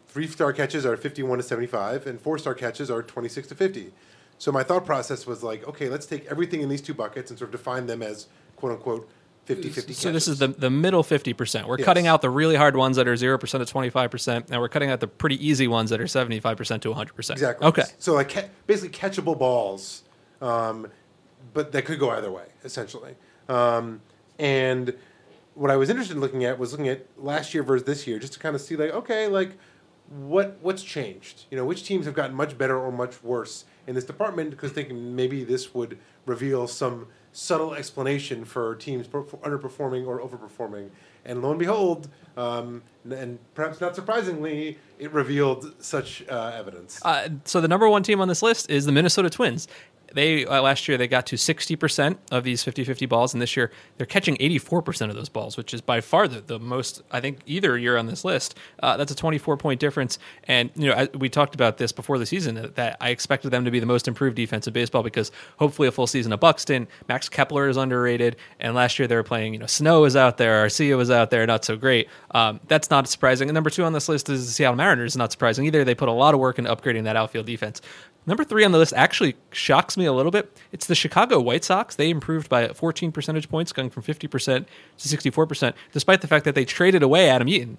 three 0.08 0.28
star 0.28 0.52
catches 0.52 0.86
are 0.86 0.98
51 0.98 1.38
to 1.38 1.44
75, 1.44 2.06
and 2.08 2.20
four 2.20 2.38
star 2.38 2.54
catches 2.54 2.92
are 2.92 3.02
26 3.02 3.48
to 3.50 3.56
50. 3.56 3.94
So 4.38 4.52
my 4.52 4.64
thought 4.64 4.86
process 4.86 5.26
was 5.26 5.44
like, 5.44 5.68
okay, 5.68 5.90
let's 5.90 6.06
take 6.06 6.26
everything 6.26 6.62
in 6.62 6.70
these 6.70 6.82
two 6.82 6.94
buckets 6.94 7.30
and 7.32 7.38
sort 7.40 7.50
of 7.50 7.52
define 7.54 7.86
them 7.88 8.02
as 8.02 8.28
quote 8.56 8.74
unquote 8.74 9.10
50 9.46 9.70
50 9.70 9.94
So 9.94 10.12
this 10.12 10.28
is 10.28 10.40
the 10.40 10.48
the 10.48 10.70
middle 10.70 11.04
fifty 11.04 11.34
percent. 11.34 11.68
We're 11.68 11.78
Yes. 11.78 11.86
cutting 11.86 12.08
out 12.08 12.22
the 12.22 12.30
really 12.30 12.56
hard 12.56 12.78
ones 12.78 12.96
that 12.96 13.08
are 13.10 13.16
zero 13.18 13.38
percent 13.38 13.66
to 13.66 13.70
twenty 13.70 13.90
five 13.90 14.10
percent, 14.10 14.46
and 14.50 14.62
we're 14.62 14.70
cutting 14.70 14.90
out 14.90 15.02
the 15.02 15.08
pretty 15.08 15.46
easy 15.46 15.68
ones 15.68 15.90
that 15.90 16.00
are 16.00 16.08
seventy 16.08 16.40
five 16.40 16.56
percent 16.56 16.82
to 16.84 16.90
one 16.90 16.98
hundred 16.98 17.14
percent. 17.16 17.38
Exactly. 17.40 17.68
Okay. 17.68 17.84
So 18.00 18.14
like 18.14 18.30
ca- 18.30 18.48
basically 18.68 18.98
catchable 18.98 19.38
balls, 19.38 20.04
um, 20.42 20.88
but 21.54 21.74
that 21.74 21.84
could 21.84 22.00
go 22.00 22.10
either 22.12 22.32
way 22.32 22.46
essentially. 22.64 23.16
Um, 23.50 24.02
and 24.40 24.94
what 25.56 25.70
I 25.70 25.76
was 25.76 25.90
interested 25.90 26.16
in 26.16 26.22
looking 26.22 26.46
at 26.46 26.58
was 26.58 26.72
looking 26.72 26.88
at 26.88 27.06
last 27.18 27.54
year 27.54 27.64
versus 27.64 27.86
this 27.86 28.08
year, 28.08 28.20
just 28.20 28.34
to 28.34 28.40
kind 28.40 28.56
of 28.56 28.62
see 28.62 28.78
like 28.78 28.92
okay, 28.92 29.28
like 29.28 29.58
what 30.08 30.58
what's 30.62 30.84
changed? 30.84 31.46
You 31.52 31.58
know, 31.58 31.66
which 31.66 31.84
teams 31.84 32.06
have 32.06 32.14
gotten 32.16 32.34
much 32.34 32.58
better 32.58 32.78
or 32.80 32.94
much 32.94 33.22
worse 33.22 33.66
in 33.88 33.96
this 33.96 34.06
department? 34.06 34.50
Because 34.52 34.72
thinking 34.72 35.16
maybe 35.16 35.44
this 35.44 35.74
would 35.74 35.98
reveal 36.26 36.68
some 36.68 37.08
subtle 37.34 37.74
explanation 37.74 38.46
for 38.46 38.76
teams 38.76 39.08
underperforming 39.08 40.06
or 40.08 40.20
overperforming. 40.20 40.90
And 41.26 41.42
lo 41.42 41.52
and 41.52 41.60
behold, 41.60 42.10
um, 42.38 42.84
and 43.10 43.40
perhaps 43.56 43.82
not 43.82 43.96
surprisingly, 43.96 44.78
it 45.00 45.12
revealed 45.12 45.74
such 45.80 46.24
uh, 46.30 46.52
evidence. 46.56 47.00
Uh, 47.04 47.30
so 47.46 47.60
the 47.60 47.68
number 47.68 47.90
one 47.90 48.04
team 48.04 48.22
on 48.22 48.28
this 48.28 48.42
list 48.42 48.70
is 48.70 48.86
the 48.86 48.92
Minnesota 48.92 49.30
Twins. 49.30 49.68
They 50.14 50.46
uh, 50.46 50.62
last 50.62 50.88
year 50.88 50.98
they 50.98 51.08
got 51.08 51.26
to 51.28 51.36
60% 51.36 52.18
of 52.32 52.44
these 52.44 52.64
50-50 52.64 53.08
balls 53.10 53.34
and 53.34 53.42
this 53.42 53.56
year 53.56 53.72
they're 53.98 54.06
catching 54.06 54.36
84% 54.38 55.10
of 55.10 55.16
those 55.16 55.30
balls, 55.30 55.58
which 55.58 55.74
is 55.74 55.82
by 55.82 56.02
far 56.02 56.28
the, 56.28 56.42
the 56.42 56.60
most 56.60 57.02
I 57.12 57.20
think 57.22 57.40
either 57.46 57.78
year 57.78 57.98
on 57.98 58.08
this 58.08 58.24
list. 58.24 58.58
Uh, 58.82 58.98
that's 58.98 59.12
a 59.12 59.16
24 59.16 59.58
point 59.58 59.80
difference 59.80 60.20
and 60.46 60.70
you 60.76 60.88
know 60.88 60.94
I, 60.94 61.10
we 61.18 61.30
talked 61.30 61.56
about 61.56 61.78
this 61.78 61.92
before 61.92 62.18
the 62.18 62.26
season 62.26 62.56
that, 62.56 62.76
that 62.76 62.98
I 63.02 63.10
expected 63.10 63.52
them 63.52 63.66
to 63.66 63.72
be 63.72 63.80
the 63.80 63.86
most 63.86 64.08
improved 64.08 64.36
defense 64.36 64.68
in 64.68 64.74
baseball 64.74 65.04
because 65.04 65.32
hopefully 65.58 65.88
a 65.88 65.92
full 65.92 66.08
season 66.08 66.32
of 66.34 66.40
Buxton, 66.40 66.88
Max 67.08 67.30
Kepler 67.30 67.68
is 67.68 67.78
underrated 67.78 68.36
and 68.60 68.76
last 68.76 69.00
year 69.00 69.08
they 69.08 69.16
were 69.16 69.24
playing, 69.24 69.54
you 69.54 69.60
know, 69.60 69.66
Snow 69.66 70.02
was 70.02 70.16
out 70.16 70.38
there, 70.38 70.66
Arcia 70.66 70.98
was 70.98 71.12
out 71.12 71.30
there, 71.30 71.46
not 71.46 71.66
so 71.66 71.76
great. 71.76 72.08
Um, 72.32 72.60
that's 72.68 72.90
not 72.90 73.08
surprising. 73.08 73.50
And 73.50 73.54
number 73.54 73.70
2 73.70 73.84
on 73.84 73.94
this 73.94 74.10
list 74.10 74.30
is 74.30 74.46
the 74.46 74.52
Seattle 74.52 74.76
Mariners, 74.76 75.18
not 75.18 75.32
surprising 75.32 75.66
either. 75.66 75.84
They 75.84 75.96
put 75.96 76.10
a 76.10 76.14
lot 76.14 76.34
of 76.34 76.40
work 76.40 76.60
into 76.60 76.74
upgrading 76.74 77.04
that 77.06 77.16
outfield 77.16 77.46
defense. 77.46 77.82
Number 78.26 78.44
three 78.44 78.64
on 78.64 78.72
the 78.72 78.78
list 78.78 78.94
actually 78.96 79.36
shocks 79.52 79.98
me 79.98 80.06
a 80.06 80.14
little 80.14 80.32
bit. 80.32 80.56
It's 80.72 80.86
the 80.86 80.96
Chicago 80.96 81.40
White 81.40 81.64
Sox. 81.64 81.96
They 81.96 82.10
improved 82.10 82.50
by 82.50 82.68
14 82.70 83.12
percentage 83.12 83.50
points, 83.50 83.74
going 83.74 83.90
from 83.90 84.04
50% 84.04 84.66
to 84.98 85.18
64%, 85.18 85.74
despite 85.92 86.22
the 86.22 86.28
fact 86.28 86.46
that 86.46 86.56
they 86.56 86.66
traded 86.66 87.04
away 87.04 87.30
Adam 87.30 87.48
Eaton, 87.48 87.78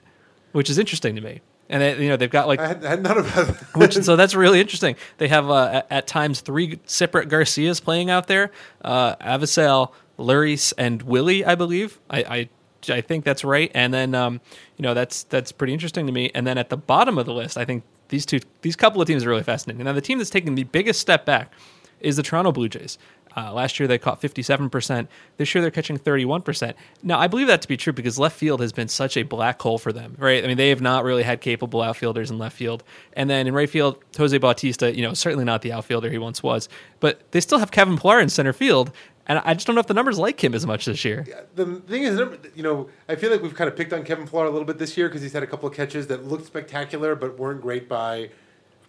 which 0.53 0.69
is 0.69 0.79
interesting 0.79 1.15
to 1.15 1.21
me. 1.21 1.41
And 1.71 1.81
they, 1.81 2.03
you 2.03 2.11
know 2.11 2.19
they've 2.19 2.31
got 2.31 2.47
like 2.47 2.61
I 2.61 2.69
had, 2.69 2.85
I 2.85 2.91
had 2.91 3.03
none 3.03 3.17
of 3.17 3.35
that. 3.35 3.57
which 3.75 3.95
so 3.95 4.17
that's 4.17 4.35
really 4.35 4.61
interesting. 4.61 4.97
They 5.17 5.29
have 5.29 5.49
uh, 5.49 5.71
at, 5.73 5.87
at 5.91 6.07
times 6.07 6.43
three 6.43 6.79
separate 6.85 7.31
Garcias 7.31 7.81
playing 7.81 8.11
out 8.11 8.27
there: 8.27 8.51
uh, 8.83 9.17
Avisail, 9.17 9.93
Luris, 10.19 10.75
and 10.77 11.01
Willy. 11.03 11.43
I 11.43 11.55
believe. 11.55 11.99
I, 12.11 12.19
I 12.19 12.49
I 12.93 13.01
think 13.01 13.25
that's 13.25 13.45
right. 13.45 13.71
And 13.75 13.95
then 13.95 14.15
um, 14.15 14.41
you 14.77 14.83
know 14.83 14.93
that's 14.93 15.23
that's 15.25 15.53
pretty 15.53 15.73
interesting 15.73 16.07
to 16.07 16.13
me. 16.13 16.31
And 16.35 16.47
then 16.47 16.59
at 16.59 16.69
the 16.69 16.77
bottom 16.77 17.19
of 17.19 17.27
the 17.27 17.33
list, 17.33 17.57
I 17.57 17.65
think 17.65 17.83
these 18.09 18.27
two 18.27 18.41
these 18.63 18.77
couple 18.77 19.01
of 19.01 19.07
teams 19.07 19.25
are 19.25 19.29
really 19.29 19.43
fascinating. 19.43 19.85
Now 19.85 19.93
the 19.93 20.01
team 20.01 20.19
that's 20.19 20.31
taking 20.31 20.55
the 20.55 20.65
biggest 20.65 21.01
step 21.01 21.25
back 21.25 21.53
is 22.01 22.17
the 22.17 22.23
Toronto 22.23 22.53
Blue 22.53 22.69
Jays. 22.69 22.99
Uh, 23.37 23.53
last 23.53 23.81
year 23.81 23.89
they 23.89 23.99
caught 23.99 24.21
57%. 24.21 25.09
This 25.37 25.55
year 25.55 25.63
they're 25.63 25.71
catching 25.71 25.99
31%. 25.99 26.75
Now, 27.03 27.19
I 27.19 27.27
believe 27.27 27.49
that 27.49 27.63
to 27.63 27.69
be 27.69 27.77
true 27.77 27.93
because 27.93 28.19
left 28.19 28.37
field 28.37 28.61
has 28.61 28.73
been 28.73 28.89
such 28.89 29.17
a 29.17 29.23
black 29.23 29.61
hole 29.61 29.79
for 29.79 29.93
them, 29.93 30.15
right? 30.19 30.45
I 30.45 30.47
mean, 30.47 30.57
they 30.57 30.69
have 30.69 30.81
not 30.81 31.05
really 31.05 31.25
had 31.25 31.41
capable 31.41 31.83
outfielders 31.83 32.31
in 32.31 32.39
left 32.39 32.57
field. 32.57 32.85
And 33.15 33.29
then 33.29 33.47
in 33.47 33.55
right 33.55 33.69
field, 33.69 33.99
Jose 34.17 34.37
Bautista, 34.39 34.95
you 34.95 35.03
know, 35.03 35.15
certainly 35.15 35.45
not 35.45 35.63
the 35.63 35.73
outfielder 35.73 36.11
he 36.11 36.19
once 36.19 36.43
was, 36.43 36.69
but 37.01 37.21
they 37.33 37.41
still 37.41 37.59
have 37.59 37.71
Kevin 37.71 37.99
Pillar 37.99 38.21
in 38.21 38.29
center 38.29 38.53
field. 38.53 38.93
And 39.27 39.39
I 39.39 39.55
just 39.55 39.67
don't 39.67 39.75
know 39.75 39.81
if 39.81 39.87
the 39.87 39.95
numbers 39.95 40.19
like 40.19 40.43
him 40.43 40.55
as 40.55 40.67
much 40.67 40.85
this 40.85 41.05
year. 41.05 41.27
The 41.55 41.81
thing 41.81 42.03
is, 42.03 42.21
you 42.55 42.63
know, 42.63 42.91
I 43.09 43.15
feel 43.15 43.31
like 43.31 43.43
we've 43.43 43.55
kind 43.55 43.69
of 43.69 43.77
picked 43.77 43.93
on 43.93 44.05
Kevin 44.05 44.27
Pillar 44.29 44.45
a 44.45 44.51
little 44.51 44.67
bit 44.67 44.79
this 44.79 44.97
year 44.97 45.09
because 45.09 45.23
he's 45.23 45.33
had 45.33 45.43
a 45.43 45.47
couple 45.47 45.69
of 45.69 45.75
catches 45.75 46.09
that 46.09 46.27
looked 46.27 46.47
spectacular 46.47 47.15
but 47.15 47.39
weren't 47.39 47.63
great 47.63 47.89
by 47.89 48.31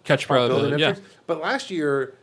catch 0.04 0.26
probability. 0.26 0.80
Yeah. 0.80 0.96
But 1.26 1.40
last 1.40 1.70
year, 1.70 2.14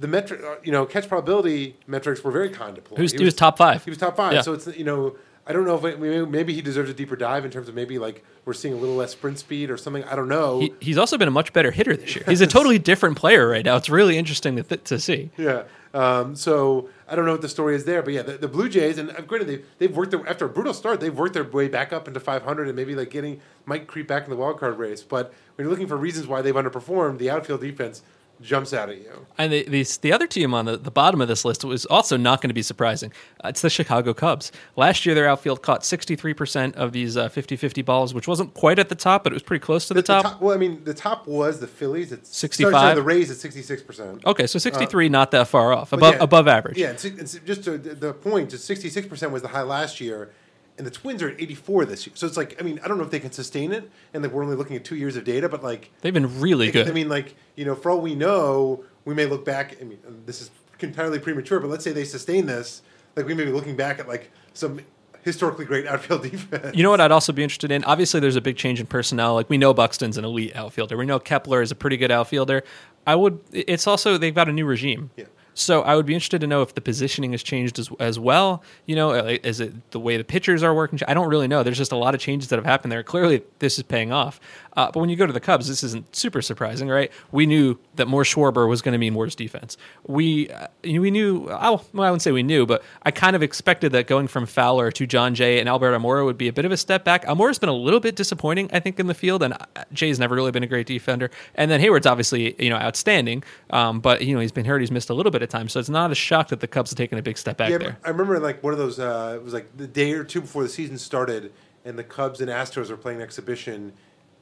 the 0.00 0.08
metric, 0.08 0.40
uh, 0.44 0.56
you 0.62 0.72
know, 0.72 0.84
catch 0.84 1.08
probability 1.08 1.76
metrics 1.86 2.22
were 2.22 2.30
very 2.30 2.50
kind 2.50 2.74
to 2.76 2.82
Pillar. 2.82 2.96
He 2.96 3.02
was, 3.02 3.12
he, 3.12 3.16
was, 3.16 3.20
he 3.20 3.24
was 3.26 3.34
top 3.34 3.56
five. 3.56 3.84
He 3.84 3.90
was 3.90 3.98
top 3.98 4.16
five. 4.16 4.32
Yeah. 4.32 4.42
So 4.42 4.52
it's 4.52 4.66
you 4.76 4.84
know, 4.84 5.16
I 5.46 5.52
don't 5.52 5.64
know 5.64 5.76
if 5.76 5.84
it, 5.84 5.98
maybe 6.28 6.52
he 6.52 6.60
deserves 6.60 6.90
a 6.90 6.94
deeper 6.94 7.16
dive 7.16 7.44
in 7.44 7.50
terms 7.50 7.68
of 7.68 7.74
maybe 7.74 7.98
like 7.98 8.22
we're 8.44 8.52
seeing 8.52 8.74
a 8.74 8.76
little 8.76 8.96
less 8.96 9.12
sprint 9.12 9.38
speed 9.38 9.70
or 9.70 9.78
something. 9.78 10.04
I 10.04 10.14
don't 10.14 10.28
know. 10.28 10.60
He, 10.60 10.74
he's 10.80 10.98
also 10.98 11.16
been 11.16 11.28
a 11.28 11.32
much 11.32 11.54
better 11.54 11.70
hitter 11.70 11.96
this 11.96 12.14
year. 12.14 12.24
He's 12.28 12.42
a 12.42 12.46
totally 12.46 12.78
different 12.78 13.16
player 13.16 13.48
right 13.48 13.64
now. 13.64 13.76
It's 13.76 13.88
really 13.88 14.18
interesting 14.18 14.56
to, 14.56 14.62
th- 14.62 14.84
to 14.84 15.00
see. 15.00 15.30
Yeah. 15.38 15.62
Um, 15.94 16.36
so 16.36 16.88
I 17.08 17.14
don't 17.14 17.24
know 17.24 17.32
what 17.32 17.42
the 17.42 17.48
story 17.48 17.74
is 17.74 17.84
there, 17.84 18.02
but 18.02 18.12
yeah, 18.12 18.22
the, 18.22 18.36
the 18.38 18.48
Blue 18.48 18.68
Jays 18.68 18.98
and 18.98 19.10
uh, 19.10 19.20
granted 19.22 19.48
they 19.48 19.62
they've 19.78 19.96
worked 19.96 20.10
their, 20.10 20.26
after 20.28 20.44
a 20.44 20.48
brutal 20.48 20.74
start, 20.74 21.00
they've 21.00 21.16
worked 21.16 21.34
their 21.34 21.44
way 21.44 21.68
back 21.68 21.92
up 21.92 22.06
into 22.06 22.20
500 22.20 22.66
and 22.66 22.76
maybe 22.76 22.94
like 22.94 23.10
getting 23.10 23.40
might 23.64 23.86
creep 23.86 24.06
back 24.06 24.24
in 24.24 24.30
the 24.30 24.36
wild 24.36 24.58
card 24.58 24.78
race. 24.78 25.02
But 25.02 25.32
when 25.54 25.64
you're 25.64 25.70
looking 25.70 25.86
for 25.86 25.96
reasons 25.96 26.26
why 26.26 26.42
they've 26.42 26.54
underperformed, 26.54 27.18
the 27.18 27.30
outfield 27.30 27.60
defense 27.60 28.02
jumps 28.40 28.72
out 28.72 28.88
at 28.88 28.98
you. 28.98 29.26
And 29.36 29.52
the, 29.52 29.64
the, 29.64 29.84
the 30.02 30.12
other 30.12 30.26
team 30.26 30.54
on 30.54 30.64
the, 30.64 30.76
the 30.76 30.90
bottom 30.90 31.20
of 31.20 31.28
this 31.28 31.44
list 31.44 31.64
was 31.64 31.84
also 31.86 32.16
not 32.16 32.40
going 32.40 32.48
to 32.50 32.54
be 32.54 32.62
surprising. 32.62 33.12
Uh, 33.44 33.48
it's 33.48 33.60
the 33.60 33.70
Chicago 33.70 34.14
Cubs. 34.14 34.52
Last 34.76 35.04
year, 35.06 35.14
their 35.14 35.28
outfield 35.28 35.62
caught 35.62 35.82
63% 35.82 36.74
of 36.74 36.92
these 36.92 37.16
uh, 37.16 37.28
50 37.28 37.56
50 37.56 37.82
balls, 37.82 38.14
which 38.14 38.28
wasn't 38.28 38.54
quite 38.54 38.78
at 38.78 38.88
the 38.88 38.94
top, 38.94 39.24
but 39.24 39.32
it 39.32 39.34
was 39.34 39.42
pretty 39.42 39.62
close 39.62 39.88
to 39.88 39.94
the, 39.94 40.00
The 40.02 40.06
top. 40.06 40.22
top- 40.24 40.40
Well, 40.40 40.54
I 40.54 40.58
mean, 40.58 40.82
the 40.84 40.94
top 40.94 41.26
was 41.26 41.60
the 41.60 41.66
Phillies 41.66 42.12
at 42.12 42.26
65? 42.26 42.70
Sorry, 42.72 42.82
sorry, 42.82 42.94
the 42.94 43.02
Rays 43.02 43.30
at 43.30 43.36
66 43.38 43.82
percent. 43.82 44.24
Okay, 44.24 44.46
so 44.46 44.58
63, 44.58 45.08
not 45.08 45.30
that 45.32 45.48
far 45.48 45.72
off, 45.72 45.92
above, 45.92 46.14
yeah, 46.14 46.22
above 46.22 46.48
average. 46.48 46.78
Yeah, 46.78 46.90
and, 46.90 47.00
si- 47.00 47.08
and 47.18 47.28
si- 47.28 47.40
just 47.44 47.64
to 47.64 47.76
the 47.78 48.12
point, 48.14 48.50
just 48.50 48.64
66 48.66 49.06
percent 49.08 49.32
was 49.32 49.42
the 49.42 49.48
high 49.48 49.62
last 49.62 50.00
year, 50.00 50.30
and 50.78 50.86
the 50.86 50.90
Twins 50.90 51.22
are 51.22 51.28
at 51.28 51.40
84 51.40 51.84
this 51.84 52.06
year. 52.06 52.14
So 52.16 52.26
it's 52.26 52.36
like, 52.36 52.58
I 52.60 52.64
mean, 52.64 52.80
I 52.82 52.88
don't 52.88 52.96
know 52.96 53.04
if 53.04 53.10
they 53.10 53.20
can 53.20 53.32
sustain 53.32 53.72
it, 53.72 53.90
and 54.14 54.22
like 54.22 54.32
we're 54.32 54.42
only 54.44 54.56
looking 54.56 54.76
at 54.76 54.84
two 54.84 54.96
years 54.96 55.16
of 55.16 55.24
data, 55.24 55.48
but 55.48 55.62
like, 55.62 55.90
They've 56.00 56.14
been 56.14 56.40
really 56.40 56.70
good. 56.70 56.88
I 56.88 56.92
mean, 56.92 57.08
like 57.08 57.34
you 57.56 57.64
know, 57.64 57.74
for 57.74 57.90
all 57.90 58.00
we 58.00 58.14
know, 58.14 58.84
we 59.04 59.14
may 59.14 59.26
look 59.26 59.44
back. 59.44 59.76
I 59.80 59.84
mean, 59.84 59.98
this 60.24 60.40
is 60.40 60.50
entirely 60.80 61.18
premature, 61.18 61.60
but 61.60 61.68
let's 61.68 61.84
say 61.84 61.92
they 61.92 62.04
sustain 62.04 62.46
this, 62.46 62.82
like 63.16 63.26
we 63.26 63.34
may 63.34 63.44
be 63.44 63.52
looking 63.52 63.76
back 63.76 63.98
at 63.98 64.08
like 64.08 64.30
some 64.54 64.80
historically 65.22 65.64
great 65.64 65.86
outfield 65.86 66.22
defense. 66.30 66.76
You 66.76 66.82
know 66.82 66.90
what 66.90 67.00
I'd 67.00 67.12
also 67.12 67.32
be 67.32 67.42
interested 67.42 67.70
in? 67.70 67.84
Obviously, 67.84 68.20
there's 68.20 68.36
a 68.36 68.40
big 68.40 68.56
change 68.56 68.80
in 68.80 68.86
personnel. 68.86 69.34
Like 69.34 69.50
we 69.50 69.58
know 69.58 69.74
Buxton's 69.74 70.16
an 70.16 70.24
elite 70.24 70.54
outfielder. 70.54 70.96
We 70.96 71.06
know 71.06 71.18
Kepler 71.18 71.62
is 71.62 71.70
a 71.70 71.74
pretty 71.74 71.96
good 71.96 72.10
outfielder. 72.10 72.62
I 73.06 73.14
would. 73.14 73.40
It's 73.52 73.86
also 73.86 74.18
they've 74.18 74.34
got 74.34 74.48
a 74.48 74.52
new 74.52 74.66
regime. 74.66 75.10
Yeah. 75.16 75.24
So 75.58 75.82
I 75.82 75.96
would 75.96 76.06
be 76.06 76.14
interested 76.14 76.40
to 76.42 76.46
know 76.46 76.62
if 76.62 76.74
the 76.74 76.80
positioning 76.80 77.32
has 77.32 77.42
changed 77.42 77.80
as, 77.80 77.90
as 77.98 78.16
well. 78.16 78.62
You 78.86 78.94
know, 78.94 79.10
uh, 79.10 79.38
is 79.42 79.58
it 79.58 79.90
the 79.90 79.98
way 79.98 80.16
the 80.16 80.22
pitchers 80.22 80.62
are 80.62 80.72
working? 80.72 81.00
I 81.08 81.14
don't 81.14 81.28
really 81.28 81.48
know. 81.48 81.64
There's 81.64 81.78
just 81.78 81.90
a 81.90 81.96
lot 81.96 82.14
of 82.14 82.20
changes 82.20 82.48
that 82.50 82.56
have 82.56 82.64
happened 82.64 82.92
there. 82.92 83.02
Clearly, 83.02 83.42
this 83.58 83.76
is 83.76 83.82
paying 83.82 84.12
off. 84.12 84.40
Uh, 84.78 84.92
but 84.92 85.00
when 85.00 85.10
you 85.10 85.16
go 85.16 85.26
to 85.26 85.32
the 85.32 85.40
Cubs, 85.40 85.66
this 85.66 85.82
isn't 85.82 86.14
super 86.14 86.40
surprising, 86.40 86.88
right? 86.88 87.10
We 87.32 87.46
knew 87.46 87.76
that 87.96 88.06
more 88.06 88.22
Schwarber 88.22 88.68
was 88.68 88.80
going 88.80 88.92
to 88.92 88.98
mean 88.98 89.16
worse 89.16 89.34
defense. 89.34 89.76
We 90.06 90.48
uh, 90.50 90.68
we 90.84 91.10
knew. 91.10 91.48
Oh, 91.50 91.84
well, 91.92 92.06
I 92.06 92.10
wouldn't 92.10 92.22
say 92.22 92.30
we 92.30 92.44
knew, 92.44 92.64
but 92.64 92.84
I 93.02 93.10
kind 93.10 93.34
of 93.34 93.42
expected 93.42 93.90
that 93.92 94.06
going 94.06 94.28
from 94.28 94.46
Fowler 94.46 94.92
to 94.92 95.06
Jon 95.08 95.34
Jay 95.34 95.58
and 95.58 95.68
Albert 95.68 95.98
Almora 95.98 96.24
would 96.24 96.38
be 96.38 96.46
a 96.46 96.52
bit 96.52 96.64
of 96.64 96.70
a 96.70 96.76
step 96.76 97.02
back. 97.02 97.24
Almora's 97.24 97.58
been 97.58 97.68
a 97.68 97.74
little 97.74 97.98
bit 97.98 98.14
disappointing, 98.14 98.70
I 98.72 98.78
think, 98.78 99.00
in 99.00 99.08
the 99.08 99.14
field, 99.14 99.42
and 99.42 99.54
uh, 99.54 99.84
Jay's 99.92 100.20
never 100.20 100.36
really 100.36 100.52
been 100.52 100.62
a 100.62 100.68
great 100.68 100.86
defender. 100.86 101.32
And 101.56 101.68
then 101.68 101.80
Heyward's 101.80 102.06
obviously 102.06 102.54
you 102.62 102.70
know 102.70 102.76
outstanding, 102.76 103.42
um, 103.70 103.98
but 103.98 104.22
you 104.22 104.32
know 104.32 104.40
he's 104.40 104.52
been 104.52 104.64
hurt. 104.64 104.78
He's 104.78 104.92
missed 104.92 105.10
a 105.10 105.14
little 105.14 105.32
bit 105.32 105.42
of 105.48 105.52
time, 105.52 105.68
so 105.68 105.80
it's 105.80 105.88
not 105.88 106.10
a 106.10 106.14
shock 106.14 106.48
that 106.48 106.60
the 106.60 106.68
Cubs 106.68 106.90
have 106.90 106.96
taken 106.96 107.18
a 107.18 107.22
big 107.22 107.38
step 107.38 107.56
back 107.56 107.70
yeah, 107.70 107.78
there. 107.78 107.98
I 108.04 108.10
remember 108.10 108.38
like 108.38 108.62
one 108.62 108.72
of 108.72 108.78
those. 108.78 108.98
Uh, 108.98 109.32
it 109.36 109.42
was 109.42 109.52
like 109.52 109.76
the 109.76 109.86
day 109.86 110.12
or 110.12 110.24
two 110.24 110.40
before 110.40 110.62
the 110.62 110.68
season 110.68 110.98
started, 110.98 111.52
and 111.84 111.98
the 111.98 112.04
Cubs 112.04 112.40
and 112.40 112.50
Astros 112.50 112.90
were 112.90 112.96
playing 112.96 113.18
an 113.18 113.22
exhibition 113.22 113.92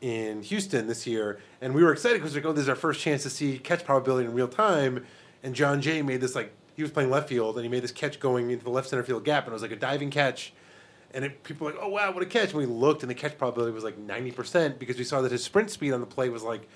in 0.01 0.43
Houston 0.43 0.87
this 0.87 1.07
year, 1.07 1.39
and 1.61 1.75
we 1.75 1.83
were 1.83 1.93
excited 1.93 2.19
because 2.19 2.35
we 2.35 2.41
like, 2.41 2.51
oh, 2.51 2.53
this 2.53 2.63
is 2.65 2.69
our 2.69 2.77
first 2.77 3.01
chance 3.01 3.23
to 3.23 3.31
see 3.31 3.59
catch 3.59 3.85
probability 3.85 4.27
in 4.29 4.35
real 4.35 4.49
time. 4.49 5.05
And 5.43 5.55
Jon 5.55 5.81
Jay 5.81 6.03
made 6.03 6.21
this 6.21 6.35
like 6.35 6.53
he 6.75 6.83
was 6.83 6.91
playing 6.91 7.11
left 7.11 7.29
field, 7.29 7.57
and 7.57 7.65
he 7.65 7.71
made 7.71 7.83
this 7.83 7.93
catch 7.93 8.21
going 8.21 8.51
into 8.51 8.65
the 8.65 8.71
left 8.71 8.89
center 8.89 9.03
field 9.03 9.25
gap, 9.25 9.45
and 9.45 9.53
it 9.53 9.55
was 9.55 9.63
like 9.63 9.73
a 9.73 9.77
diving 9.77 10.11
catch. 10.11 10.53
And 11.15 11.25
it, 11.25 11.43
people 11.45 11.67
were 11.67 11.73
like, 11.73 11.81
oh 11.83 11.89
wow, 11.89 12.13
what 12.13 12.23
a 12.23 12.27
catch! 12.27 12.51
And 12.51 12.59
we 12.59 12.67
looked, 12.67 13.03
and 13.03 13.09
the 13.09 13.15
catch 13.15 13.39
probability 13.39 13.73
was 13.73 13.85
like 13.85 13.97
ninety 13.97 14.33
percent 14.33 14.79
because 14.79 14.99
we 14.99 15.05
saw 15.05 15.23
that 15.23 15.33
his 15.33 15.43
sprint 15.43 15.71
speed 15.71 15.93
on 15.93 16.01
the 16.01 16.07
play 16.07 16.29
was 16.29 16.43
like 16.43 16.69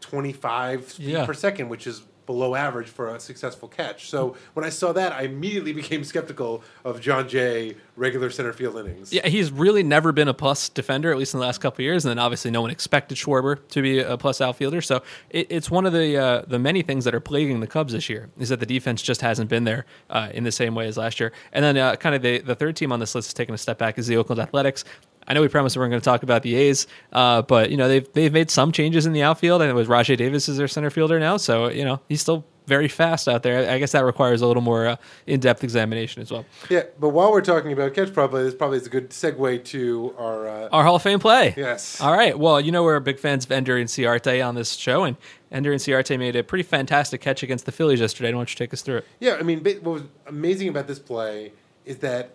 twenty 0.00 0.32
five 0.32 0.94
Yeah. 0.98 1.26
per 1.26 1.34
second, 1.34 1.68
which 1.68 1.86
is 1.86 2.02
below 2.32 2.54
average 2.54 2.88
for 2.88 3.14
a 3.14 3.20
successful 3.20 3.68
catch. 3.68 4.08
So 4.08 4.36
when 4.54 4.64
I 4.64 4.70
saw 4.70 4.92
that, 4.94 5.12
I 5.12 5.22
immediately 5.22 5.72
became 5.82 6.02
skeptical 6.02 6.62
of 6.82 6.98
Jon 7.00 7.28
Jay 7.28 7.76
regular 7.94 8.30
center 8.30 8.54
field 8.54 8.76
innings. 8.78 9.12
Yeah, 9.12 9.28
he's 9.28 9.52
really 9.52 9.82
never 9.82 10.12
been 10.12 10.28
a 10.28 10.34
plus 10.34 10.70
defender, 10.70 11.12
at 11.12 11.18
least 11.18 11.34
in 11.34 11.40
the 11.40 11.46
last 11.46 11.60
couple 11.60 11.82
years. 11.82 12.06
And 12.06 12.10
then 12.10 12.18
obviously, 12.18 12.50
no 12.50 12.62
one 12.62 12.70
expected 12.70 13.18
Schwarber 13.18 13.58
to 13.68 13.82
be 13.82 13.98
a 13.98 14.16
plus 14.16 14.40
outfielder. 14.40 14.80
So 14.80 15.02
it, 15.28 15.46
it's 15.50 15.70
one 15.70 15.84
of 15.84 15.92
the 15.92 16.16
uh, 16.16 16.42
the 16.46 16.58
many 16.58 16.80
things 16.80 17.04
that 17.04 17.14
are 17.14 17.20
plaguing 17.20 17.60
the 17.60 17.66
Cubs 17.66 17.92
this 17.92 18.08
year 18.08 18.30
is 18.38 18.48
that 18.48 18.60
the 18.60 18.66
defense 18.66 19.02
just 19.02 19.20
hasn't 19.20 19.50
been 19.50 19.64
there 19.64 19.84
uh, 20.08 20.30
in 20.32 20.44
the 20.44 20.52
same 20.52 20.74
way 20.74 20.86
as 20.86 20.96
last 20.96 21.20
year. 21.20 21.32
And 21.52 21.62
then 21.62 21.76
uh, 21.76 21.96
kind 21.96 22.14
of 22.14 22.22
the, 22.22 22.38
the 22.38 22.54
third 22.54 22.76
team 22.76 22.92
on 22.92 23.00
this 23.00 23.14
list 23.14 23.28
is 23.28 23.34
taking 23.34 23.54
a 23.54 23.58
step 23.58 23.76
back 23.76 23.98
is 23.98 24.06
the 24.06 24.16
Oakland 24.16 24.40
Athletics. 24.40 24.84
I 25.26 25.34
know 25.34 25.40
we 25.40 25.48
promised 25.48 25.76
we 25.76 25.80
weren't 25.80 25.90
going 25.92 26.00
to 26.00 26.04
talk 26.04 26.22
about 26.22 26.42
the 26.42 26.54
A's, 26.54 26.86
uh, 27.12 27.42
but 27.42 27.70
you 27.70 27.76
know 27.76 27.88
they've 27.88 28.12
they've 28.12 28.32
made 28.32 28.50
some 28.50 28.72
changes 28.72 29.06
in 29.06 29.12
the 29.12 29.22
outfield, 29.22 29.62
and 29.62 29.70
it 29.70 29.74
was 29.74 29.88
Rajay 29.88 30.16
Davis 30.16 30.48
is 30.48 30.56
their 30.56 30.68
center 30.68 30.90
fielder 30.90 31.18
now. 31.20 31.36
So 31.36 31.68
you 31.68 31.84
know 31.84 32.00
he's 32.08 32.20
still 32.20 32.44
very 32.66 32.86
fast 32.88 33.26
out 33.28 33.42
there. 33.42 33.68
I 33.68 33.78
guess 33.78 33.90
that 33.92 34.04
requires 34.04 34.40
a 34.40 34.46
little 34.46 34.62
more 34.62 34.86
uh, 34.86 34.96
in 35.26 35.40
depth 35.40 35.64
examination 35.64 36.22
as 36.22 36.30
well. 36.30 36.44
Yeah, 36.70 36.84
but 37.00 37.08
while 37.08 37.32
we're 37.32 37.40
talking 37.40 37.72
about 37.72 37.92
catch 37.92 38.12
probability, 38.12 38.50
this 38.50 38.56
probably 38.56 38.78
is 38.78 38.86
a 38.86 38.90
good 38.90 39.10
segue 39.10 39.64
to 39.64 40.14
our. 40.18 40.48
Uh, 40.48 40.68
Our 40.70 40.84
Hall 40.84 40.96
of 40.96 41.02
Fame 41.02 41.18
play. 41.18 41.54
Yes. 41.56 42.00
All 42.00 42.12
right. 42.12 42.38
Well, 42.38 42.60
you 42.60 42.72
know 42.72 42.82
we're 42.84 43.00
big 43.00 43.18
fans 43.18 43.44
of 43.44 43.52
Ender 43.52 43.76
Inciarte 43.76 44.46
on 44.46 44.54
this 44.54 44.74
show, 44.74 45.04
and 45.04 45.16
Ender 45.50 45.72
Inciarte 45.74 46.18
made 46.18 46.36
a 46.36 46.42
pretty 46.42 46.62
fantastic 46.62 47.20
catch 47.20 47.42
against 47.42 47.66
the 47.66 47.72
Phillies 47.72 48.00
yesterday. 48.00 48.28
Why 48.28 48.38
don't 48.38 48.50
you 48.50 48.56
take 48.56 48.72
us 48.72 48.82
through 48.82 48.98
it? 48.98 49.06
Yeah, 49.20 49.36
I 49.38 49.42
mean, 49.42 49.62
what 49.62 49.84
was 49.84 50.02
amazing 50.26 50.68
about 50.68 50.86
this 50.86 50.98
play 50.98 51.52
is 51.84 51.98
that 51.98 52.30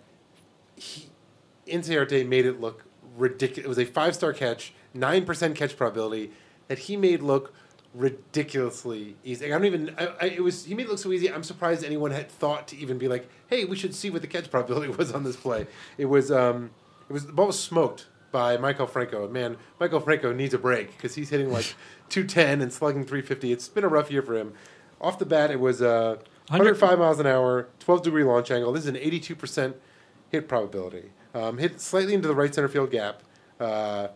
he, 0.76 1.07
Inciarte 1.68 2.26
made 2.26 2.46
it 2.46 2.60
look 2.60 2.84
ridiculous. 3.16 3.64
It 3.64 3.68
was 3.68 3.78
a 3.78 3.84
five 3.84 4.14
star 4.14 4.32
catch, 4.32 4.72
nine 4.94 5.24
percent 5.24 5.56
catch 5.56 5.76
probability 5.76 6.30
that 6.68 6.78
he 6.78 6.96
made 6.96 7.22
look 7.22 7.52
ridiculously 7.94 9.16
easy. 9.24 9.46
I 9.46 9.48
don't 9.48 9.64
even. 9.64 9.94
I, 9.98 10.06
I, 10.20 10.24
it 10.26 10.42
was 10.42 10.64
he 10.64 10.74
made 10.74 10.86
it 10.86 10.88
look 10.90 10.98
so 10.98 11.12
easy. 11.12 11.30
I'm 11.32 11.42
surprised 11.42 11.84
anyone 11.84 12.10
had 12.10 12.30
thought 12.30 12.68
to 12.68 12.76
even 12.76 12.98
be 12.98 13.08
like, 13.08 13.28
"Hey, 13.48 13.64
we 13.64 13.76
should 13.76 13.94
see 13.94 14.10
what 14.10 14.22
the 14.22 14.28
catch 14.28 14.50
probability 14.50 14.88
was 14.96 15.12
on 15.12 15.24
this 15.24 15.36
play." 15.36 15.66
It 15.96 16.06
was. 16.06 16.30
Um, 16.30 16.70
it 17.08 17.12
was 17.12 17.26
the 17.26 17.32
ball 17.32 17.46
was 17.46 17.58
smoked 17.58 18.06
by 18.30 18.56
Maikel 18.56 18.88
Franco. 18.88 19.26
Man, 19.28 19.56
Maikel 19.80 20.02
Franco 20.04 20.32
needs 20.32 20.52
a 20.52 20.58
break 20.58 20.92
because 20.92 21.14
he's 21.14 21.30
hitting 21.30 21.50
like 21.50 21.74
210 22.10 22.60
and 22.60 22.72
slugging 22.72 23.04
350. 23.04 23.52
It's 23.52 23.68
been 23.68 23.84
a 23.84 23.88
rough 23.88 24.10
year 24.10 24.22
for 24.22 24.36
him. 24.36 24.52
Off 25.00 25.18
the 25.18 25.24
bat, 25.24 25.50
it 25.50 25.60
was 25.60 25.80
uh, 25.80 26.16
105 26.48 26.98
miles 26.98 27.20
an 27.20 27.26
hour, 27.26 27.68
12 27.78 28.02
degree 28.02 28.24
launch 28.24 28.50
angle. 28.50 28.72
This 28.72 28.82
is 28.84 28.88
an 28.88 28.96
82% 28.96 29.74
hit 30.30 30.48
probability. 30.48 31.10
Um, 31.38 31.58
hit 31.58 31.80
slightly 31.80 32.14
into 32.14 32.26
the 32.28 32.34
right 32.34 32.52
center 32.54 32.68
field 32.68 32.90
gap. 32.90 33.22
Uh, 33.60 34.08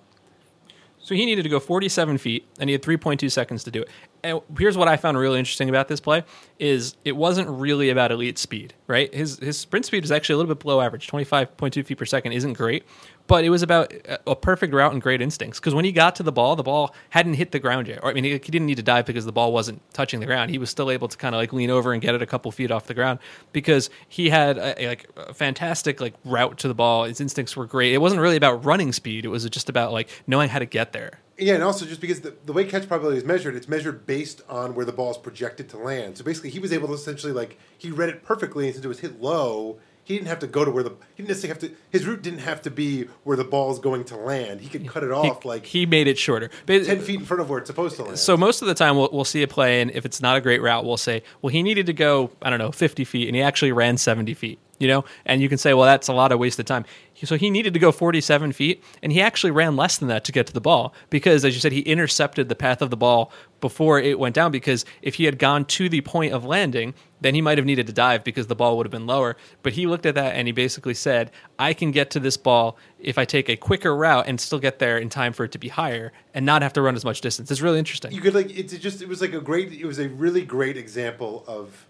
So 1.01 1.15
he 1.15 1.27
needed 1.27 1.43
to 1.43 1.49
go 1.49 1.59
47 1.61 2.19
feet, 2.19 2.47
and 2.61 2.69
he 2.71 2.73
had 2.73 2.83
3.2 2.83 3.31
seconds 3.31 3.65
to 3.65 3.71
do 3.71 3.83
it. 3.83 3.89
And 4.25 4.41
here's 4.57 4.77
what 4.77 4.87
I 4.87 4.97
found 4.97 5.19
really 5.19 5.39
interesting 5.39 5.69
about 5.69 5.89
this 5.89 6.01
play: 6.01 6.23
is 6.59 6.97
it 7.05 7.17
wasn't 7.17 7.49
really 7.49 7.91
about 7.91 8.13
elite 8.13 8.39
speed, 8.39 8.75
right? 8.87 9.13
His 9.13 9.39
his 9.39 9.59
sprint 9.59 9.85
speed 9.85 10.05
is 10.05 10.13
actually 10.13 10.35
a 10.35 10.37
little 10.37 10.55
bit 10.55 10.63
below 10.63 10.81
average. 10.81 11.09
25.2 11.09 11.85
feet 11.85 11.99
per 11.99 12.05
second 12.05 12.33
isn't 12.33 12.53
great, 12.53 12.85
but 13.27 13.45
it 13.45 13.51
was 13.51 13.63
about 13.63 13.93
a- 14.27 14.37
perfect 14.37 14.73
route 14.75 14.93
and 14.93 15.03
great 15.03 15.21
instincts. 15.21 15.59
Because 15.59 15.75
when 15.75 15.85
he 15.85 15.91
got 15.91 16.15
to 16.17 16.23
the 16.23 16.31
ball, 16.31 16.55
the 16.55 16.63
ball 16.63 16.95
hadn't 17.11 17.35
hit 17.35 17.51
the 17.51 17.59
ground 17.59 17.89
yet. 17.89 17.99
Or 18.03 18.11
I 18.11 18.15
mean, 18.15 18.23
he, 18.23 18.31
he 18.31 18.39
didn't 18.39 18.67
need 18.67 18.77
to 18.77 18.83
dive 18.83 19.07
because 19.07 19.25
the 19.25 19.33
ball 19.33 19.53
wasn't 19.53 19.83
touching 19.93 20.21
the 20.21 20.27
ground. 20.27 20.51
He 20.51 20.59
was 20.59 20.71
still 20.71 20.91
able 20.91 21.09
to 21.09 21.17
kind 21.17 21.35
of 21.35 21.41
like 21.41 21.53
lean 21.53 21.71
over 21.71 21.93
and 21.93 22.01
get 22.01 22.15
it 22.15 22.23
a 22.23 22.27
couple 22.27 22.53
feet 22.53 22.71
off 22.71 22.87
the 22.87 22.95
ground 22.95 23.19
because 23.53 23.91
he 24.09 24.31
had 24.31 24.57
a, 24.59 24.85
a, 24.85 24.89
like 24.89 25.09
a 25.17 25.35
fantastic 25.35 26.01
like 26.01 26.15
route 26.25 26.59
to 26.59 26.69
the 26.69 26.75
ball. 26.75 27.05
His 27.05 27.21
instincts 27.21 27.57
were 27.57 27.67
great. 27.67 27.93
It 27.93 27.99
wasn't 27.99 28.21
really 28.21 28.37
about 28.37 28.65
running 28.65 28.93
speed. 28.93 29.25
It 29.25 29.29
was 29.29 29.49
just 29.51 29.69
about 29.69 29.93
like 29.93 30.09
knowing 30.29 30.49
how 30.49 30.61
to 30.61 30.67
get 30.67 30.93
there. 30.93 31.22
Yeah, 31.39 31.55
and 31.55 31.63
also 31.63 31.87
just 31.87 32.01
because 32.01 32.21
the, 32.21 32.35
the 32.45 32.53
way 32.53 32.65
catch 32.65 32.87
probability 32.87 33.19
is 33.19 33.25
measured, 33.25 33.55
it's 33.55 33.69
measured 33.69 34.07
based 34.07 34.43
on 34.49 34.75
where 34.75 34.85
the 34.85 34.93
ball 34.93 35.11
is 35.11 35.17
projected 35.17 35.69
to 35.71 35.79
land. 35.79 36.19
So 36.19 36.25
basically, 36.25 36.51
he 36.51 36.59
was 36.59 36.73
able 36.73 36.89
to 36.89 36.95
essentially 36.95 37.33
like 37.33 37.59
he 37.77 37.91
read 37.91 38.11
it 38.11 38.23
perfectly, 38.23 38.67
and 38.67 38.75
since 38.75 38.85
it 38.85 38.89
was 38.89 39.01
hit 39.01 39.21
low, 39.21 39.79
he 40.05 40.15
didn't 40.15 40.29
have 40.29 40.41
to 40.41 40.47
go 40.47 40.65
to 40.65 40.71
where 40.71 40.83
the 40.83 40.91
he 41.15 41.23
didn't 41.23 41.29
necessarily 41.29 41.61
have 41.61 41.71
to 41.71 41.77
his 41.91 42.07
route 42.07 42.23
didn't 42.23 42.41
have 42.41 42.63
to 42.63 42.71
be 42.71 43.05
where 43.25 43.37
the 43.37 43.45
ball's 43.45 43.79
going 43.79 44.05
to 44.05 44.17
land. 44.17 44.61
He 44.61 44.69
could 44.69 44.87
cut 44.87 45.03
it 45.05 45.09
He, 45.09 45.13
off 45.13 45.45
like 45.45 45.65
he 45.65 45.87
made 45.87 46.07
it 46.07 46.19
shorter. 46.19 46.51
But- 46.67 46.85
ten 46.85 47.01
feet 47.01 47.21
in 47.21 47.27
front 47.27 47.41
of 47.41 47.49
where 47.49 47.61
it's 47.61 47.69
supposed 47.69 47.97
to 47.97 48.05
land. 48.05 48.19
So 48.19 48.37
most 48.37 48.63
of 48.63 48.69
the 48.69 48.75
time 48.75 48.97
we'll, 48.97 49.09
we'll 49.13 49.25
see 49.25 49.43
a 49.43 49.49
play, 49.49 49.81
and 49.81 49.91
if 49.93 50.05
it's 50.05 50.21
not 50.21 50.37
a 50.37 50.41
great 50.41 50.61
route, 50.61 50.85
we'll 50.85 50.97
say, 50.97 51.23
well, 51.41 51.51
he 51.51 51.63
needed 51.63 51.87
to 51.87 51.93
go, 51.93 52.31
I 52.43 52.51
don't 52.51 52.59
know, 52.59 52.73
50 52.73 53.05
feet, 53.05 53.29
and 53.29 53.37
he 53.37 53.43
actually 53.43 53.73
ran 53.73 53.97
70 53.97 54.35
feet. 54.35 54.59
You 54.83 54.89
know, 54.89 55.05
and 55.25 55.41
you 55.41 55.49
can 55.49 55.59
say, 55.59 55.75
well, 55.75 55.87
that's 55.87 56.09
a 56.09 56.13
lot 56.13 56.33
of 56.33 56.41
wasted 56.41 56.67
time. 56.67 56.85
So 57.23 57.37
he 57.37 57.51
needed 57.51 57.73
to 57.75 57.79
go 57.79 57.93
47 57.93 58.51
feet, 58.51 58.83
and 59.01 59.13
he 59.13 59.21
actually 59.21 59.53
ran 59.53 59.77
less 59.77 59.97
than 59.99 60.09
that 60.09 60.25
to 60.25 60.33
get 60.33 60.49
to 60.49 60.53
the 60.53 60.61
ball 60.61 60.93
because, 61.09 61.45
as 61.45 61.55
you 61.55 61.61
said, 61.61 61.71
he 61.71 61.83
intercepted 61.83 62.49
the 62.49 62.57
path 62.57 62.83
of 62.83 62.91
the 62.91 62.97
ball 62.97 63.31
before 63.61 64.01
it 64.01 64.19
went 64.19 64.35
down. 64.35 64.51
Because 64.51 64.85
if 65.03 65.15
he 65.15 65.25
had 65.25 65.39
gone 65.39 65.65
to 65.67 65.89
the 65.89 66.01
point 66.01 66.33
of 66.33 66.45
landing, 66.45 66.95
then 67.21 67.37
he 67.37 67.41
might 67.41 67.59
have 67.59 67.65
needed 67.65 67.87
to 67.87 67.93
dive 67.93 68.25
because 68.25 68.49
the 68.49 68.57
ball 68.57 68.77
would 68.77 68.87
have 68.87 68.91
been 68.91 69.07
lower. 69.07 69.37
But 69.63 69.75
he 69.75 69.87
looked 69.87 70.05
at 70.05 70.17
that 70.17 70.35
and 70.35 70.49
he 70.49 70.53
basically 70.53 70.95
said, 70.95 71.31
I 71.61 71.75
can 71.75 71.93
get 71.93 72.11
to 72.11 72.19
this 72.19 72.37
ball 72.37 72.77
if 72.99 73.19
I 73.19 73.25
take 73.25 73.49
a 73.49 73.57
quicker 73.57 73.95
route 73.95 74.27
and 74.27 74.41
still 74.41 74.59
get 74.59 74.81
there 74.81 74.99
in 74.99 75.09
time 75.09 75.33
for 75.33 75.45
it 75.45 75.53
to 75.53 75.59
be 75.59 75.69
higher 75.69 76.13
and 76.35 76.45
not 76.45 76.63
have 76.63 76.73
to 76.73 76.83
run 76.83 76.97
as 76.97 77.05
much 77.05 77.21
distance. 77.21 77.53
It's 77.53 77.61
really 77.61 77.79
interesting. 77.79 78.11
you 78.11 78.21
could 78.21 78.35
like 78.35 78.51
it's 78.51 78.77
just 78.79 79.01
it 79.01 79.09
was 79.09 79.21
like 79.21 79.33
a 79.33 79.41
great 79.41 79.73
it 79.73 79.87
was 79.87 80.01
a 80.01 80.09
really 80.09 80.43
great 80.43 80.77
example 80.77 81.45
of 81.47 81.87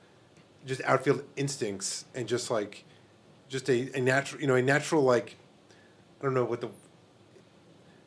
just 0.65 0.81
outfield 0.85 1.25
instincts 1.37 2.05
and 2.15 2.29
just 2.29 2.51
like 2.51 2.85
just 3.49 3.69
a, 3.69 3.91
a 3.97 4.01
natural 4.01 4.41
you 4.41 4.47
know 4.47 4.55
a 4.55 4.63
natural 4.63 5.03
like 5.03 5.37
I 6.21 6.25
don't 6.25 6.35
know 6.35 6.45
what 6.45 6.61
the 6.61 6.69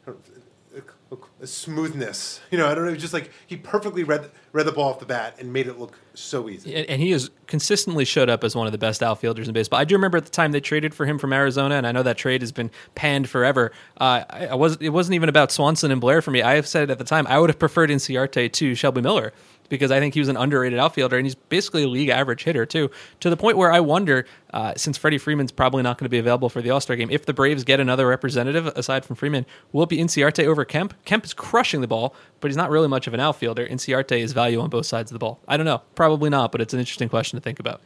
a, 0.08 1.16
a 1.42 1.48
smoothness 1.48 2.42
you 2.52 2.58
know 2.58 2.68
I 2.68 2.76
don't 2.76 2.86
know 2.86 2.96
just 2.96 3.14
like 3.14 3.32
he 3.46 3.56
perfectly 3.58 4.04
read 4.04 4.30
read 4.52 4.66
the 4.66 4.72
ball 4.72 4.92
off 4.92 5.00
the 5.00 5.06
bat 5.06 5.36
and 5.40 5.52
made 5.52 5.68
it 5.68 5.78
look 5.78 6.00
so 6.14 6.50
easy. 6.50 6.74
and, 6.74 6.90
and 6.90 7.02
he 7.02 7.12
has 7.12 7.30
consistently 7.48 8.06
showed 8.06 8.30
up 8.30 8.44
as 8.44 8.56
one 8.56 8.66
of 8.66 8.72
the 8.72 8.78
best 8.78 9.04
outfielders 9.04 9.48
in 9.48 9.54
baseball. 9.54 9.80
I 9.80 9.84
do 9.84 9.96
remember 9.96 10.18
at 10.18 10.26
the 10.26 10.32
time 10.32 10.52
they 10.52 10.62
traded 10.62 10.94
for 10.94 11.06
him 11.06 11.20
from 11.20 11.34
Arizona, 11.34 11.76
and 11.76 11.86
I 11.86 11.92
know 11.92 12.04
that 12.04 12.18
trade 12.18 12.42
has 12.42 12.52
been 12.52 12.72
panned 12.96 13.30
forever. 13.30 13.72
Uh, 14.00 14.24
I, 14.30 14.48
I 14.48 14.56
was 14.56 14.78
it 14.78 14.90
wasn't 14.90 15.16
even 15.16 15.30
about 15.30 15.52
Swanson 15.52 15.92
and 15.92 16.02
Blair 16.02 16.22
for 16.22 16.32
me. 16.32 16.42
I 16.42 16.56
have 16.56 16.68
said 16.68 16.90
at 16.90 16.98
the 16.98 17.04
time 17.04 17.28
I 17.28 17.40
would 17.40 17.50
have 17.50 17.60
preferred 17.60 17.90
Inciarte 17.90 18.52
to 18.52 18.76
Shelby 18.76 19.02
Miller 19.02 19.34
because 19.70 19.92
I 19.92 20.00
think 20.00 20.14
he 20.14 20.20
was 20.20 20.30
an 20.30 20.38
underrated 20.38 20.80
outfielder, 20.80 21.18
and 21.18 21.26
he's 21.26 21.36
basically 21.36 21.84
a 21.84 21.88
league 21.88 22.10
average 22.10 22.44
hitter 22.44 22.66
too. 22.66 22.90
To 23.22 23.30
the 23.30 23.38
point 23.38 23.58
where 23.58 23.72
I 23.72 23.80
wonder, 23.80 24.26
uh, 24.54 24.74
since 24.76 24.98
Freddie 24.98 25.18
Freeman's 25.18 25.52
probably 25.52 25.84
not 25.84 25.98
going 25.98 26.06
to 26.06 26.10
be 26.10 26.18
available 26.18 26.50
for 26.50 26.62
the 26.62 26.70
All 26.70 26.82
Star 26.82 26.96
game, 26.96 27.10
if 27.12 27.26
the 27.26 27.34
Braves 27.34 27.64
get 27.64 27.80
another 27.80 28.08
representative 28.08 28.68
aside 28.68 29.06
from 29.06 29.16
Freeman, 29.16 29.46
will 29.72 29.84
it 29.84 29.90
be 29.90 29.98
Inciarte 29.98 30.46
over 30.46 30.66
Kemp? 30.66 30.94
Kemp 31.06 31.26
is 31.26 31.34
crushing 31.34 31.82
the 31.82 31.88
ball, 31.88 32.16
but 32.40 32.50
he's 32.50 32.58
not 32.58 32.70
really 32.70 32.88
much 32.88 33.08
of 33.08 33.14
an 33.14 33.20
outfielder. 33.20 33.68
Inciarte 33.68 34.20
is 34.20 34.34
value 34.34 34.60
on 34.60 34.70
both 34.70 34.86
sides 34.86 35.12
of 35.12 35.16
the 35.16 35.20
ball. 35.20 35.40
I 35.48 35.58
don't 35.58 35.66
know, 35.66 35.82
probably 35.96 36.30
not, 36.30 36.52
but 36.52 36.62
it's 36.62 36.74
an 36.74 36.80
interesting 36.80 37.10
question 37.10 37.38
to 37.38 37.44
think 37.44 37.60
about. 37.60 37.82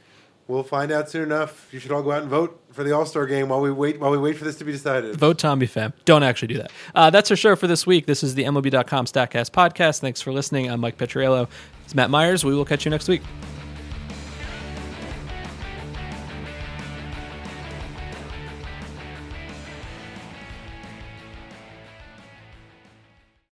We'll 0.49 0.63
find 0.63 0.91
out 0.91 1.07
soon 1.11 1.21
enough. 1.21 1.67
You 1.71 1.79
should 1.79 1.91
all 1.91 2.01
go 2.01 2.11
out 2.11 2.23
and 2.23 2.29
vote 2.29 2.59
for 2.71 2.83
the 2.83 2.91
All 2.91 3.05
Star 3.05 3.27
game 3.27 3.49
while 3.49 3.61
we 3.61 3.71
wait 3.71 3.99
while 3.99 4.09
we 4.09 4.17
wait 4.17 4.35
for 4.35 4.45
this 4.45 4.55
to 4.57 4.65
be 4.65 4.71
decided. 4.71 5.15
Vote 5.15 5.37
Tommy 5.37 5.67
Pham. 5.67 5.93
Don't 6.05 6.23
actually 6.23 6.47
do 6.47 6.57
that. 6.57 6.71
Uh, 6.95 7.11
that's 7.11 7.29
our 7.29 7.37
show 7.37 7.55
for 7.55 7.67
this 7.67 7.85
week. 7.85 8.07
This 8.07 8.23
is 8.23 8.33
the 8.33 8.45
MLB.com 8.45 9.05
StatCast 9.05 9.51
podcast. 9.51 9.99
Thanks 9.99 10.21
for 10.21 10.33
listening. 10.33 10.67
I'm 10.71 10.79
Mike 10.79 10.97
Petriello. 10.97 11.47
It's 11.85 11.93
Matt 11.93 12.09
Meyers. 12.09 12.43
We 12.43 12.55
will 12.55 12.65
catch 12.65 12.83
you 12.83 12.89
next 12.89 13.07
week. 13.07 13.21